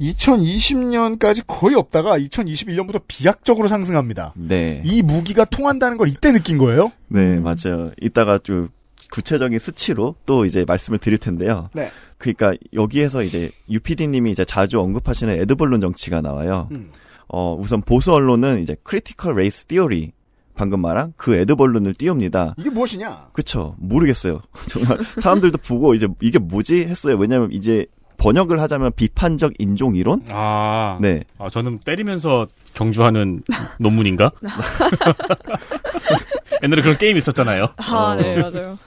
[0.00, 4.32] 2020년까지 거의 없다가 2021년부터 비약적으로 상승합니다.
[4.36, 4.82] 네.
[4.84, 6.92] 이 무기가 통한다는 걸 이때 느낀 거예요?
[7.08, 7.90] 네, 맞아요.
[8.00, 8.68] 이따가 좀
[9.10, 11.68] 구체적인 수치로 또 이제 말씀을 드릴 텐데요.
[11.74, 11.90] 네.
[12.22, 16.68] 그러니까 여기에서 이제 UPD님이 이제 자주 언급하시는 애드벌룬 정치가 나와요.
[16.70, 16.90] 음.
[17.26, 20.12] 어, 우선 보수 언론은 이제 Critical Race Theory
[20.54, 22.54] 방금 말한 그 에드벌룬을 띄웁니다.
[22.58, 23.30] 이게 무엇이냐?
[23.32, 23.74] 그쵸.
[23.78, 24.40] 모르겠어요.
[24.68, 27.16] 정말 사람들도 보고 이제 이게 뭐지 했어요.
[27.16, 27.86] 왜냐면 이제
[28.18, 30.22] 번역을 하자면 비판적 인종 이론?
[30.28, 30.98] 아.
[31.00, 31.24] 네.
[31.38, 33.42] 아, 저는 때리면서 경주하는
[33.80, 34.30] 논문인가?
[36.62, 37.70] 옛날에 그런 게임 있었잖아요.
[37.78, 38.50] 아, 네, 어.
[38.50, 38.78] 맞아요.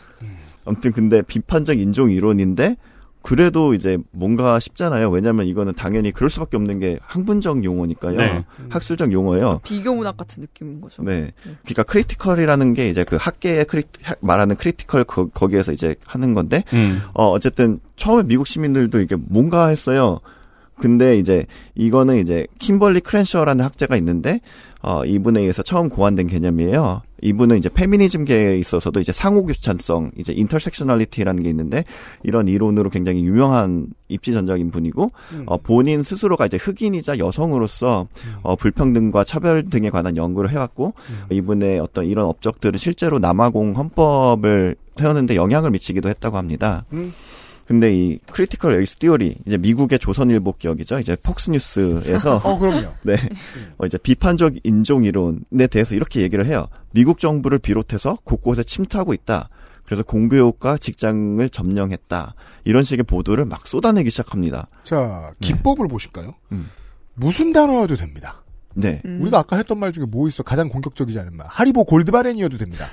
[0.63, 2.77] 아무튼 근데 비판적 인종 이론인데
[3.26, 5.09] 그래도 이제 뭔가 싶잖아요.
[5.09, 8.17] 왜냐면 이거는 당연히 그럴 수밖에 없는 게 학문적 용어니까요.
[8.17, 8.45] 네.
[8.69, 9.61] 학술적 용어예요.
[9.63, 11.01] 비교 문학 같은 느낌인 거죠.
[11.01, 11.34] 네.
[11.63, 13.81] 그러니까 critical이라는 게 이제 그 학계의 cri,
[14.19, 17.01] 말하는 critical 거, 거기에서 이제 하는 건데 음.
[17.15, 20.19] 어 어쨌든 처음에 미국 시민들도 이게 뭔가 했어요.
[20.78, 21.45] 근데 이제
[21.76, 24.41] 이거는 이제 킴벌리 크랜셔라는 학자가 있는데
[24.82, 27.01] 어 이분에 의해서 처음 고안된 개념이에요.
[27.21, 31.86] 이분은 이제 페미니즘계에 있어서도 이제 상호교차성, 이제 intersectionality라는 게 있는데
[32.23, 35.11] 이런 이론으로 굉장히 유명한 입지전적인 분이고
[35.47, 38.07] 어 본인 스스로가 이제 흑인이자 여성으로서
[38.43, 40.93] 어 불평등과 차별 등에 관한 연구를 해 왔고
[41.32, 46.86] 이분의 어떤 이런 업적들은 실제로 남아공 헌법을 세우는데 영향을 미치기도 했다고 합니다.
[46.93, 47.13] 음.
[47.68, 50.99] 근데 이 Critical Race Theory 이제 미국의 조선일보 격이죠.
[50.99, 52.93] 이제 폭스뉴스에서 어, 그럼요.
[53.03, 53.16] 네.
[53.78, 56.68] 어, 이제 비판적 인종 이론에 대해서 이렇게 얘기를 해요.
[56.91, 59.49] 미국 정부를 비롯해서 곳곳에 침투하고 있다.
[59.86, 62.36] 그래서 공교육과 직장을 점령했다.
[62.63, 64.68] 이런 식의 보도를 막 쏟아내기 시작합니다.
[64.84, 66.34] 자, 기법을 보실까요?
[66.51, 66.70] 음.
[67.13, 68.43] 무슨 단어여도 됩니다.
[68.76, 69.01] 네.
[69.05, 69.19] 음.
[69.21, 70.43] 우리가 아까 했던 말 중에 뭐 있어?
[70.43, 71.47] 가장 공격적이지 않은 말.
[71.49, 72.86] 하리보 골드바렌이어도 됩니다.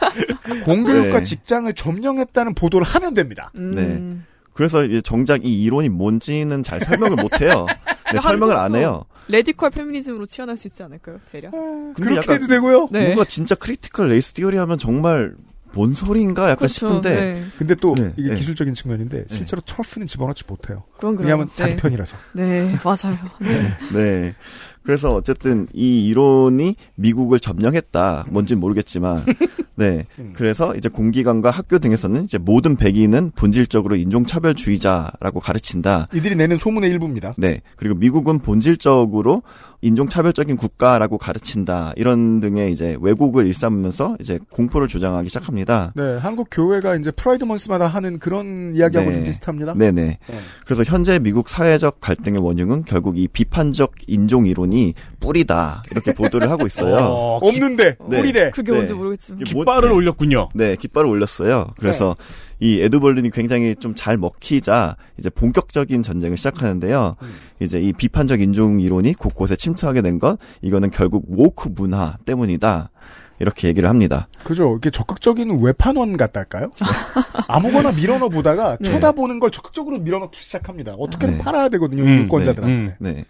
[0.64, 1.22] 공교육과 네.
[1.22, 3.52] 직장을 점령했다는 보도를 하면 됩니다.
[3.54, 3.74] 음.
[3.74, 4.24] 네.
[4.54, 7.66] 그래서 이제 정작 이 이론이 뭔지는 잘 설명을 못 해요.
[8.12, 9.04] 네, 설명을 안또 해요.
[9.28, 11.20] radical 페미니즘으로 치환할 수 있지 않을까요?
[11.30, 11.52] 대략?
[11.52, 12.88] 근데 그렇게 약간 해도 되고요.
[12.90, 13.04] 네.
[13.04, 15.34] 뭔가 진짜 critical race theory 하면 정말
[15.74, 16.74] 뭔 소리인가 약간 그렇죠.
[16.74, 17.44] 싶은데 네.
[17.58, 18.34] 근데 또 네, 이게 네.
[18.36, 20.84] 기술적인 측면인데 실제로 트러프는 집어넣지 못해요.
[20.96, 21.26] 그건 그래요.
[21.26, 21.54] 왜냐하면 네.
[21.54, 22.16] 자기 편이라서.
[22.32, 23.18] 네, 맞아요.
[23.92, 24.34] 네.
[24.88, 24.92] 네.
[24.98, 28.24] 그래서 어쨌든 이 이론이 미국을 점령했다.
[28.30, 29.22] 뭔지는 모르겠지만,
[29.76, 30.06] 네.
[30.32, 36.08] 그래서 이제 공기관과 학교 등에서는 이제 모든 백인은 본질적으로 인종차별주의자라고 가르친다.
[36.14, 37.34] 이들이 내는 소문의 일부입니다.
[37.36, 37.60] 네.
[37.76, 39.42] 그리고 미국은 본질적으로
[39.80, 41.92] 인종차별적인 국가라고 가르친다.
[41.96, 45.92] 이런 등의 이제 왜곡을 일삼으면서 이제 공포를 조장하기 시작합니다.
[45.94, 49.14] 네, 한국 교회가 이제 프라이드 먼스마다 하는 그런 이야기하고 네.
[49.14, 49.74] 좀 비슷합니다.
[49.74, 50.02] 네네.
[50.02, 50.18] 네.
[50.64, 54.77] 그래서 현재 미국 사회적 갈등의 원흉은 결국 이 비판적 인종 이론이
[55.20, 55.82] 뿌리다.
[55.90, 56.96] 이렇게 보도를 하고 있어요.
[56.96, 58.18] 어, 없는데 네.
[58.20, 58.50] 우리래.
[58.50, 58.78] 그게 네.
[58.78, 59.40] 뭔지 모르겠지만.
[59.42, 59.94] 이게 뭐- 깃발을 네.
[59.94, 60.48] 올렸군요.
[60.54, 61.72] 네, 깃발을 올렸어요.
[61.78, 62.14] 그래서
[62.60, 67.16] 이 에드벌린이 굉장히 좀 잘 먹히자 이제 본격적인 전쟁을 시작하는데요.
[67.60, 72.90] 이제 이 비판적 인종 이론이 곳곳에 침투하게 된건 이거는 결국 woke 문화 때문이다.
[73.40, 74.26] 이렇게 얘기를 합니다.
[74.42, 74.74] 그죠.
[74.78, 76.72] 이게 적극적인 외판원 같달까요?
[77.46, 78.90] 아무거나 밀어넣어 보다가 네.
[78.90, 80.94] 쳐다보는 걸 적극적으로 밀어넣기 시작합니다.
[80.94, 81.44] 어떻게든 네.
[81.44, 82.02] 팔아야 되거든요.
[82.02, 82.96] 음, 유권자들한테.
[82.98, 83.24] 네, 네.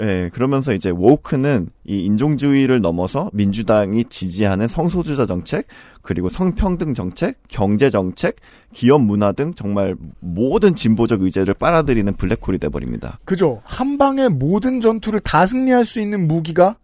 [0.00, 5.66] 예, 그러면서 이제 woke는 이 인종주의를 넘어서 민주당이 지지하는 성소수자 정책,
[6.02, 8.36] 그리고 성평등 정책, 경제 정책,
[8.72, 13.18] 기업 문화 등 정말 모든 진보적 의제를 빨아들이는 블랙홀이 돼버립니다.
[13.24, 13.60] 그죠.
[13.64, 16.76] 한 방에 모든 전투를 다 승리할 수 있는 무기가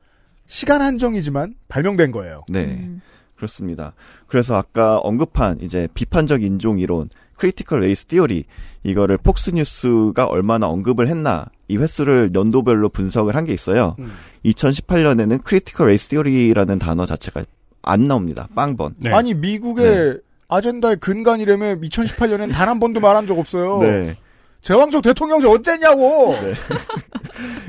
[0.47, 2.43] 시간 한정이지만 발명된 거예요.
[2.49, 2.65] 네.
[2.65, 3.01] 음.
[3.37, 3.93] 그렇습니다.
[4.29, 7.11] 그래서 아까 언급한 이제 비판적 인종 이론,
[7.43, 8.45] critical race theory
[8.85, 13.97] 이거를 폭스 뉴스가 얼마나 언급을 했나 이 횟수를 연도별로 분석을 한 게 있어요.
[13.99, 14.13] 음.
[14.45, 17.45] 2018년에는 critical race theory라는 단어 자체가
[17.83, 18.47] 안 나옵니다.
[18.55, 18.95] 빵번.
[18.99, 19.11] 네.
[19.13, 23.81] 아니 미국의 아젠다의 근간이라면 2018년엔 단 한 번도 말한 적 없어요.
[23.81, 24.17] 네.
[24.61, 26.37] 제왕적 대통령제 어땠냐고.
[26.41, 26.55] 네.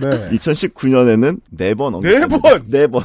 [0.01, 0.29] 네.
[0.37, 2.11] 2019년에는 네 번 언급.
[2.11, 2.63] 네 번!
[2.69, 3.03] 네 번.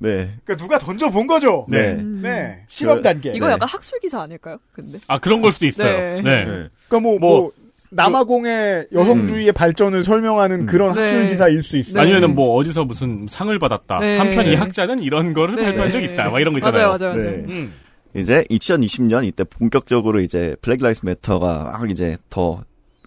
[0.00, 0.30] 네.
[0.44, 1.66] 그러니까 누가 던져 본 거죠.
[1.68, 1.92] 네.
[1.92, 2.20] 음.
[2.22, 2.64] 네.
[2.68, 3.30] 실험 그- 단계.
[3.32, 3.52] 이거 네.
[3.52, 4.58] 약간 학술 기사 아닐까요?
[4.72, 4.98] 근데.
[5.06, 5.96] 아 그런 걸 수도 있어요.
[5.96, 6.22] 네.
[6.22, 6.44] 네.
[6.44, 6.44] 네.
[6.88, 7.52] 그러니까 뭐, 뭐, 뭐
[7.90, 11.02] 남아공의 여성주의의 발전을 설명하는 그런 네.
[11.02, 11.94] 학술 기사일 수 있어요.
[11.94, 12.00] 네.
[12.00, 13.98] 아니면은 뭐 어디서 무슨 상을 받았다.
[14.00, 14.16] 네.
[14.16, 15.64] 한편 이 학자는 이런 거를 네.
[15.64, 16.30] 발표한 적이 있다.
[16.30, 16.88] 막 이런 거 있잖아요.
[16.88, 17.30] 맞아요, 맞아요, 맞아요.
[17.30, 17.44] 네.
[17.52, 17.74] 음.
[18.14, 22.64] 이제 2020년 이때 본격적으로 이제 Black Lives Matter가 막 이제 더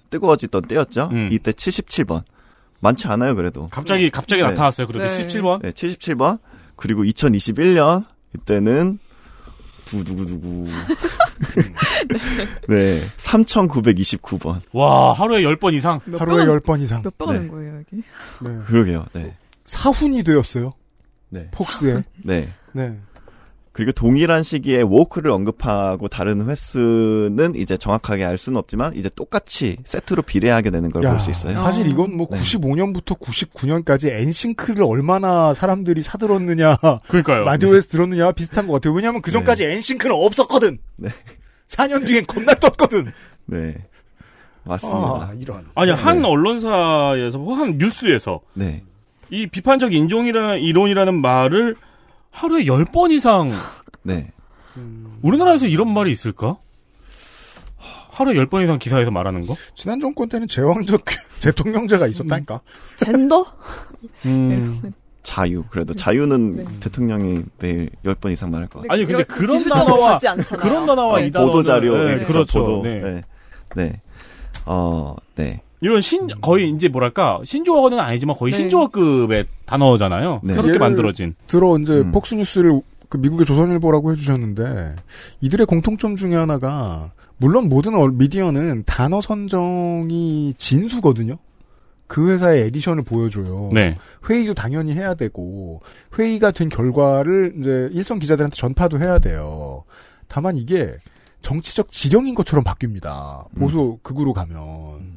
[0.10, 1.10] 뜨거워지던 때였죠.
[1.12, 1.30] 음.
[1.32, 2.24] 이때 77번.
[2.80, 3.70] 많지 않아요, 그래도.
[3.72, 4.50] 갑자기 갑자기 네.
[4.50, 4.88] 나타났어요.
[4.88, 5.26] 그래도 네.
[5.26, 5.62] 17번.
[5.62, 6.39] 네, 77번.
[6.76, 8.06] 그리고 2021년
[8.36, 9.00] 이때는
[9.86, 10.68] 두두구두구.
[12.70, 14.62] 네, 3,929번.
[14.74, 16.00] 와 하루에 10번 이상.
[16.06, 17.02] 몇 하루에 배가- 10번 이상.
[17.04, 17.40] 몇 배가 네.
[17.40, 17.98] 된 거예요, 이게?
[18.42, 18.58] 네.
[18.66, 19.06] 그러게요.
[19.14, 19.36] 네.
[19.66, 20.74] 사훈이 되었어요.
[21.30, 21.48] 네.
[21.52, 22.04] 폭스에.
[22.24, 22.50] 네.
[22.74, 22.98] 네.
[23.74, 30.22] 그리고 동일한 시기에 woke를 언급하고 다른 횟수는 이제 정확하게 알 수는 없지만 이제 똑같이 세트로
[30.22, 31.56] 비례하게 되는 걸 볼 수 있어요.
[31.56, 32.38] 사실 이건 뭐 네.
[32.38, 37.44] 95년부터 99년까지 엔싱크를 얼마나 사람들이 사들었느냐, 그러니까요.
[37.46, 38.94] 라디오에서 들었느냐와 비슷한 것 같아요.
[38.94, 40.78] 왜냐하면 그 전까지 엔싱크는 없었거든.
[40.98, 41.10] 네.
[41.68, 43.12] 4년 뒤엔 겁나 떴거든.
[43.46, 43.76] 네.
[44.66, 45.00] 맞습니다.
[45.00, 45.66] 아, 이런.
[45.76, 46.28] 아니 한 네.
[46.28, 48.84] 언론사에서 혹은 한 뉴스에서 네.
[49.30, 51.76] 이 비판적 인종이라 이론이라는 말을
[52.34, 53.52] 하루에 10번 이상
[54.04, 54.32] 네.
[55.22, 56.58] 우리나라에서 이런 말이 있을까?
[58.10, 59.56] 하루에 10번 이상 기사에서 말하는 거?
[59.76, 61.06] 지난 정권 때는 제왕적
[61.42, 62.62] 대통령제가 있었다니까.
[62.98, 63.46] 젠더?
[64.26, 64.94] 음.
[65.24, 65.64] 자유.
[65.70, 66.66] 그래도 자유는 네.
[66.82, 68.94] 대통령이 매일 10번 이상 말할 것 같아요.
[68.94, 70.20] 아니 근데 그런 단어와.
[70.60, 71.28] 그런 단어와 네.
[71.28, 71.98] 이 단어는 보도 자료.
[71.98, 72.60] 네, 네, 그렇죠.
[72.60, 72.82] 보도.
[72.84, 73.00] 네.
[73.00, 73.24] 네.
[73.76, 74.02] 네.
[74.66, 75.62] 어, 네.
[75.84, 78.58] 이런 신 거의 이제 뭐랄까 신조어는 아니지만 거의 네.
[78.58, 80.40] 신조어급의 단어잖아요.
[80.44, 80.54] 네.
[80.54, 81.36] 새롭게 만들어진.
[81.48, 82.12] 들어 이제 음.
[82.12, 84.96] 폭스뉴스를 그 미국의 조선일보라고 해주셨는데
[85.42, 91.38] 이들의 공통점 중에 하나가 물론 모든 얼- 미디어는 단어 선정이 진수거든요.
[92.08, 93.72] 그 회사의 에디션을 보여줘요.
[93.74, 93.98] 네.
[94.30, 95.82] 회의도 당연히 해야 되고
[96.18, 99.84] 회의가 된 결과를 이제 일선 기자들한테 전파도 해야 돼요.
[100.28, 100.94] 다만 이게
[101.42, 103.50] 정치적 지령인 것처럼 바뀝니다.
[103.60, 105.12] 보수 극으로 가면.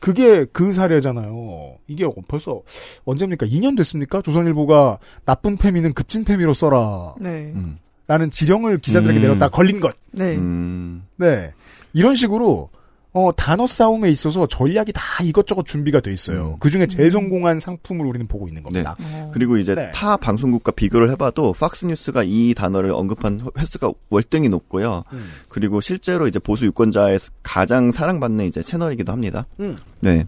[0.00, 1.76] 그게 그 사례잖아요.
[1.86, 2.62] 이게 벌써
[3.04, 3.46] 언제입니까?
[3.46, 4.22] 2년 됐습니까?
[4.22, 7.14] 조선일보가 나쁜 페미는 급진 페미로 써라.
[7.20, 7.52] 네.
[7.54, 7.78] 음.
[8.06, 9.22] 라는 지령을 기자들에게 음.
[9.22, 9.94] 내렸다 걸린 것.
[10.12, 10.36] 네.
[10.36, 11.04] 음.
[11.16, 11.52] 네.
[11.92, 12.70] 이런 식으로
[13.12, 16.52] 어, 단어 싸움에 있어서 전략이 다 이것저것 준비가 돼 있어요.
[16.54, 16.56] 음.
[16.60, 18.96] 그 중에 제일 성공한 상품을 우리는 보고 있는 겁니다.
[19.00, 19.30] 어.
[19.32, 19.90] 그리고 이제 네.
[19.92, 25.04] 타 방송국과 비교를 해봐도 팍스뉴스가 이 단어를 언급한 횟수가 월등히 높고요.
[25.12, 25.30] 음.
[25.48, 29.46] 그리고 실제로 이제 보수 유권자의 가장 사랑받는 이제 채널이기도 합니다.
[29.60, 29.76] 음.
[30.00, 30.26] 네.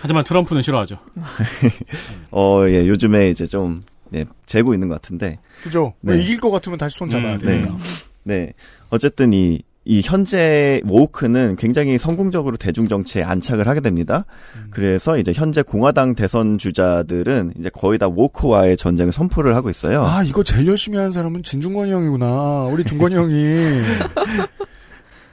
[0.00, 0.98] 하지만 트럼프는 싫어하죠.
[2.30, 5.38] 어, 예, 요즘에 이제 좀, 네, 재고 있는 것 같은데.
[5.62, 5.92] 그죠?
[6.00, 6.14] 네.
[6.14, 7.76] 뭐 이길 것 같으면 다시 손 잡아야 음, 되니까.
[8.22, 8.52] 네.
[8.88, 14.24] 어쨌든 이, 이 현재 워크는 굉장히 성공적으로 대중 정치에 안착을 하게 됩니다.
[14.70, 20.04] 그래서 이제 현재 공화당 대선 주자들은 이제 거의 다 워크와의 전쟁을 선포를 하고 있어요.
[20.04, 22.68] 아, 이거 제일 열심히 하는 사람은 진중권이 형이구나.
[22.70, 23.34] 우리 중권이 형이.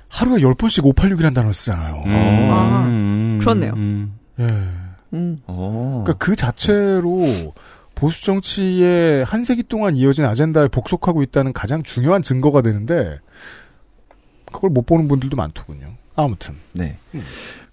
[0.09, 2.03] 하루에 10번씩 586이라는 단어를 쓰잖아요.
[2.51, 3.73] 아, 음, 그렇네요.
[3.75, 4.17] 음.
[4.39, 4.43] 예.
[5.13, 5.38] 음.
[5.45, 6.01] 어.
[6.03, 7.21] 그러니까 그 자체로
[7.93, 13.19] 보수 정치의 한 세기 동안 이어진 아젠다에 복속하고 있다는 가장 중요한 증거가 되는데
[14.51, 15.87] 그걸 못 보는 분들도 많더군요.
[16.15, 16.97] 아무튼 네.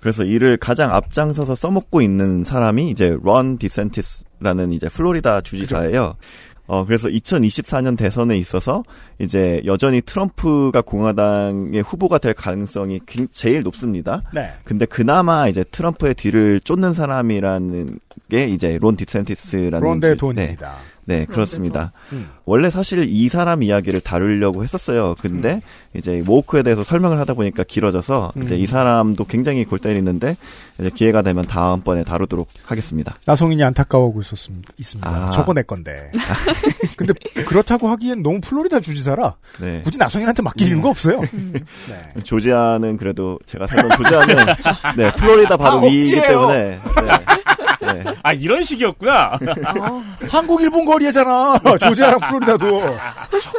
[0.01, 6.17] 그래서 이를 가장 앞장서서 써먹고 있는 사람이 이제 런 디센티스라는 이제 플로리다 주지사예요.
[6.67, 8.83] 어, 그래서 2024년 대선에 있어서
[9.19, 14.23] 이제 여전히 트럼프가 공화당의 후보가 될 가능성이 굉- 제일 높습니다.
[14.33, 14.51] 네.
[14.65, 17.99] 근데 그나마 이제 트럼프의 뒤를 쫓는 사람이라는
[18.31, 20.71] 게 이제 론 디센티스라는 론데 주- 돈입니다.
[20.73, 21.93] 네, 네 그렇습니다.
[22.13, 22.29] 음.
[22.45, 25.15] 원래 사실 이 사람 이야기를 다루려고 했었어요.
[25.21, 25.61] 근데
[25.95, 28.61] 이제 모크에 대해서 설명을 하다 보니까 길어져서 이제 음.
[28.61, 30.37] 이 사람도 굉장히 골 때리는데
[30.79, 33.15] 이제 기회가 되면 다음번에 다루도록 하겠습니다.
[33.27, 34.73] 나성인이 안타까워하고 있었습니다.
[34.79, 35.09] 있습니다.
[35.11, 35.31] 아.
[35.31, 36.11] 저거 내 건데.
[36.97, 37.13] 근데
[37.45, 39.83] 그렇다고 하기엔 너무 플로리다 주지사라 네.
[39.83, 41.21] 굳이 나성인한테 맡길 이유가 없어요.
[41.33, 41.63] 네.
[42.23, 44.37] 조지아는 그래도 제가 살던 조지아는
[44.97, 46.21] 네 플로리다 바로 아, 위이기.
[46.21, 46.81] 때문에 네.
[47.93, 48.05] 네.
[48.23, 49.39] 아 이런 식이었구나.
[50.29, 51.59] 한국 일본 거리잖아.
[51.81, 52.79] 조지아랑 플로리다도.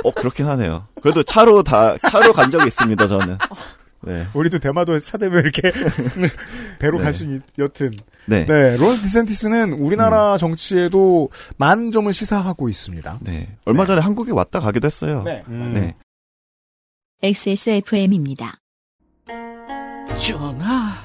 [0.04, 0.88] 어 그렇긴 하네요.
[1.02, 3.38] 그래도 차로 다 차로 간 적이 있습니다 저는.
[4.02, 4.28] 네.
[4.34, 5.72] 우리도 대마도에서 차 대면 이렇게
[6.80, 7.04] 배로 네.
[7.04, 7.90] 갈수 있, 여튼.
[8.28, 8.46] 네.
[8.46, 8.78] 네.
[8.78, 13.20] 론 디센티스는 우리나라 정치에도 많은 점을 시사하고 있습니다.
[13.22, 13.58] 네.
[13.66, 15.24] 얼마 전에 한국에 왔다 가기도 했어요.
[15.24, 15.44] 네.
[15.48, 15.72] 음.
[15.74, 15.96] 네.
[17.24, 18.60] XSFM입니다.
[20.22, 21.05] 전하,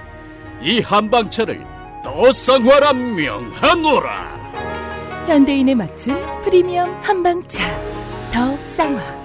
[0.63, 1.63] 이 한방차를
[2.03, 4.41] 더 쌍화라 명하노라.
[5.27, 7.63] 현대인에 맞춘 프리미엄 한방차
[8.33, 9.21] 더 쌍화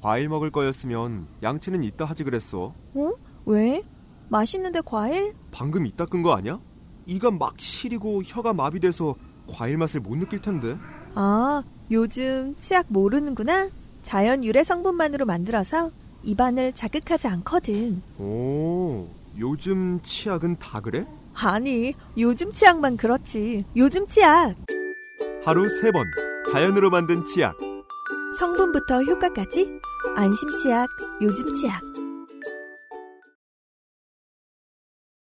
[0.00, 2.74] 과일 먹을 거였으면 양치는 이따 하지 그랬어.
[2.94, 3.12] 어?
[3.46, 3.82] 왜?
[4.28, 5.34] 맛있는데 과일?
[5.50, 6.60] 방금 이따 끈 거 아니야?
[7.06, 9.14] 이가 막 시리고 혀가 마비돼서
[9.48, 10.76] 과일 맛을 못 느낄 텐데.
[11.14, 13.70] 아, 요즘 치약 모르는구나?
[14.02, 15.90] 자연 유래 성분만으로 만들어서
[16.24, 18.02] 입안을 자극하지 않거든.
[18.18, 19.06] 오,
[19.38, 21.06] 요즘 치약은 다 그래?
[21.34, 23.64] 아니, 요즘 치약만 그렇지.
[23.76, 24.54] 요즘 치약.
[25.44, 26.04] 하루 세 번
[26.52, 27.54] 자연으로 만든 치약.
[28.38, 29.66] 성분부터 효과까지.
[30.16, 30.88] 안심 치약,
[31.22, 31.80] 요즘 치약.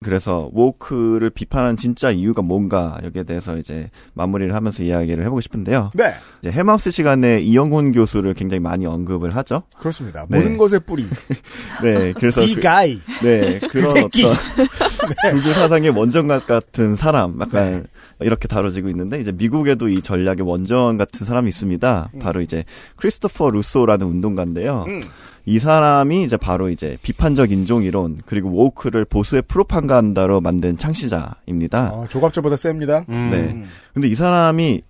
[0.06, 5.90] 그래서 woke를 비판한 진짜 이유가 뭔가 여기에 대해서 이제 마무리를 하면서 이야기를 해보고 싶은데요.
[5.94, 6.14] 네.
[6.40, 9.64] 이제 헬마우스 시간에 이영훈 교수를 굉장히 많이 언급을 하죠.
[9.76, 10.24] 그렇습니다.
[10.30, 10.38] 네.
[10.38, 11.04] 모든 것의 뿌리.
[11.82, 13.00] 네, 그래서 이 그- 가이.
[13.20, 14.24] 네, 그런 새끼.
[14.24, 14.36] 어떤
[15.40, 17.86] 구구 사상의 원정각 같은 사람, 약간
[18.20, 22.10] 이렇게 다뤄지고 있는데 이제 미국에도 이 전략의 원정 같은 사람이 있습니다.
[22.20, 22.64] 바로 이제
[22.96, 24.86] 크리스토퍼 루소라는 운동가인데요.
[24.88, 25.02] 음.
[25.44, 31.90] 이 사람이 이제 바로 이제 비판적 인종 이론 그리고 woke를 보수의 프로파간다로 만든 창시자입니다.
[31.92, 33.04] 어, 조갑제보다 셉니다.
[33.10, 33.30] 음.
[33.30, 33.66] 네.
[33.94, 34.82] 근데 이 사람이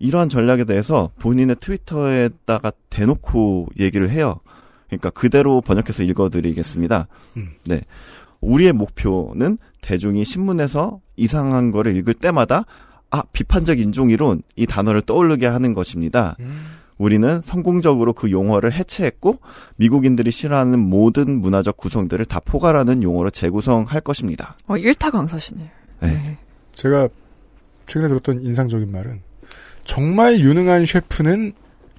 [0.00, 4.40] 이러한 전략에 대해서 본인의 트위터에다가 대놓고 얘기를 해요.
[4.88, 7.06] 그러니까 그대로 번역해서 읽어드리겠습니다.
[7.36, 7.48] 음.
[7.64, 7.80] 네.
[8.40, 12.64] 우리의 목표는 대중이 신문에서 이상한 거를 읽을 때마다
[13.10, 16.34] 아, 비판적 인종이론 이 단어를 떠오르게 하는 것입니다.
[16.96, 19.40] 우리는 성공적으로 그 용어를 해체했고
[19.76, 24.56] 미국인들이 싫어하는 모든 문화적 구성들을 다 포괄하는 용어로 재구성할 것입니다.
[24.66, 25.70] 어, 일타 강사시네.
[26.00, 26.38] 네.
[26.72, 27.08] 제가
[27.86, 29.20] 최근에 들었던 인상적인 말은
[29.84, 31.52] 정말 유능한 셰프는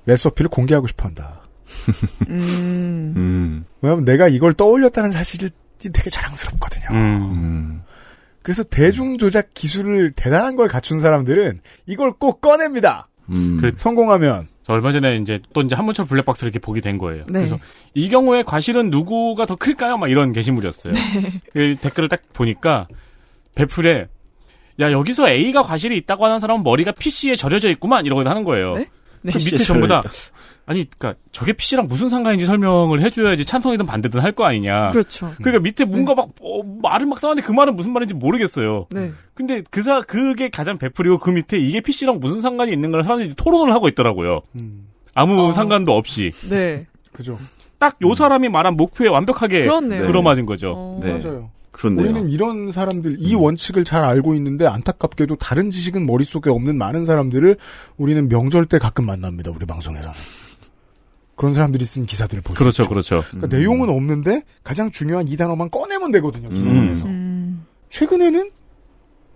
[0.05, 1.41] 레시피를 공개하고 싶어한다.
[2.29, 3.13] 음.
[3.17, 3.65] 음.
[3.81, 5.49] 왜냐하면 내가 이걸 떠올렸다는 사실이
[5.91, 6.85] 되게 자랑스럽거든요.
[6.91, 7.81] 음.
[8.41, 13.07] 그래서 대중 조작 기술을 대단한 걸 갖춘 사람들은 이걸 꼭 꺼냅니다.
[13.31, 13.57] 음.
[13.61, 17.23] 그- 성공하면 저 얼마 전에 이제 또 이제 한문철 블랙박스를 이렇게 보게 된 거예요.
[17.27, 17.39] 네.
[17.39, 17.57] 그래서
[17.93, 19.97] 이 경우에 과실은 누구가 더 클까요?
[19.97, 20.93] 막 이런 게시물이었어요.
[21.53, 22.87] 그 댓글을 딱 보니까
[23.55, 24.07] 베풀에
[24.81, 28.73] 야 여기서 A가 과실이 있다고 하는 사람은 머리가 PC에 절여져 있구만 이러고 하는 거예요.
[28.75, 28.87] 네?
[29.21, 29.31] 네.
[29.33, 30.01] 그 밑에 전부 다
[30.65, 34.89] 아니 그러니까 저게 PC랑 무슨 상관인지 설명을 해줘야지 찬성이든 반대든 할 거 아니냐.
[34.91, 35.33] 그렇죠.
[35.41, 38.87] 그러니까 밑에 뭔가 막 어, 말을 막 써는데 그 말은 무슨 말인지 모르겠어요.
[38.91, 39.11] 네.
[39.33, 43.33] 근데 그 사 그게 가장 베풀이고 그 밑에 이게 PC랑 무슨 상관이 있는 걸 사람들이
[43.35, 44.41] 토론을 하고 있더라고요.
[45.13, 45.53] 아무 어.
[45.53, 46.87] 상관도 없이 네.
[47.11, 47.37] 그죠.
[47.77, 50.03] 딱 요 사람이 말한 목표에 완벽하게 그렇네요.
[50.03, 50.73] 들어맞은 거죠.
[50.75, 50.99] 어.
[51.03, 51.11] 네.
[51.19, 51.51] 맞아요.
[51.71, 52.05] 그렇네요.
[52.05, 57.57] 우리는 이런 사람들, 이 원칙을 잘 알고 있는데 안타깝게도 다른 지식은 머릿속에 없는 많은 사람들을
[57.97, 59.51] 우리는 명절 때 가끔 만납니다.
[59.53, 60.13] 우리 방송에서는.
[61.35, 62.87] 그런 사람들이 쓴 기사들을 볼수 그렇죠.
[62.87, 63.23] 그렇죠.
[63.31, 66.49] 그러니까 내용은 없는데 가장 중요한 이 단어만 꺼내면 되거든요.
[66.49, 67.05] 기사관에서.
[67.05, 67.65] 음.
[67.89, 68.51] 최근에는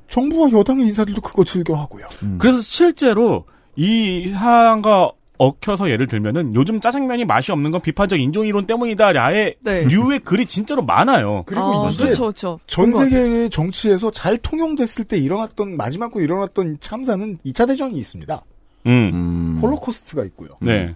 [0.10, 2.07] 정부와 여당의 인사들도 그거 즐겨하고요.
[2.40, 3.45] 그래서 실제로
[3.76, 9.56] 이 사안과 얽혀서 예를 들면은 요즘 짜장면이 맛이 없는 건 비판적 인종 이론 때문이다 라의
[9.61, 9.84] 네.
[9.84, 11.44] 류의 글이 진짜로 많아요.
[11.45, 12.60] 그리고 아, 이게 그쵸, 그쵸.
[12.65, 12.91] 전.
[12.91, 18.41] 세계의 정치에서 잘 통용됐을 때 일어났던 마지막으로 일어났던 참사는 2차 대전이 있습니다.
[18.88, 19.60] 음.
[19.61, 20.57] 홀로코스트가 있고요.
[20.61, 20.95] 네.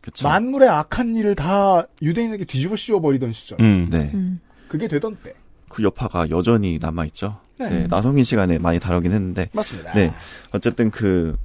[0.00, 0.26] 그쵸.
[0.28, 3.60] 만물의 악한 일을 다 유대인에게 뒤집어 씌워버리던 시절.
[3.60, 3.88] 음.
[3.90, 4.10] 네.
[4.14, 4.40] 음.
[4.68, 5.34] 그게 되던 때.
[5.68, 7.38] 그 여파가 여전히 남아있죠.
[7.58, 7.68] 네.
[7.68, 7.86] 네.
[7.88, 9.50] 나성인 시간에 많이 다루긴 했는데.
[9.52, 9.92] 맞습니다.
[9.92, 10.12] 네.
[10.52, 11.36] 어쨌든 그,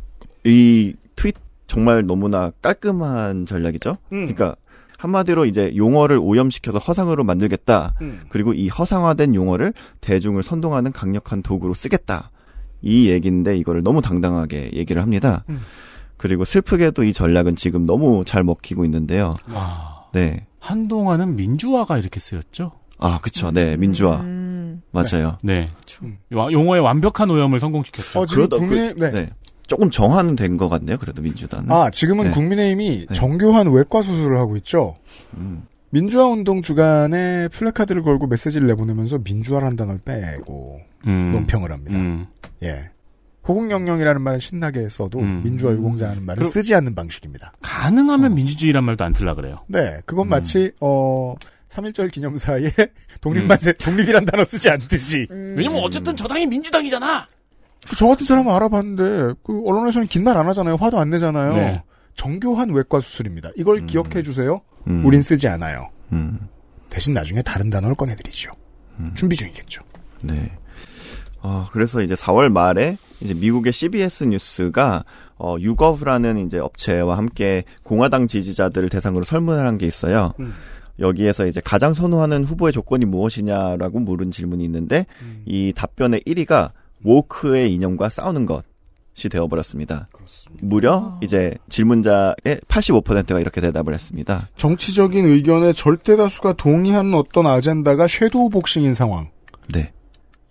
[0.46, 1.36] 이 트윗
[1.68, 3.98] 정말 너무나 깔끔한 전략이죠.
[4.14, 4.26] 음.
[4.26, 4.56] 그러니까
[4.98, 7.96] 한마디로 이제 용어를 오염시켜서 허상으로 만들겠다.
[8.02, 8.22] 음.
[8.30, 12.32] 그리고 이 허상화된 용어를 대중을 선동하는 강력한 도구로 쓰겠다.
[12.82, 15.44] 이 얘기인데 이거를 너무 당당하게 얘기를 합니다.
[15.50, 15.62] 음.
[16.18, 19.36] 그리고 슬프게도 이 전략은 지금 너무 잘 먹히고 있는데요.
[19.52, 20.06] 와.
[20.14, 20.46] 네.
[20.60, 22.72] 한동안은 민주화가 이렇게 쓰였죠.
[22.98, 23.52] 아, 그쵸.
[23.52, 24.22] 네, 민주화.
[24.22, 24.82] 음.
[24.92, 25.38] 맞아요.
[25.44, 25.72] 네.
[26.02, 26.18] 음.
[26.34, 28.20] 와- 용어의 완벽한 오염을 성공시켰죠.
[28.22, 29.12] 어, 지금 그러다 국민의, 그- 네.
[29.12, 29.30] 네.
[29.68, 30.98] 조금 정화는 된 것 같네요.
[30.98, 31.72] 그래도 민주당은.
[31.72, 32.32] 아, 지금은 네.
[32.32, 33.14] 국민의힘이 네.
[33.14, 34.96] 정교한 외과 수술을 하고 있죠.
[35.36, 35.64] 음.
[35.90, 41.32] 민주화 운동 주간에 플래카드를 걸고 메시지를 내보내면서 민주화라는 단어를 빼고 음.
[41.34, 41.98] 논평을 합니다.
[42.00, 42.28] 음.
[42.64, 42.90] 예.
[43.48, 45.42] 호국영령이라는 말을 신나게 써도 음.
[45.44, 47.54] 민주화 유공자라는 말을 쓰지 않는 방식입니다.
[47.62, 49.64] 가능하면 민주주의란 말도 안 틀라 그래요.
[49.68, 50.30] 네, 그건 음.
[50.30, 51.36] 마치 어
[51.70, 52.72] 3.1절 기념사에
[53.22, 55.56] 독립만세 독립이란 단어 쓰지 않듯이 음.
[55.58, 57.28] 왜냐면 어쨌든 저 당이 민주당이잖아.
[57.90, 60.76] 그저 같은 사람은 알아봤는데 그 언론에서는 긴 말 안 하잖아요.
[60.76, 61.54] 화도 안 내잖아요.
[61.54, 61.84] 네.
[62.16, 63.52] 정교한 외과 수술입니다.
[63.58, 63.86] 이걸 음.
[63.88, 64.62] 기억해 주세요.
[64.88, 65.06] 음.
[65.06, 65.90] 우린 쓰지 않아요.
[66.14, 66.40] 음.
[66.90, 68.52] 대신 나중에 다른 단어를 꺼내드리죠.
[69.00, 69.12] 음.
[69.16, 69.82] 준비 중이겠죠.
[70.24, 70.50] 네.
[71.46, 75.06] 어, 그래서 이제 4월 말에 이제 미국의 CBS 뉴스가
[75.38, 80.34] 어, 유거브라는 이제 업체와 함께 공화당 지지자들을 대상으로 설문을 한 게 있어요.
[80.40, 80.54] 음.
[80.98, 85.44] 여기에서 이제 가장 선호하는 후보의 조건이 무엇이냐라고 물은 질문이 있는데 음.
[85.46, 86.72] 이 답변의 1위가
[87.06, 90.08] woke의 이념과 싸우는 것이 되어버렸습니다.
[90.62, 92.36] 무려 이제 질문자의
[92.68, 94.48] 85%가 이렇게 대답을 했습니다.
[94.58, 99.28] 정치적인 의견에 절대 다수가 동의하는 어떤 아젠다가 섀도우 복싱인 상황.
[99.74, 99.92] 네.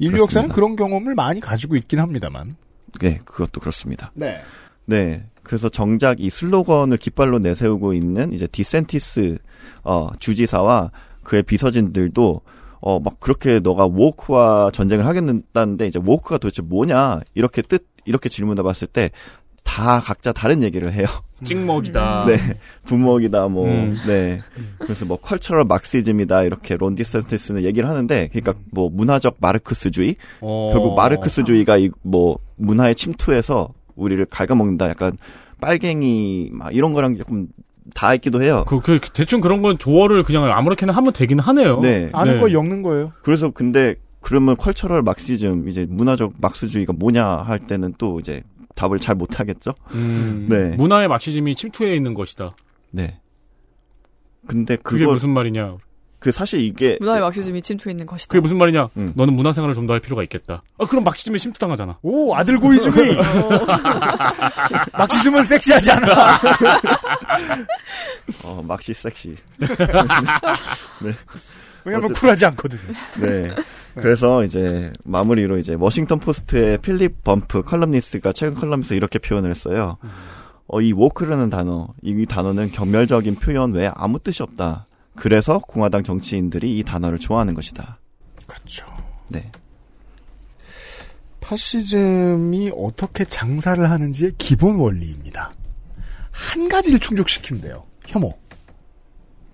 [0.04, 0.54] 인류 역사는 그렇습니다.
[0.54, 2.56] 그런 경험을 많이 가지고 있긴 합니다만.
[3.00, 4.12] 네, 그것도 그렇습니다.
[4.14, 4.40] 네.
[4.86, 5.24] 네.
[5.42, 9.38] 그래서 정작 이 슬로건을 깃발로 내세우고 있는 이제 디샌티스
[9.84, 10.90] 어 주지사와
[11.22, 12.40] 그의 비서진들도
[12.80, 18.62] 어 막 그렇게 너가 woke와 전쟁을 하겠다는데 이제 woke가 도대체 뭐냐 이렇게 뜻 이렇게 질문해
[18.62, 19.10] 봤을 때
[19.64, 21.06] 다 각자 다른 얘기를 해요.
[21.44, 22.24] 찍먹이다.
[22.26, 22.36] 네.
[22.84, 23.96] 부먹이다 뭐 음.
[24.06, 24.40] 네.
[24.78, 30.70] 그래서 뭐 컬처럴 막시즘이다 이렇게 론 디센티스는 얘기를 하는데 그러니까 뭐 문화적 마르크스주의 어.
[30.72, 34.88] 결국 마르크스주의가 이 뭐 문화에 침투해서 우리를 갉아먹는다.
[34.88, 35.16] 약간
[35.60, 37.48] 빨갱이 막 이런 거랑 조금
[37.94, 38.64] 다 있기도 해요.
[38.66, 41.80] 그, 그, 대충 그런 건 조어를 그냥 아무렇게나 하면 되긴 하네요.
[41.80, 42.08] 네.
[42.12, 42.40] 아는 네.
[42.40, 43.12] 걸 엮는 거예요.
[43.22, 48.42] 그래서 근데 그러면 컬처럴 막시즘 이제 문화적 막스주의가 뭐냐 할 때는 또 이제
[48.74, 49.74] 답을 잘 못하겠죠.
[49.92, 50.70] 음, 네.
[50.76, 52.56] 문화의 막시즘이 침투해 있는 것이다.
[52.90, 53.20] 네.
[54.46, 55.76] 근데 그게 무슨 말이냐?
[56.18, 58.30] 그 사실 이게 문화의 막시즘이 침투해 있는 것이다.
[58.32, 58.88] 그게 무슨 말이냐?
[58.96, 59.12] 음.
[59.14, 60.62] 너는 문화 생활을 좀 더 할 필요가 있겠다.
[60.78, 61.98] 아, 그럼 막시즘에 침투당하잖아.
[62.02, 63.16] 오, 아들 고이즈미!
[64.92, 66.40] 막시즘은 섹시하지 않아.
[68.44, 69.36] 어 막시 섹시.
[71.84, 72.80] 왜냐면 어쨌든- 쿨하지 않거든요.
[73.20, 73.50] 네.
[73.94, 79.98] 그래서 이제 마무리로 이제 워싱턴 포스트의 필립 범프 컬럼니스트가 최근 컬럼에서 이렇게 표현을 했어요.
[80.66, 84.86] 어, 이 woke라는 단어, 이 단어는 경멸적인 표현 외에 아무 뜻이 없다.
[85.14, 87.98] 그래서 공화당 정치인들이 이 단어를 좋아하는 것이다.
[88.48, 88.86] 그렇죠.
[89.28, 89.52] 네.
[91.40, 95.52] 파시즘이 어떻게 장사를 하는지의 기본 원리입니다.
[96.30, 97.84] 한 가지를 충족시키면 돼요.
[98.06, 98.32] 혐오.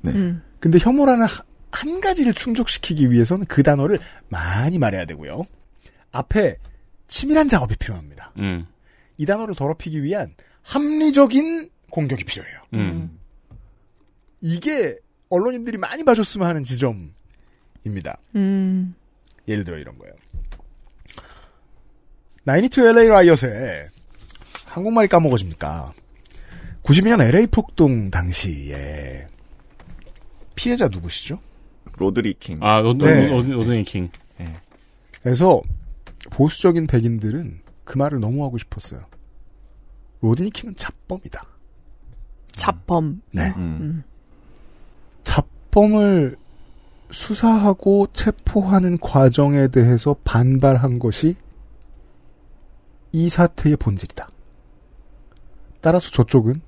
[0.02, 0.12] 네.
[0.12, 0.42] 음.
[0.60, 5.46] 근데 혐오라는 하- 한 가지를 충족시키기 위해서는 그 단어를 많이 말해야 되고요.
[6.12, 6.56] 앞에
[7.06, 8.32] 치밀한 작업이 필요합니다.
[8.38, 8.66] 음.
[9.16, 12.60] 이 단어를 더럽히기 위한 합리적인 공격이 필요해요.
[12.76, 13.18] 음.
[14.40, 14.96] 이게
[15.28, 18.18] 언론인들이 많이 봐줬으면 하는 지점입니다.
[18.36, 18.94] 음.
[19.46, 20.14] 예를 들어 이런 거예요.
[22.46, 23.90] 92 LA 라이엇에
[24.66, 25.92] 한국말이 까먹어집니까?
[26.82, 29.26] 92년 LA 폭동 당시에
[30.54, 31.38] 피해자 누구시죠?
[32.00, 32.58] 로드니 킹.
[32.62, 33.82] 아, 노, 노, 네.
[33.82, 34.10] 킹.
[35.22, 35.60] 그래서
[36.30, 39.02] 보수적인 백인들은 그 말을 너무 하고 싶었어요.
[40.22, 41.44] 로드니 킹은 잡범이다.
[42.52, 43.20] 잡범.
[43.32, 43.52] 네.
[43.56, 44.02] 음.
[45.24, 46.36] 잡범을
[47.10, 51.36] 수사하고 체포하는 과정에 대해서 반발한 것이
[53.12, 54.28] 이 사태의 본질이다.
[55.82, 56.62] 따라서 저쪽은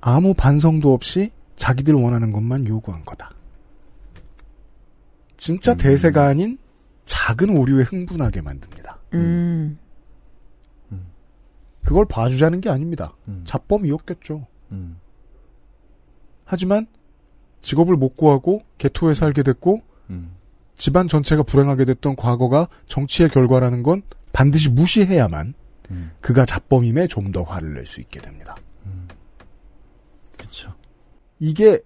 [0.00, 3.30] 아무 반성도 없이 자기들 원하는 것만 요구한 거다.
[5.42, 6.56] 진짜 대세가 아닌
[7.04, 9.00] 작은 오류에 흥분하게 만듭니다.
[9.14, 9.76] 음.
[11.84, 13.16] 그걸 봐주자는 게 아닙니다.
[13.26, 13.42] 음.
[13.44, 14.46] 잡범이었겠죠.
[14.70, 15.00] 음.
[16.44, 16.86] 하지만
[17.60, 20.36] 직업을 못 구하고 개토에 살게 됐고 음.
[20.76, 24.02] 집안 전체가 불행하게 됐던 과거가 정치의 결과라는 건
[24.32, 25.54] 반드시 무시해야만
[25.90, 26.12] 음.
[26.20, 28.54] 그가 잡범임에 좀 더 화를 낼 수 있게 됩니다.
[30.38, 30.72] 그렇죠.
[31.40, 31.80] 이게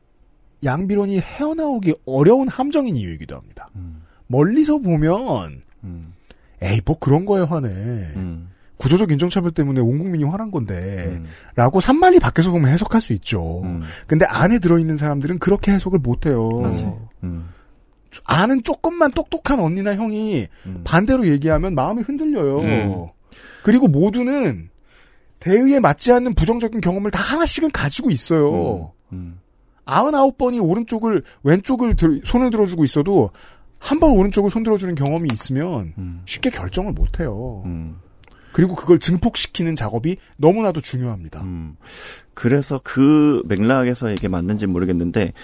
[0.66, 3.70] 양비론이 헤어나오기 어려운 함정인 이유이기도 합니다.
[3.76, 4.02] 음.
[4.26, 6.12] 멀리서 보면 음.
[6.62, 7.68] 에이 뭐 그런 거에 화내.
[7.68, 8.50] 음.
[8.76, 11.24] 구조적 인종차별 때문에 온 국민이 화난 건데 음.
[11.54, 13.62] 라고 산만리 밖에서 보면 해석할 수 있죠.
[13.62, 13.80] 음.
[14.06, 16.50] 근데 안에 들어있는 사람들은 그렇게 해석을 못해요.
[18.24, 18.62] 아는 음.
[18.62, 20.48] 조금만 똑똑한 언니나 형이
[20.84, 23.12] 반대로 얘기하면 마음이 흔들려요.
[23.62, 24.68] 그리고 모두는
[25.40, 28.92] 대의에 맞지 않는 부정적인 경험을 다 하나씩은 가지고 있어요.
[29.12, 29.40] 음, 음.
[29.86, 33.30] 99번이 오른쪽을 왼쪽을 들, 손을 들어주고 있어도
[33.78, 36.22] 한 번 오른쪽을 손들어주는 경험이 있으면 음.
[36.24, 37.62] 쉽게 결정을 못해요.
[37.66, 37.96] 음.
[38.52, 41.42] 그리고 그걸 증폭시키는 작업이 너무나도 중요합니다.
[41.42, 41.76] 음.
[42.34, 45.34] 그래서 그 맥락에서 이게 맞는지 모르겠는데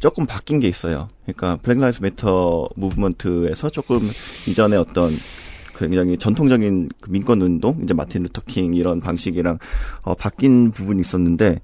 [0.00, 1.08] 조금 바뀐 게 있어요.
[1.24, 4.10] 그러니까 Black Lives Matter movement에서 조금
[4.46, 5.16] 이전에 어떤
[5.72, 9.58] 그 굉장히 전통적인 그 민권 운동, 이제 마틴 루터 킹 이런 방식이랑
[10.02, 11.60] 어, 바뀐 부분이 있었는데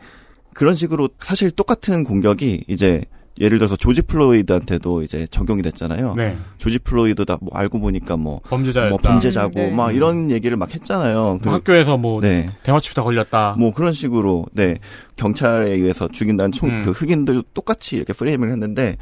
[0.54, 3.02] 그런 식으로 사실 똑같은 공격이 이제
[3.40, 6.14] 예를 들어서 조지 플로이드한테도 이제 적용이 됐잖아요.
[6.16, 6.36] 네.
[6.58, 8.90] 조지 플로이드다 뭐 알고 보니까 뭐 범죄자였다.
[8.90, 9.74] 뭐 범죄자고 음, 네.
[9.74, 11.40] 막 이런 얘기를 막 했잖아요.
[11.42, 12.46] 뭐 학교에서 뭐 네.
[12.62, 13.56] 대마초 피다 걸렸다.
[13.58, 14.76] 뭐 그런 식으로 네
[15.16, 16.84] 경찰에 의해서 죽인다는 총 음.
[16.84, 18.98] 그 흑인들 똑같이 이렇게 프레임을 했는데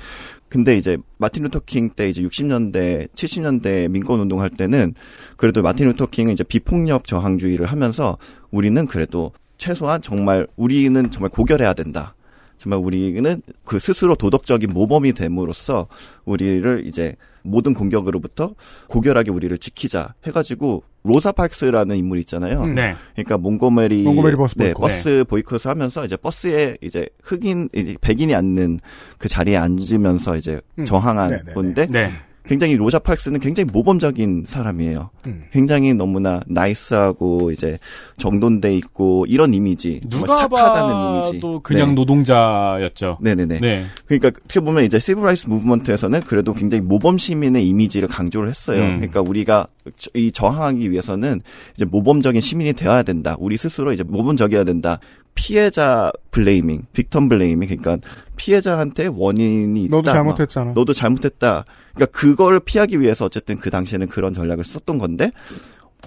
[0.48, 4.94] 근데 이제 마틴 루터 킹 때 이제 60년대 70년대 민권 운동할 때는
[5.36, 8.16] 그래도 마틴 루터 킹은 이제 비폭력 저항주의를 하면서
[8.52, 12.14] 우리는 그래도 최소한 정말 우리는 정말 고결해야 된다.
[12.56, 15.86] 정말 우리는 그 스스로 도덕적인 모범이 됨으로써
[16.24, 18.54] 우리를 이제 모든 공격으로부터
[18.88, 22.62] 고결하게 우리를 지키자 해가지고 로사 파크스라는 인물이 있잖아요.
[22.62, 22.74] 음.
[22.74, 22.94] 네.
[23.14, 24.80] 그러니까 몽고메리 몽고메리 버스 네, 보이콧.
[24.80, 28.80] 버스 보이콧을 하면서 이제 버스에 이제 흑인 이제 백인이 앉는
[29.18, 30.84] 그 자리에 앉으면서 이제 음.
[30.84, 31.52] 저항한 네네네.
[31.52, 32.10] 건데 네.
[32.44, 35.10] 굉장히 로자 파크스는 굉장히 모범적인 사람이에요.
[35.26, 35.44] 음.
[35.52, 37.78] 굉장히 너무나 nice하고 이제
[38.18, 41.32] 정돈돼 있고 이런 이미지, 누가 착하다는 이미지.
[41.40, 41.94] 봐도 그냥 네.
[41.94, 43.18] 노동자였죠.
[43.20, 43.60] 네네네.
[43.60, 43.84] 네.
[44.06, 48.82] 그러니까 어떻게 보면 이제 civil rights movement에서는 그래도 굉장히 모범 시민의 이미지를 강조를 했어요.
[48.82, 48.96] 음.
[48.96, 51.40] 그러니까 우리가 저- 이 저항하기 위해서는
[51.76, 53.36] 이제 모범적인 시민이 되어야 된다.
[53.38, 54.98] 우리 스스로 이제 모범적이어야 된다.
[55.40, 57.96] 피해자 blaming, victim blaming, 그러니까
[58.36, 59.96] 피해자한테 원인이 있다.
[59.96, 60.72] 너도 막 잘못했잖아.
[60.74, 61.64] 너도 잘못했다.
[61.94, 65.32] 그러니까 그걸 피하기 위해서 어쨌든 그 당시에는 그런 전략을 썼던 건데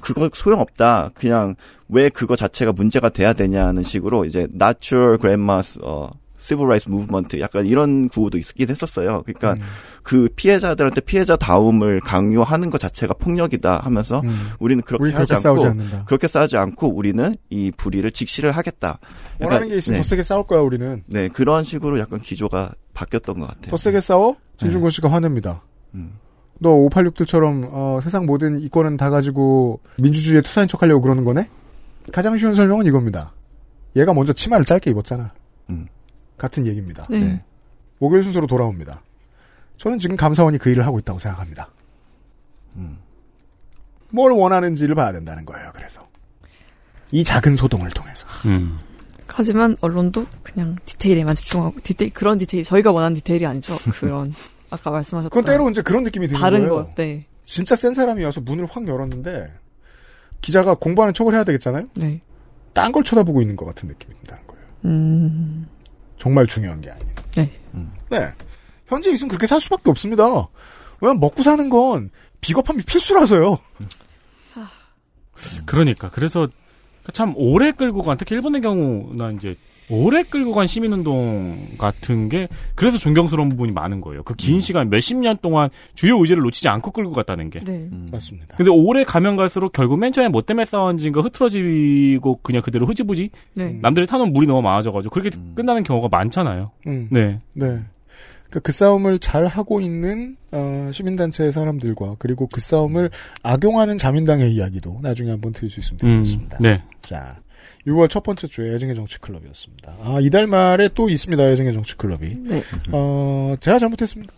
[0.01, 1.11] 그거 소용없다.
[1.15, 1.55] 그냥
[1.89, 6.11] 왜 그거 자체가 문제가 돼야 되냐는 식으로 이제 not your grandma's 어
[6.43, 9.23] civil rights movement 약간 이런 구호도 있긴 했었어요.
[9.25, 9.59] 그러니까 음.
[10.03, 14.51] 그 피해자들한테 피해자 다움을 강요하는 것 자체가 폭력이다 하면서 음.
[14.59, 16.05] 우리는 그렇게 우리 하지 그렇게 않고 싸우지 않는다.
[16.05, 18.99] 그렇게 싸우지 않고 우리는 이 불의를 직시를 하겠다.
[19.39, 21.03] 원하는 게 있으면 더 세게 싸울 거야 우리는.
[21.07, 23.71] 네, 그런 식으로 약간 기조가 바뀌었던 것 같아요.
[23.71, 24.35] 더 세게 싸워?
[24.57, 25.61] 진중권 씨가 화냅니다.
[26.59, 31.49] 너 586들처럼 어, 세상 모든 이권은 다 가지고 민주주의에 투사인 척하려고 그러는 거네?
[32.11, 33.33] 가장 쉬운 설명은 이겁니다.
[33.95, 35.33] 얘가 먼저 치마를 짧게 입었잖아.
[36.43, 36.47] 음.
[36.47, 37.05] 같은 얘기입니다.
[37.09, 37.19] 네.
[37.19, 37.43] 네.
[37.99, 39.01] 목요일 순서로 돌아옵니다.
[39.77, 41.69] 저는 지금 감사원이 그 일을 하고 있다고 생각합니다.
[42.75, 42.97] 음.
[44.09, 45.71] 뭘 원하는지를 봐야 된다는 거예요.
[45.73, 46.07] 그래서
[47.11, 48.25] 이 작은 소동을 통해서.
[48.45, 48.77] 음.
[49.27, 53.75] 하지만 언론도 그냥 디테일에만 집중하고 디테일 그런 디테일 저희가 원하는 디테일이 아니죠.
[53.99, 54.33] 그런
[54.69, 56.85] 아까 말씀하셨던 그건 때로 이제 그런 느낌이 드는 다른 거예요.
[56.85, 57.25] 것, 네.
[57.45, 59.47] 진짜 센 사람이 와서 문을 확 열었는데
[60.41, 61.87] 기자가 공부하는 척을 해야 되겠잖아요.
[61.95, 62.21] 네.
[62.73, 64.65] 딴 걸 쳐다보고 있는 것 같은 느낌이 든다는 거예요.
[64.85, 65.67] 음.
[66.23, 67.05] 정말 중요한 게 아닌.
[67.35, 67.51] 네.
[68.09, 68.33] 네.
[68.87, 70.23] 현재 있으면 그렇게 살 수밖에 없습니다.
[71.01, 73.57] 왜냐면 먹고 사는 건 비겁함이 필수라서요.
[75.65, 76.47] 그러니까 그래서
[77.11, 79.57] 참 오래 끌고 간 특히 일본의 경우나 이제
[79.89, 84.23] 오래 끌고 간 시민운동 같은 게 그래서 존경스러운 부분이 많은 거예요.
[84.23, 87.59] 그 긴 시간 몇십 년 동안 주요 의제를 놓치지 않고 끌고 갔다는 게.
[87.59, 87.89] 네.
[88.11, 88.55] 맞습니다.
[88.57, 93.77] 근데 오래 가면 갈수록 결국 맨 처음에 뭐 때문에 싸웠는지가 흐트러지고 그냥 그대로 흐지부지 네.
[93.81, 96.71] 남들이 타놓은 물이 너무 많아져가지고 그렇게 끝나는 경우가 많잖아요.
[96.87, 97.07] 음.
[97.11, 97.39] 네.
[97.53, 97.79] 네.
[98.49, 103.09] 그, 그 싸움을 잘 하고 있는 어, 시민단체의 사람들과 그리고 그 싸움을
[103.41, 106.57] 악용하는 자민당의 이야기도 나중에 한번 들을 수 있으면 음, 되겠습니다.
[106.61, 106.83] 네.
[107.01, 107.39] 자,
[107.87, 109.97] 6월 첫 번째 주에 애증의 정치 클럽이었습니다.
[110.03, 111.43] 아, 이달 말에 또 있습니다.
[111.51, 112.35] 애증의 정치 클럽이.
[112.41, 112.63] 네.
[112.91, 114.33] 어, 제가 잘못했습니다.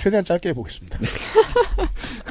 [0.00, 0.98] 최대한 짧게 해보겠습니다.
[0.98, 1.06] 네.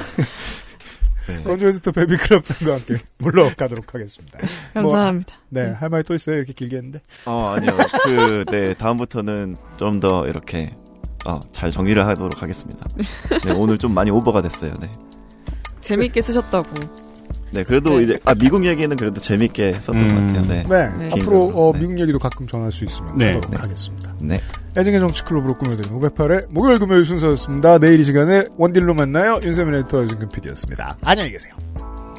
[1.44, 4.38] 건조 에디터 베비 클럽장과 함께 물러가도록 하겠습니다.
[4.74, 5.34] 감사합니다.
[5.50, 6.36] 뭐, 네, 할 말이 또 있어요.
[6.36, 7.00] 이렇게 길게 했는데.
[7.26, 7.76] 어, 아니요.
[8.04, 10.66] 그, 네, 다음부터는 좀 더 이렇게,
[11.24, 12.84] 어, 잘 정리를 하도록 하겠습니다.
[13.44, 14.90] 네, 오늘 좀 많이 오버가 됐어요, 네.
[15.80, 16.66] 재미있게 쓰셨다고.
[17.52, 18.04] 네, 그래도 네.
[18.04, 20.46] 이제 아 미국 얘기는 그래도 재밌게 썼던 것 같아요.
[20.46, 20.64] 네.
[20.68, 20.84] 네.
[21.06, 21.52] 앞으로 개인적으로.
[21.54, 23.26] 어, 미국 얘기도 가끔 전할 수 있으면 네.
[23.26, 23.56] 하도록 네.
[23.58, 24.14] 하겠습니다.
[24.20, 24.40] 네.
[24.76, 27.78] 야증의 정치클럽으로 꾸며드린 508회 목요일 금요일 순서였습니다.
[27.78, 29.38] 내일 이 시간에 원딜로 만나요.
[29.42, 30.96] 윤세민 에디터 유승근 PD였습니다.
[31.04, 31.52] 안녕히 계세요.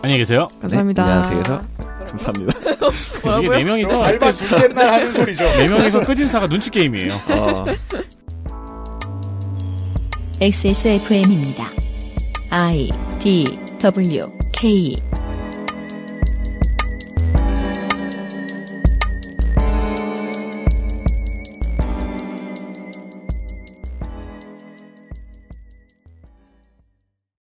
[0.04, 0.48] 안녕히 계세요.
[0.62, 1.04] 감사합니다.
[1.06, 1.62] 네, 안녕하세요.
[2.10, 2.54] 감사합니다.
[3.42, 5.44] 이게 네 명이서 알바 둘째 날 하는 소리죠.
[5.46, 7.20] 네 명이서 끝인사가 눈치 게임이에요.
[7.30, 7.66] 어.
[10.42, 11.66] XSFM입니다.
[12.52, 14.96] I D W k